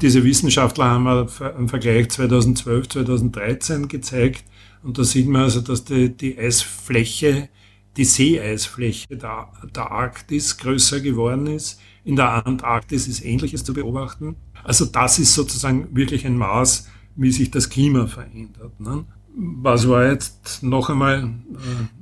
diese 0.01 0.22
Wissenschaftler 0.24 0.84
haben 0.84 1.07
einen 1.07 1.68
Vergleich 1.68 2.11
2012, 2.11 2.89
2013 2.89 3.89
gezeigt 3.89 4.45
Und 4.82 4.99
da 4.99 5.05
sieht 5.05 5.28
man 5.28 5.43
also, 5.43 5.61
dass 5.61 5.84
die, 5.84 6.16
die 6.16 6.39
Eisfläche, 6.39 7.49
die 7.97 8.05
Seeeisfläche 8.05 9.16
der, 9.16 9.49
der 9.74 9.91
Arktis 9.91 10.57
größer 10.59 11.01
geworden 11.01 11.49
ist. 11.49 11.80
In 12.05 12.16
der 12.16 12.47
Antarktis 12.47 13.09
ist 13.09 13.24
Ähnliches 13.24 13.64
zu 13.64 13.74
beobachten. 13.74 14.36
Also 14.62 14.84
das 14.84 15.18
ist 15.18 15.34
sozusagen 15.34 15.95
wirklich 15.97 16.24
ein 16.26 16.36
Maß, 16.36 16.89
wie 17.16 17.32
sich 17.32 17.51
das 17.51 17.68
Klima 17.68 18.07
verändert. 18.07 18.78
Ne? 18.78 19.05
Was 19.34 19.89
war 19.89 20.07
jetzt 20.07 20.62
noch 20.62 20.91
einmal 20.91 21.24
äh, 21.24 21.97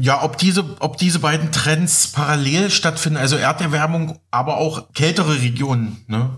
ja, 0.00 0.22
ob 0.22 0.38
diese, 0.38 0.64
ob 0.80 0.96
diese 0.96 1.18
beiden 1.18 1.52
Trends 1.52 2.08
parallel 2.08 2.70
stattfinden, 2.70 3.18
also 3.18 3.36
Erderwärmung, 3.36 4.18
aber 4.30 4.56
auch 4.56 4.92
kältere 4.94 5.40
Regionen, 5.40 6.04
ne? 6.06 6.30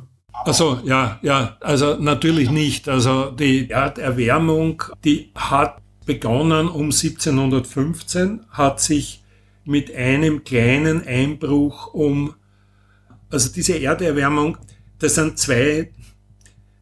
Also 0.45 0.81
ja, 0.85 1.19
ja, 1.23 1.57
also 1.61 1.97
natürlich 1.99 2.51
nicht. 2.51 2.89
Also 2.89 3.31
die 3.31 3.71
Erderwärmung, 3.71 4.83
die 5.05 5.31
hat 5.35 5.81
begonnen 6.05 6.69
um 6.69 6.87
1715, 6.87 8.41
hat 8.51 8.81
sich 8.81 9.23
mit 9.65 9.95
einem 9.95 10.45
kleinen 10.45 11.07
Einbruch 11.07 11.95
um, 11.95 12.35
also 13.31 13.51
diese 13.51 13.79
Erderwärmung, 13.79 14.59
das 14.99 15.15
sind 15.15 15.39
zwei, 15.39 15.91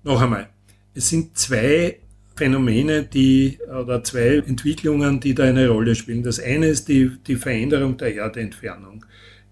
noch 0.03 0.21
einmal, 0.21 0.49
es 0.95 1.11
sind 1.11 1.39
zwei 1.39 2.02
Phänomene, 2.43 3.05
die, 3.05 3.61
oder 3.69 4.03
zwei 4.03 4.39
Entwicklungen, 4.39 5.21
die 5.21 5.33
da 5.33 5.45
eine 5.45 5.69
Rolle 5.69 5.95
spielen. 5.95 6.25
Das 6.25 6.41
eine 6.41 6.67
ist 6.67 6.89
die, 6.89 7.13
die 7.25 7.37
Veränderung 7.37 7.97
der 7.97 8.17
Erdentfernung. 8.17 9.07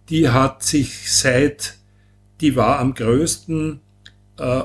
Die 0.08 0.28
hat 0.28 0.64
sich 0.64 1.08
seit, 1.08 1.76
die 2.40 2.56
war 2.56 2.80
am 2.80 2.94
größten 2.94 3.78
äh, 4.38 4.62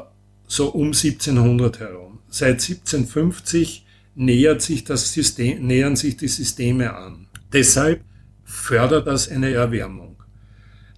so 0.48 0.70
um 0.70 0.88
1700 0.88 1.80
herum. 1.80 2.18
Seit 2.28 2.64
1750 2.64 3.86
nähert 4.16 4.64
sich 4.64 4.84
das 4.84 5.14
System, 5.14 5.68
nähern 5.68 5.96
sich 5.96 6.18
die 6.18 6.28
Systeme 6.28 6.96
an. 6.96 7.28
Deshalb 7.54 8.02
fördert 8.44 9.06
das 9.06 9.30
eine 9.30 9.52
Erwärmung. 9.52 10.15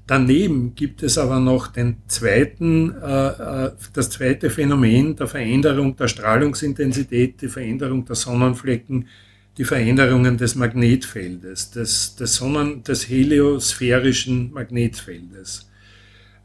Daneben 0.08 0.74
gibt 0.74 1.04
es 1.04 1.18
aber 1.18 1.42
noch 1.42 1.68
den 1.68 1.98
zweiten, 2.08 2.96
äh, 2.96 3.66
äh, 3.66 3.72
das 3.92 4.10
zweite 4.10 4.50
Phänomen 4.50 5.18
der 5.18 5.28
Veränderung 5.28 5.98
der 5.98 6.08
Strahlungsintensität, 6.08 7.42
die 7.42 7.50
Veränderung 7.50 8.06
der 8.06 8.16
Sonnenflecken, 8.16 9.10
die 9.58 9.66
Veränderungen 9.66 10.38
des 10.38 10.56
Magnetfeldes, 10.56 11.72
des, 11.72 12.16
des, 12.16 12.36
Sonnen, 12.36 12.84
des 12.84 13.10
heliosphärischen 13.10 14.54
Magnetfeldes. 14.54 15.70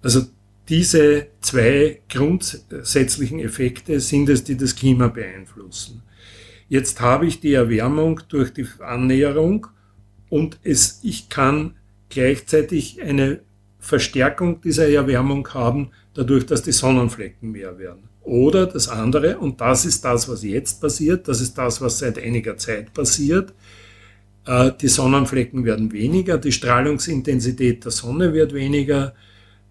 Also 0.03 0.23
diese 0.69 1.29
zwei 1.41 2.01
grundsätzlichen 2.09 3.39
Effekte 3.39 4.01
sind 4.01 4.29
es, 4.29 4.43
die 4.43 4.57
das 4.57 4.75
Klima 4.75 5.07
beeinflussen. 5.07 6.03
Jetzt 6.69 7.01
habe 7.01 7.27
ich 7.27 7.39
die 7.39 7.53
Erwärmung 7.53 8.21
durch 8.29 8.53
die 8.53 8.67
Annäherung 8.81 9.69
und 10.31 10.59
es, 10.65 10.99
ich 11.05 11.29
kann 11.29 11.77
gleichzeitig 12.09 13.01
eine 13.03 13.41
Verstärkung 13.83 14.61
dieser 14.61 14.89
Erwärmung 14.89 15.47
haben, 15.53 15.91
dadurch, 16.15 16.47
dass 16.47 16.63
die 16.63 16.73
Sonnenflecken 16.73 17.51
mehr 17.51 17.79
werden. 17.79 18.09
Oder 18.23 18.67
das 18.67 18.89
andere, 18.89 19.39
und 19.39 19.61
das 19.61 19.85
ist 19.85 20.05
das, 20.05 20.29
was 20.29 20.45
jetzt 20.45 20.81
passiert, 20.81 21.27
das 21.27 21.41
ist 21.41 21.59
das, 21.59 21.81
was 21.81 21.99
seit 21.99 22.23
einiger 22.23 22.57
Zeit 22.57 22.95
passiert, 22.95 23.53
äh, 24.47 24.71
die 24.81 24.87
Sonnenflecken 24.87 25.65
werden 25.65 25.91
weniger, 25.91 26.39
die 26.39 26.53
Strahlungsintensität 26.53 27.85
der 27.85 27.91
Sonne 27.91 28.33
wird 28.33 28.55
weniger, 28.55 29.15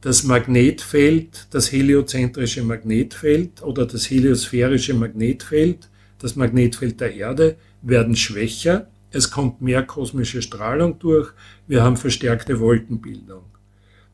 das 0.01 0.23
Magnetfeld, 0.23 1.47
das 1.51 1.71
heliozentrische 1.71 2.63
Magnetfeld 2.63 3.61
oder 3.61 3.85
das 3.85 4.09
heliosphärische 4.09 4.93
Magnetfeld, 4.93 5.89
das 6.19 6.35
Magnetfeld 6.35 6.99
der 6.99 7.15
Erde, 7.15 7.55
werden 7.81 8.17
schwächer. 8.17 8.87
Es 9.11 9.31
kommt 9.31 9.61
mehr 9.61 9.83
kosmische 9.83 10.41
Strahlung 10.41 10.99
durch. 10.99 11.29
Wir 11.67 11.83
haben 11.83 11.97
verstärkte 11.97 12.59
Wolkenbildung. 12.59 13.50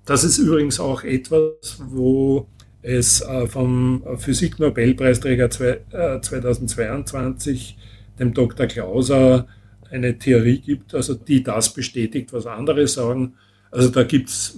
Das 0.08 0.24
ist 0.24 0.38
übrigens 0.38 0.80
auch 0.80 1.04
etwas, 1.04 1.80
wo 1.86 2.48
es 2.82 3.20
äh, 3.22 3.46
vom 3.46 4.04
Physiknobelpreisträger 4.18 5.50
2022, 5.50 7.78
äh, 7.78 8.20
dem 8.20 8.34
Dr. 8.34 8.68
Klauser, 8.68 9.48
eine 9.92 10.18
Theorie 10.18 10.60
gibt, 10.60 10.96
also 10.96 11.14
die 11.14 11.44
das 11.44 11.74
bestätigt, 11.74 12.32
was 12.32 12.46
andere 12.46 12.88
sagen. 12.88 13.34
Also 13.70 13.90
da 13.90 14.04
gibt 14.04 14.30
es 14.30 14.58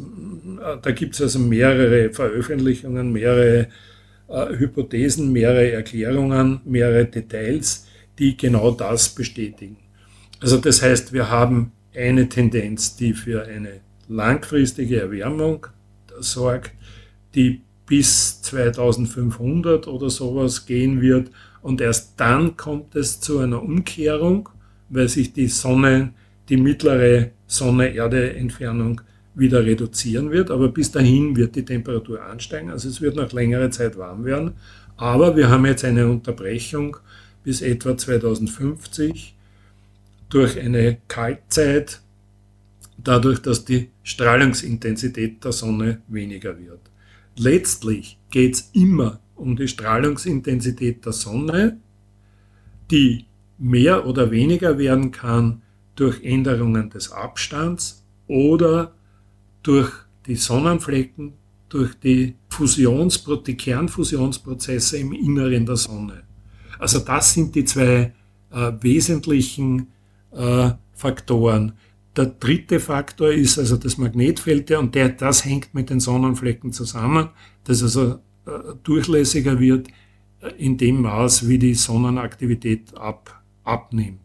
da 0.84 0.92
gibt's 0.92 1.20
also 1.20 1.40
mehrere 1.40 2.12
Veröffentlichungen, 2.12 3.12
mehrere 3.12 3.70
äh, 4.28 4.56
Hypothesen, 4.56 5.32
mehrere 5.32 5.72
Erklärungen, 5.72 6.62
mehrere 6.64 7.06
Details, 7.06 7.88
die 8.20 8.38
genau 8.38 8.70
das 8.70 9.10
bestätigen. 9.10 9.78
Also 10.40 10.58
das 10.58 10.84
heißt, 10.84 11.12
wir 11.12 11.32
haben 11.32 11.72
eine 11.96 12.30
Tendenz, 12.30 12.96
die 12.96 13.14
für 13.14 13.46
eine 13.46 13.82
langfristige 14.10 15.00
Erwärmung 15.00 15.68
sorgt, 16.20 16.72
die 17.36 17.62
bis 17.86 18.42
2500 18.42 19.88
oder 19.88 20.10
sowas 20.10 20.66
gehen 20.66 21.02
wird. 21.02 21.32
Und 21.62 21.82
erst 21.82 22.20
dann 22.20 22.58
kommt 22.58 22.96
es 22.96 23.20
zu 23.20 23.40
einer 23.40 23.62
Umkehrung, 23.62 24.50
weil 24.90 25.08
sich 25.08 25.34
die 25.34 25.48
Sonne, 25.48 26.14
die 26.50 26.58
mittlere 26.58 27.32
Sonne-Erde-Entfernung 27.48 29.02
wieder 29.36 29.66
reduzieren 29.66 30.32
wird, 30.32 30.52
aber 30.52 30.70
bis 30.70 30.92
dahin 30.92 31.36
wird 31.36 31.56
die 31.56 31.66
Temperatur 31.66 32.24
ansteigen, 32.24 32.72
also 32.72 32.90
es 32.90 33.02
wird 33.02 33.16
noch 33.16 33.32
längere 33.32 33.70
Zeit 33.70 33.98
warm 33.98 34.26
werden. 34.26 34.54
Aber 34.98 35.36
wir 35.38 35.50
haben 35.50 35.66
jetzt 35.66 35.86
eine 35.86 36.08
Unterbrechung 36.08 36.98
bis 37.44 37.62
etwa 37.62 37.98
2050 37.98 39.36
durch 40.30 40.60
eine 40.60 40.98
Kaltzeit, 41.08 42.02
dadurch, 43.04 43.40
dass 43.40 43.66
die 43.66 43.90
Strahlungsintensität 44.04 45.44
der 45.44 45.52
Sonne 45.52 46.02
weniger 46.08 46.58
wird. 46.60 46.82
Letztlich 47.38 48.18
geht 48.30 48.56
es 48.56 48.70
immer 48.74 49.20
um 49.36 49.56
die 49.56 49.68
Strahlungsintensität 49.68 51.06
der 51.06 51.14
Sonne, 51.14 51.78
die 52.92 53.26
mehr 53.58 54.06
oder 54.06 54.32
weniger 54.32 54.78
werden 54.78 55.12
kann 55.12 55.62
durch 55.96 56.24
Änderungen 56.24 56.90
des 56.90 57.12
Abstands 57.12 58.04
oder 58.28 58.94
durch 59.64 59.92
die 60.26 60.36
Sonnenflecken, 60.36 61.34
durch 61.68 61.94
die, 61.96 62.36
Fusions, 62.50 63.24
die 63.46 63.56
Kernfusionsprozesse 63.56 64.98
im 64.98 65.14
Inneren 65.14 65.66
der 65.66 65.78
Sonne. 65.78 66.24
Also 66.78 67.00
das 67.00 67.34
sind 67.34 67.56
die 67.56 67.66
zwei 67.66 68.14
äh, 68.52 68.72
wesentlichen 68.82 69.88
äh, 70.32 70.72
Faktoren. 70.94 71.74
Der 72.16 72.26
dritte 72.26 72.80
Faktor 72.80 73.32
ist 73.32 73.60
also 73.60 73.78
das 73.78 73.98
Magnetfeld 73.98 74.72
und 74.72 74.96
der, 74.96 75.10
das 75.10 75.46
hängt 75.46 75.74
mit 75.74 75.90
den 75.90 76.00
Sonnenflecken 76.00 76.74
zusammen, 76.74 77.30
das 77.66 77.84
also 77.84 78.20
äh, 78.46 78.76
durchlässiger 78.84 79.60
wird 79.60 79.88
äh, 80.42 80.50
in 80.58 80.78
dem 80.78 81.02
Maß, 81.02 81.48
wie 81.48 81.60
die 81.60 81.76
Sonnenaktivität 81.76 82.98
ab, 82.98 83.44
abnimmt. 83.64 84.20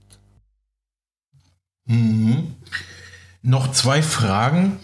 Mhm. 1.86 2.54
Noch 3.42 3.72
zwei 3.72 4.02
Fragen. 4.02 4.78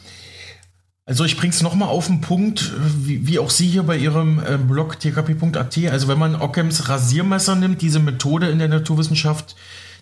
Also 1.07 1.25
ich 1.25 1.37
bringe 1.37 1.53
es 1.53 1.63
nochmal 1.63 1.89
auf 1.89 2.07
den 2.07 2.21
Punkt, 2.21 2.73
wie, 3.05 3.27
wie, 3.27 3.39
auch 3.39 3.51
Sie 3.51 3.67
hier 3.67 3.83
bei 3.83 3.97
Ihrem 3.97 4.39
äh, 4.39 4.59
Blog 4.59 5.01
tkp.at. 5.01 5.79
Also 5.91 6.09
wenn 6.09 6.19
man 6.19 6.37
Ockhams 6.37 6.89
Rasiermesser 6.89 7.57
nimmt, 7.57 7.83
diese 7.83 7.99
Methode 7.99 8.49
in 8.49 8.59
der 8.59 8.69
Naturwissenschaft, 8.69 9.57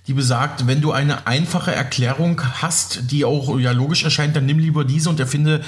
die 0.08 0.14
besagt, 0.14 0.66
wenn 0.66 0.80
du 0.80 0.90
eine 0.90 1.26
einfache 1.26 1.70
Erklärung 1.70 2.40
hast, 2.62 3.10
die 3.10 3.26
auch 3.26 3.58
ja 3.60 3.72
logisch 3.72 4.04
erscheint, 4.04 4.34
dann 4.34 4.46
nimm 4.46 4.58
lieber 4.58 4.84
diese 4.84 5.10
und 5.10 5.20
erfinde 5.20 5.60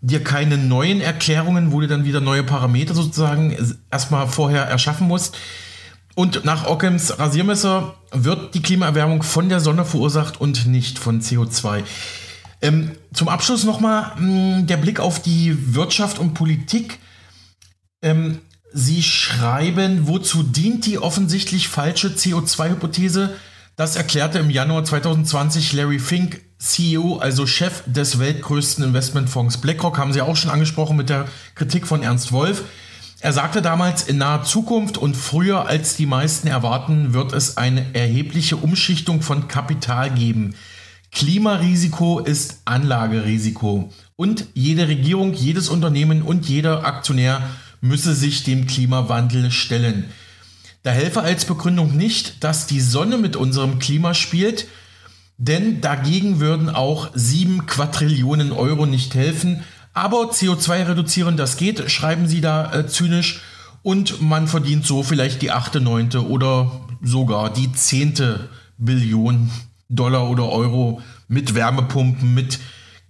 dir 0.00 0.22
keine 0.22 0.58
neuen 0.58 1.00
Erklärungen, 1.00 1.70
wo 1.70 1.80
du 1.80 1.86
dann 1.86 2.04
wieder 2.04 2.20
neue 2.20 2.42
Parameter 2.42 2.92
sozusagen 2.92 3.56
erstmal 3.90 4.26
vorher 4.26 4.64
erschaffen 4.64 5.06
musst. 5.06 5.38
Und 6.16 6.44
nach 6.44 6.66
Ockhams 6.66 7.20
Rasiermesser 7.20 7.94
wird 8.10 8.56
die 8.56 8.62
Klimaerwärmung 8.62 9.22
von 9.22 9.48
der 9.48 9.60
Sonne 9.60 9.84
verursacht 9.84 10.40
und 10.40 10.66
nicht 10.66 10.98
von 10.98 11.20
CO2. 11.20 11.84
Ähm, 12.60 12.90
zum 13.14 13.28
Abschluss 13.28 13.62
nochmal 13.62 14.16
hm, 14.16 14.66
der 14.66 14.78
Blick 14.78 14.98
auf 14.98 15.22
die 15.22 15.74
Wirtschaft 15.74 16.18
und 16.18 16.34
Politik. 16.34 16.98
Ähm, 18.02 18.40
Sie 18.72 19.04
schreiben, 19.04 20.08
wozu 20.08 20.42
dient 20.42 20.84
die 20.84 20.98
offensichtlich 20.98 21.68
falsche 21.68 22.08
CO2-Hypothese? 22.08 23.30
Das 23.78 23.94
erklärte 23.94 24.40
im 24.40 24.50
Januar 24.50 24.82
2020 24.82 25.72
Larry 25.72 26.00
Fink, 26.00 26.40
CEO, 26.58 27.18
also 27.18 27.46
Chef 27.46 27.84
des 27.86 28.18
weltgrößten 28.18 28.82
Investmentfonds 28.82 29.58
BlackRock, 29.58 29.98
haben 29.98 30.12
Sie 30.12 30.20
auch 30.20 30.34
schon 30.34 30.50
angesprochen 30.50 30.96
mit 30.96 31.08
der 31.08 31.28
Kritik 31.54 31.86
von 31.86 32.02
Ernst 32.02 32.32
Wolf. 32.32 32.64
Er 33.20 33.32
sagte 33.32 33.62
damals, 33.62 34.02
in 34.02 34.18
naher 34.18 34.42
Zukunft 34.42 34.98
und 34.98 35.16
früher 35.16 35.68
als 35.68 35.94
die 35.94 36.06
meisten 36.06 36.48
erwarten, 36.48 37.14
wird 37.14 37.32
es 37.32 37.56
eine 37.56 37.94
erhebliche 37.94 38.56
Umschichtung 38.56 39.22
von 39.22 39.46
Kapital 39.46 40.10
geben. 40.10 40.56
Klimarisiko 41.12 42.18
ist 42.18 42.62
Anlagerisiko 42.64 43.92
und 44.16 44.46
jede 44.54 44.88
Regierung, 44.88 45.34
jedes 45.34 45.68
Unternehmen 45.68 46.22
und 46.22 46.48
jeder 46.48 46.84
Aktionär 46.84 47.48
müsse 47.80 48.16
sich 48.16 48.42
dem 48.42 48.66
Klimawandel 48.66 49.52
stellen. 49.52 50.06
Da 50.82 50.90
helfe 50.90 51.22
als 51.22 51.44
Begründung 51.44 51.96
nicht, 51.96 52.44
dass 52.44 52.66
die 52.66 52.80
Sonne 52.80 53.18
mit 53.18 53.36
unserem 53.36 53.78
Klima 53.78 54.14
spielt, 54.14 54.66
denn 55.36 55.80
dagegen 55.80 56.40
würden 56.40 56.70
auch 56.70 57.10
7 57.14 57.66
Quadrillionen 57.66 58.52
Euro 58.52 58.86
nicht 58.86 59.14
helfen. 59.14 59.62
Aber 59.94 60.30
CO2 60.30 60.88
reduzieren, 60.88 61.36
das 61.36 61.56
geht, 61.56 61.90
schreiben 61.90 62.28
sie 62.28 62.40
da 62.40 62.72
äh, 62.72 62.86
zynisch. 62.86 63.40
Und 63.82 64.20
man 64.20 64.48
verdient 64.48 64.86
so 64.86 65.02
vielleicht 65.02 65.42
die 65.42 65.50
achte, 65.50 65.80
neunte 65.80 66.28
oder 66.28 66.70
sogar 67.02 67.52
die 67.52 67.72
zehnte 67.72 68.48
Billion 68.76 69.50
Dollar 69.88 70.28
oder 70.28 70.48
Euro 70.48 71.00
mit 71.28 71.54
Wärmepumpen, 71.54 72.34
mit 72.34 72.58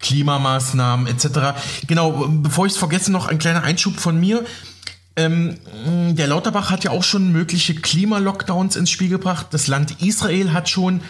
Klimamaßnahmen 0.01 1.07
etc. 1.07 1.59
Genau, 1.87 2.29
bevor 2.29 2.66
ich 2.66 2.73
es 2.73 2.79
vergesse, 2.79 3.11
noch 3.11 3.27
ein 3.27 3.39
kleiner 3.39 3.64
Einschub 3.64 3.97
von 3.99 4.19
mir. 4.19 4.45
Ähm, 5.19 5.57
der 6.14 6.29
Lauterbach 6.29 6.71
hat 6.71 6.85
ja 6.85 6.93
auch 6.93 7.03
schon 7.03 7.33
mögliche 7.33 7.75
Klimalockdowns 7.75 8.77
ins 8.77 8.89
Spiel 8.89 9.09
gebracht. 9.09 9.49
Das 9.51 9.66
Land 9.66 10.01
Israel 10.01 10.53
hat 10.53 10.69
schon 10.69 11.01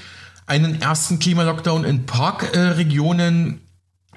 einen 0.47 0.81
ersten 0.81 1.19
Klimalockdown 1.19 1.85
in 1.85 2.07
Parkregionen 2.07 3.61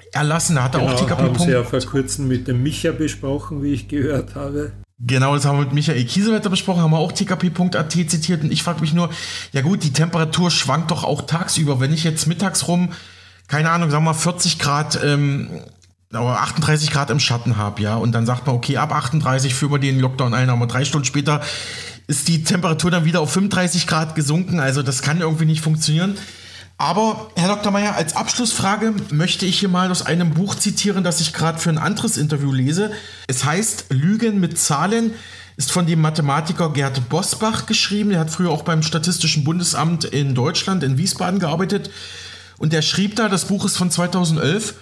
äh, 0.00 0.16
erlassen. 0.16 0.56
Da 0.56 0.64
hat 0.64 0.72
genau, 0.72 0.86
er 0.86 0.94
auch 0.94 1.00
TKP. 1.00 1.22
Haben 1.22 1.38
Sie 1.38 1.50
ja 1.50 1.62
vor 1.62 1.80
kurzem 1.80 2.26
mit 2.26 2.48
dem 2.48 2.62
Micha 2.62 2.92
besprochen, 2.92 3.62
wie 3.62 3.74
ich 3.74 3.88
gehört 3.88 4.34
habe. 4.34 4.72
Genau, 4.98 5.34
das 5.34 5.44
haben 5.44 5.58
wir 5.58 5.64
mit 5.64 5.74
Michael 5.74 6.04
Kiesewetter 6.04 6.48
besprochen, 6.48 6.80
haben 6.80 6.92
wir 6.92 6.98
auch 6.98 7.12
tkp.at 7.12 7.92
zitiert 7.92 8.44
und 8.44 8.52
ich 8.52 8.62
frage 8.62 8.80
mich 8.80 8.94
nur, 8.94 9.10
ja 9.50 9.60
gut, 9.60 9.82
die 9.82 9.92
Temperatur 9.92 10.50
schwankt 10.50 10.92
doch 10.92 11.02
auch 11.02 11.22
tagsüber. 11.22 11.80
Wenn 11.80 11.92
ich 11.92 12.04
jetzt 12.04 12.26
mittags 12.28 12.68
rum, 12.68 12.92
keine 13.48 13.70
Ahnung, 13.70 13.90
sagen 13.90 14.04
wir 14.04 14.12
mal 14.12 14.18
40 14.18 14.60
Grad, 14.60 15.02
ähm, 15.04 15.50
38 16.12 16.90
Grad 16.90 17.10
im 17.10 17.20
Schatten 17.20 17.56
habe, 17.56 17.82
ja, 17.82 17.96
und 17.96 18.12
dann 18.12 18.26
sagt 18.26 18.46
man, 18.46 18.56
okay, 18.56 18.76
ab 18.76 18.92
38 18.92 19.54
führen 19.54 19.72
wir 19.72 19.78
den 19.78 19.98
Lockdown 19.98 20.34
ein, 20.34 20.50
aber 20.50 20.66
drei 20.66 20.84
Stunden 20.84 21.06
später 21.06 21.40
ist 22.06 22.28
die 22.28 22.44
Temperatur 22.44 22.90
dann 22.90 23.04
wieder 23.04 23.20
auf 23.20 23.32
35 23.32 23.86
Grad 23.86 24.14
gesunken, 24.14 24.60
also 24.60 24.82
das 24.82 25.02
kann 25.02 25.20
irgendwie 25.20 25.46
nicht 25.46 25.62
funktionieren. 25.62 26.16
Aber, 26.78 27.30
Herr 27.36 27.48
Dr. 27.48 27.70
Meyer, 27.70 27.94
als 27.94 28.16
Abschlussfrage 28.16 28.92
möchte 29.10 29.46
ich 29.46 29.60
hier 29.60 29.68
mal 29.68 29.90
aus 29.90 30.04
einem 30.04 30.34
Buch 30.34 30.56
zitieren, 30.56 31.04
das 31.04 31.20
ich 31.20 31.32
gerade 31.32 31.58
für 31.58 31.70
ein 31.70 31.78
anderes 31.78 32.16
Interview 32.16 32.52
lese. 32.52 32.90
Es 33.28 33.44
heißt 33.44 33.86
Lügen 33.90 34.40
mit 34.40 34.58
Zahlen, 34.58 35.12
ist 35.56 35.70
von 35.70 35.86
dem 35.86 36.00
Mathematiker 36.00 36.72
Gerd 36.72 37.08
Bosbach 37.08 37.66
geschrieben. 37.66 38.10
Er 38.10 38.20
hat 38.20 38.30
früher 38.30 38.50
auch 38.50 38.62
beim 38.62 38.82
Statistischen 38.82 39.44
Bundesamt 39.44 40.04
in 40.04 40.34
Deutschland, 40.34 40.82
in 40.82 40.98
Wiesbaden 40.98 41.38
gearbeitet. 41.38 41.90
Und 42.58 42.74
er 42.74 42.82
schrieb 42.82 43.14
da, 43.16 43.28
das 43.28 43.44
Buch 43.44 43.64
ist 43.64 43.76
von 43.76 43.90
2011, 43.90 44.74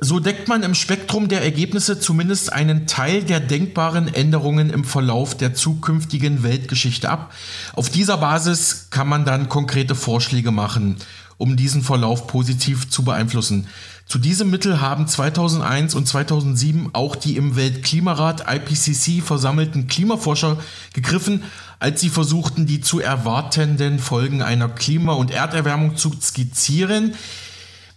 so 0.00 0.20
deckt 0.20 0.46
man 0.46 0.62
im 0.62 0.74
Spektrum 0.74 1.28
der 1.28 1.42
Ergebnisse 1.42 1.98
zumindest 1.98 2.52
einen 2.52 2.86
Teil 2.86 3.22
der 3.22 3.40
denkbaren 3.40 4.12
Änderungen 4.12 4.68
im 4.68 4.84
Verlauf 4.84 5.36
der 5.36 5.54
zukünftigen 5.54 6.42
Weltgeschichte 6.42 7.08
ab. 7.08 7.32
Auf 7.72 7.88
dieser 7.88 8.18
Basis 8.18 8.88
kann 8.90 9.08
man 9.08 9.24
dann 9.24 9.48
konkrete 9.48 9.94
Vorschläge 9.94 10.50
machen, 10.50 10.96
um 11.38 11.56
diesen 11.56 11.82
Verlauf 11.82 12.26
positiv 12.26 12.90
zu 12.90 13.04
beeinflussen. 13.04 13.68
Zu 14.06 14.18
diesem 14.18 14.50
Mittel 14.50 14.80
haben 14.82 15.08
2001 15.08 15.94
und 15.94 16.06
2007 16.06 16.90
auch 16.92 17.16
die 17.16 17.36
im 17.36 17.56
Weltklimarat 17.56 18.44
IPCC 18.48 19.20
versammelten 19.20 19.88
Klimaforscher 19.88 20.58
gegriffen, 20.92 21.42
als 21.80 22.02
sie 22.02 22.10
versuchten, 22.10 22.66
die 22.66 22.80
zu 22.80 23.00
erwartenden 23.00 23.98
Folgen 23.98 24.42
einer 24.42 24.68
Klima- 24.68 25.14
und 25.14 25.30
Erderwärmung 25.30 25.96
zu 25.96 26.12
skizzieren. 26.20 27.14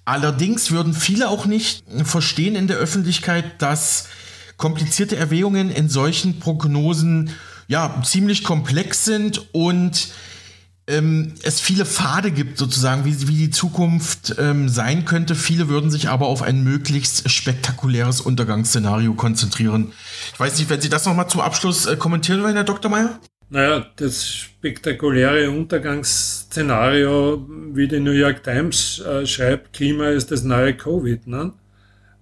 Allerdings 0.09 0.71
würden 0.71 0.95
viele 0.95 1.29
auch 1.29 1.45
nicht 1.45 1.83
verstehen 2.03 2.55
in 2.55 2.65
der 2.65 2.77
Öffentlichkeit, 2.77 3.61
dass 3.61 4.07
komplizierte 4.57 5.15
Erwägungen 5.17 5.69
in 5.69 5.87
solchen 5.87 6.39
Prognosen 6.39 7.29
ja 7.67 8.01
ziemlich 8.03 8.43
komplex 8.43 9.05
sind 9.05 9.53
und 9.53 10.07
ähm, 10.87 11.35
es 11.43 11.61
viele 11.61 11.85
Pfade 11.85 12.31
gibt, 12.31 12.57
sozusagen, 12.57 13.05
wie, 13.05 13.27
wie 13.27 13.35
die 13.37 13.51
Zukunft 13.51 14.33
ähm, 14.39 14.67
sein 14.67 15.05
könnte. 15.05 15.35
Viele 15.35 15.67
würden 15.67 15.91
sich 15.91 16.09
aber 16.09 16.25
auf 16.25 16.41
ein 16.41 16.63
möglichst 16.63 17.29
spektakuläres 17.29 18.19
Untergangsszenario 18.19 19.13
konzentrieren. 19.13 19.93
Ich 20.33 20.39
weiß 20.39 20.57
nicht, 20.57 20.71
wenn 20.71 20.81
Sie 20.81 20.89
das 20.89 21.05
nochmal 21.05 21.29
zum 21.29 21.41
Abschluss 21.41 21.85
äh, 21.85 21.95
kommentieren 21.97 22.41
wollen, 22.41 22.55
Herr 22.55 22.63
Dr. 22.63 22.89
Meyer? 22.89 23.19
Naja, 23.51 23.85
das 23.95 24.25
spektakuläre 24.25 25.49
Untergangsszenario, 25.49 27.45
wie 27.73 27.87
die 27.87 27.99
New 27.99 28.11
York 28.11 28.43
Times 28.43 28.99
äh, 28.99 29.25
schreibt, 29.25 29.73
Klima 29.73 30.09
ist 30.09 30.31
das 30.31 30.43
neue 30.43 30.75
Covid. 30.75 31.25
Ne? 31.25 31.53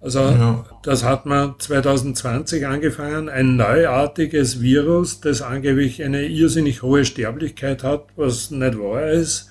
Also 0.00 0.20
ja. 0.20 0.64
das 0.82 1.04
hat 1.04 1.26
man 1.26 1.56
2020 1.58 2.66
angefangen, 2.66 3.28
ein 3.28 3.56
neuartiges 3.56 4.62
Virus, 4.62 5.20
das 5.20 5.42
angeblich 5.42 6.02
eine 6.02 6.26
irrsinnig 6.26 6.82
hohe 6.82 7.04
Sterblichkeit 7.04 7.82
hat, 7.82 8.06
was 8.16 8.50
nicht 8.50 8.78
wahr 8.78 9.10
ist 9.10 9.50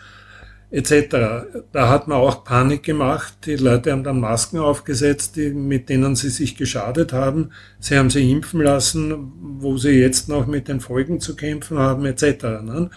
etc. 0.69 1.45
Da 1.71 1.89
hat 1.89 2.07
man 2.07 2.17
auch 2.17 2.43
Panik 2.43 2.83
gemacht. 2.83 3.33
Die 3.45 3.55
Leute 3.55 3.91
haben 3.91 4.03
dann 4.03 4.19
Masken 4.19 4.59
aufgesetzt, 4.59 5.35
die, 5.35 5.49
mit 5.49 5.89
denen 5.89 6.15
sie 6.15 6.29
sich 6.29 6.57
geschadet 6.57 7.13
haben. 7.13 7.51
Sie 7.79 7.97
haben 7.97 8.09
sie 8.09 8.29
impfen 8.29 8.61
lassen, 8.61 9.31
wo 9.59 9.77
sie 9.77 9.91
jetzt 9.91 10.29
noch 10.29 10.45
mit 10.47 10.67
den 10.67 10.81
Folgen 10.81 11.19
zu 11.19 11.35
kämpfen 11.35 11.79
haben 11.79 12.05
etc. 12.05 12.43
Ne? 12.63 12.89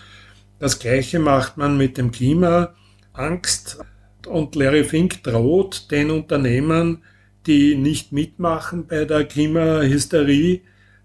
Das 0.58 0.78
gleiche 0.78 1.18
macht 1.18 1.56
man 1.56 1.76
mit 1.78 1.96
dem 1.96 2.10
Klima. 2.10 2.74
Angst 3.12 3.78
und 4.26 4.54
Larry 4.54 4.84
Fink 4.84 5.22
droht 5.22 5.90
den 5.90 6.10
Unternehmen, 6.10 7.02
die 7.46 7.74
nicht 7.74 8.12
mitmachen 8.12 8.86
bei 8.86 9.04
der 9.04 9.24
Klimahysterie, 9.24 10.62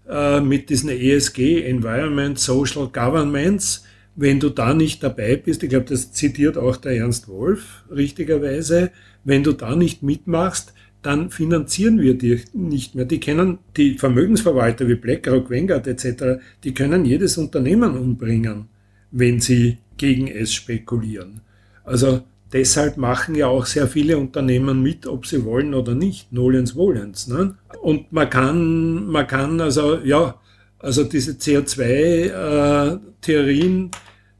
äh, 0.08 0.40
mit 0.40 0.70
diesen 0.70 0.90
ESG, 0.90 1.62
Environment, 1.64 2.38
Social 2.38 2.88
Governments, 2.88 3.85
wenn 4.16 4.40
du 4.40 4.48
da 4.48 4.74
nicht 4.74 5.02
dabei 5.02 5.36
bist, 5.36 5.62
ich 5.62 5.68
glaube, 5.68 5.84
das 5.86 6.12
zitiert 6.12 6.56
auch 6.56 6.78
der 6.78 6.96
Ernst 6.96 7.28
Wolf 7.28 7.84
richtigerweise, 7.94 8.90
wenn 9.24 9.44
du 9.44 9.52
da 9.52 9.76
nicht 9.76 10.02
mitmachst, 10.02 10.72
dann 11.02 11.28
finanzieren 11.30 12.00
wir 12.00 12.16
dich 12.18 12.54
nicht 12.54 12.94
mehr. 12.94 13.04
Die 13.04 13.20
kennen 13.20 13.58
die 13.76 13.98
Vermögensverwalter 13.98 14.88
wie 14.88 14.94
BlackRock, 14.96 15.50
Vanguard 15.50 15.86
etc., 15.86 16.40
die 16.64 16.72
können 16.74 17.04
jedes 17.04 17.38
Unternehmen 17.38 17.96
umbringen, 17.96 18.64
wenn 19.12 19.38
sie 19.38 19.78
gegen 19.98 20.26
es 20.26 20.52
spekulieren. 20.52 21.42
Also 21.84 22.22
deshalb 22.52 22.96
machen 22.96 23.36
ja 23.36 23.46
auch 23.46 23.66
sehr 23.66 23.86
viele 23.86 24.18
Unternehmen 24.18 24.82
mit, 24.82 25.06
ob 25.06 25.26
sie 25.26 25.44
wollen 25.44 25.74
oder 25.74 25.94
nicht, 25.94 26.32
nolens 26.32 26.74
wohlens. 26.74 27.28
Ne? 27.28 27.54
Und 27.82 28.10
man 28.12 28.30
kann, 28.30 29.06
man 29.06 29.26
kann 29.26 29.60
also, 29.60 29.98
ja, 29.98 30.40
also 30.78 31.04
diese 31.04 31.32
CO2-Theorien, 31.32 33.86
äh, 33.86 33.90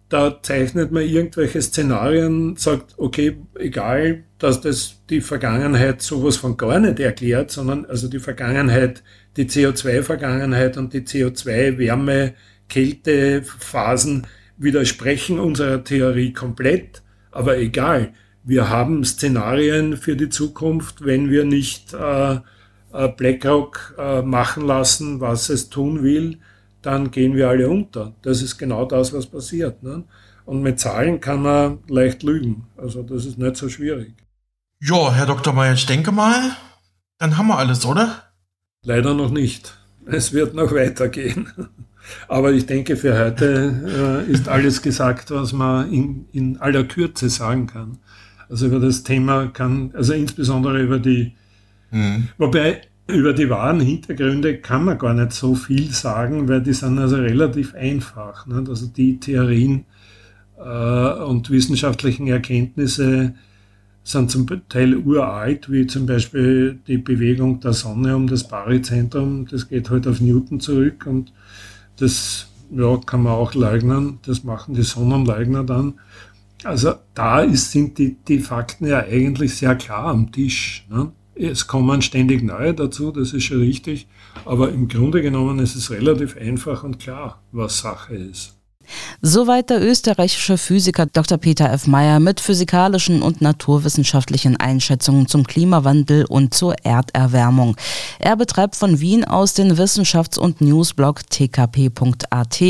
da 0.09 0.41
zeichnet 0.41 0.93
man 0.93 1.03
irgendwelche 1.03 1.61
Szenarien, 1.61 2.57
sagt, 2.57 2.95
okay, 2.97 3.39
egal, 3.59 4.23
dass 4.39 4.61
das 4.61 5.01
die 5.11 5.21
Vergangenheit 5.21 6.01
sowas 6.01 6.37
von 6.37 6.57
gar 6.57 6.79
nicht 6.79 7.01
erklärt, 7.01 7.51
sondern 7.51 7.87
also 7.87 8.09
die 8.09 8.21
Vergangenheit, 8.21 9.03
die 9.37 9.47
CO2-Vergangenheit 9.47 10.77
und 10.77 10.93
die 10.93 11.01
CO2-Wärme, 11.01 12.35
Kältephasen 12.69 14.27
widersprechen 14.57 15.39
unserer 15.39 15.85
Theorie 15.85 16.33
komplett. 16.33 17.03
Aber 17.31 17.59
egal, 17.59 18.13
wir 18.45 18.71
haben 18.71 19.05
Szenarien 19.05 19.97
für 19.97 20.17
die 20.17 20.29
Zukunft, 20.29 21.05
wenn 21.05 21.31
wir 21.31 21.45
nicht 21.45 21.95
äh, 21.95 22.35
äh 22.93 23.09
BlackRock 23.17 23.95
äh, 23.99 24.23
machen 24.23 24.67
lassen, 24.67 25.21
was 25.21 25.49
es 25.49 25.69
tun 25.69 26.03
will, 26.03 26.39
dann 26.87 27.11
gehen 27.11 27.35
wir 27.35 27.49
alle 27.49 27.69
unter. 27.69 28.15
Das 28.23 28.43
ist 28.43 28.59
genau 28.59 28.85
das, 28.85 29.13
was 29.13 29.27
passiert. 29.27 29.83
Ne? 29.83 30.05
Und 30.45 30.63
mit 30.63 30.79
Zahlen 30.79 31.21
kann 31.21 31.43
man 31.43 31.79
leicht 31.89 32.23
lügen. 32.23 32.67
Also 32.77 33.03
das 33.03 33.27
ist 33.27 33.39
nicht 33.39 33.57
so 33.57 33.69
schwierig. 33.69 34.15
Ja, 34.81 35.13
Herr 35.13 35.27
Dr. 35.27 35.53
Mayer, 35.53 35.75
ich 35.75 35.87
denke 35.87 36.13
mal, 36.13 36.53
dann 37.19 37.37
haben 37.37 37.49
wir 37.49 37.59
alles, 37.59 37.85
oder? 37.85 38.23
Leider 38.85 39.15
noch 39.15 39.31
nicht. 39.31 39.77
Es 40.07 40.33
wird 40.33 40.55
noch 40.55 40.73
weitergehen. 40.73 41.49
Aber 42.29 42.53
ich 42.53 42.67
denke, 42.67 42.97
für 42.97 43.19
heute 43.19 44.25
äh, 44.29 44.31
ist 44.31 44.49
alles 44.49 44.81
gesagt, 44.81 45.33
was 45.33 45.53
man 45.53 45.93
in, 45.93 46.29
in 46.31 46.57
aller 46.59 46.85
Kürze 46.85 47.29
sagen 47.29 47.67
kann. 47.67 47.99
Also 48.49 48.67
über 48.67 48.79
das 48.79 49.03
Thema 49.03 49.49
kann, 49.49 49.91
also 49.95 50.13
insbesondere 50.13 50.81
über 50.81 51.01
die, 51.01 51.35
mhm. 51.91 52.29
wobei 52.39 52.83
über 53.09 53.33
die 53.33 53.49
wahren 53.49 53.81
Hintergründe 53.81 54.59
kann 54.59 54.85
man 54.85 54.99
gar 54.99 55.15
nicht 55.15 55.33
so 55.33 55.55
viel 55.55 55.91
sagen, 55.93 56.49
weil 56.49 56.63
die 56.63 56.73
sind 56.73 56.99
also 56.99 57.17
relativ 57.17 57.75
einfach. 57.75 58.47
Ne? 58.47 58.65
Also 58.69 58.87
die 58.87 59.21
Theorien 59.21 59.85
äh, 60.59 61.13
und 61.23 61.51
wissenschaftlichen 61.51 62.27
Erkenntnisse 62.27 63.35
sind 64.03 64.31
zum 64.31 64.47
Teil 64.69 64.97
uralt, 64.97 65.71
wie 65.71 65.87
zum 65.87 66.07
Beispiel 66.07 66.79
die 66.87 66.99
Bewegung 66.99 67.61
der 67.61 67.73
Sonne 67.73 68.17
um 68.17 68.29
das 68.29 68.47
Baryzentrum. 68.47 69.47
Das 69.51 69.69
geht 69.69 69.91
halt 69.91 70.07
auf 70.07 70.21
Newton 70.21 70.61
zurück 70.61 71.07
und 71.07 71.33
das 71.97 72.49
ja, 72.71 72.97
kann 73.05 73.23
man 73.23 73.33
auch 73.33 73.55
leugnen. 73.55 74.19
Das 74.27 74.45
machen 74.45 74.75
die 74.75 74.83
Sonnenleugner 74.83 75.65
dann. 75.65 75.95
Also 76.65 76.95
da 77.15 77.41
ist, 77.41 77.71
sind 77.71 77.99
die, 77.99 78.17
die 78.27 78.39
Fakten 78.41 78.87
ja 78.87 79.05
eigentlich 79.05 79.55
sehr 79.55 79.77
klar 79.77 80.07
am 80.07 80.33
Tisch. 80.33 80.87
Ne? 80.89 81.13
Es 81.39 81.67
kommen 81.67 82.01
ständig 82.01 82.43
neue 82.43 82.73
dazu, 82.73 83.13
das 83.13 83.35
ist 83.35 83.45
schon 83.45 83.61
richtig. 83.61 84.09
Aber 84.45 84.71
im 84.71 84.89
Grunde 84.89 85.21
genommen 85.21 85.59
ist 85.59 85.77
es 85.77 85.91
relativ 85.91 86.37
einfach 86.37 86.83
und 86.83 86.99
klar, 86.99 87.43
was 87.53 87.81
Sache 87.81 88.15
ist. 88.15 88.56
Soweit 89.23 89.71
der 89.71 89.83
österreichische 89.83 90.59
Physiker 90.59 91.07
Dr. 91.07 91.39
Peter 91.39 91.73
F. 91.73 91.87
Meyer 91.87 92.21
mit 92.21 92.41
physikalischen 92.41 93.23
und 93.23 93.41
naturwissenschaftlichen 93.41 94.57
Einschätzungen 94.57 95.27
zum 95.27 95.45
Klimawandel 95.45 96.25
und 96.27 96.55
zur 96.55 96.77
Erderwärmung. 96.85 97.77
Er 98.19 98.37
betreibt 98.37 98.77
von 98.77 99.01
Wien 99.01 99.25
aus 99.25 99.55
den 99.55 99.77
Wissenschafts- 99.77 100.39
und 100.39 100.61
Newsblog 100.61 101.29
tkp.at, 101.29 102.61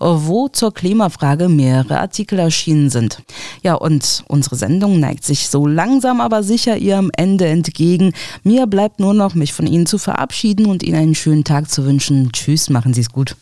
wo 0.00 0.48
zur 0.48 0.74
Klimafrage 0.74 1.48
mehrere 1.48 2.00
Artikel 2.00 2.38
erschienen 2.38 2.90
sind. 2.90 3.22
Ja, 3.62 3.74
und 3.74 4.24
unsere 4.28 4.56
Sendung 4.56 5.00
neigt 5.00 5.24
sich 5.24 5.48
so 5.48 5.66
langsam 5.66 6.20
aber 6.20 6.42
sicher 6.42 6.76
ihrem 6.76 7.10
Ende 7.16 7.46
entgegen. 7.46 8.12
Mir 8.42 8.66
bleibt 8.66 9.00
nur 9.00 9.14
noch, 9.14 9.34
mich 9.34 9.52
von 9.52 9.66
Ihnen 9.66 9.86
zu 9.86 9.98
verabschieden 9.98 10.66
und 10.66 10.82
Ihnen 10.82 10.98
einen 10.98 11.14
schönen 11.14 11.44
Tag 11.44 11.70
zu 11.70 11.84
wünschen. 11.84 12.30
Tschüss, 12.32 12.70
machen 12.70 12.94
Sie 12.94 13.00
es 13.00 13.10
gut. 13.10 13.32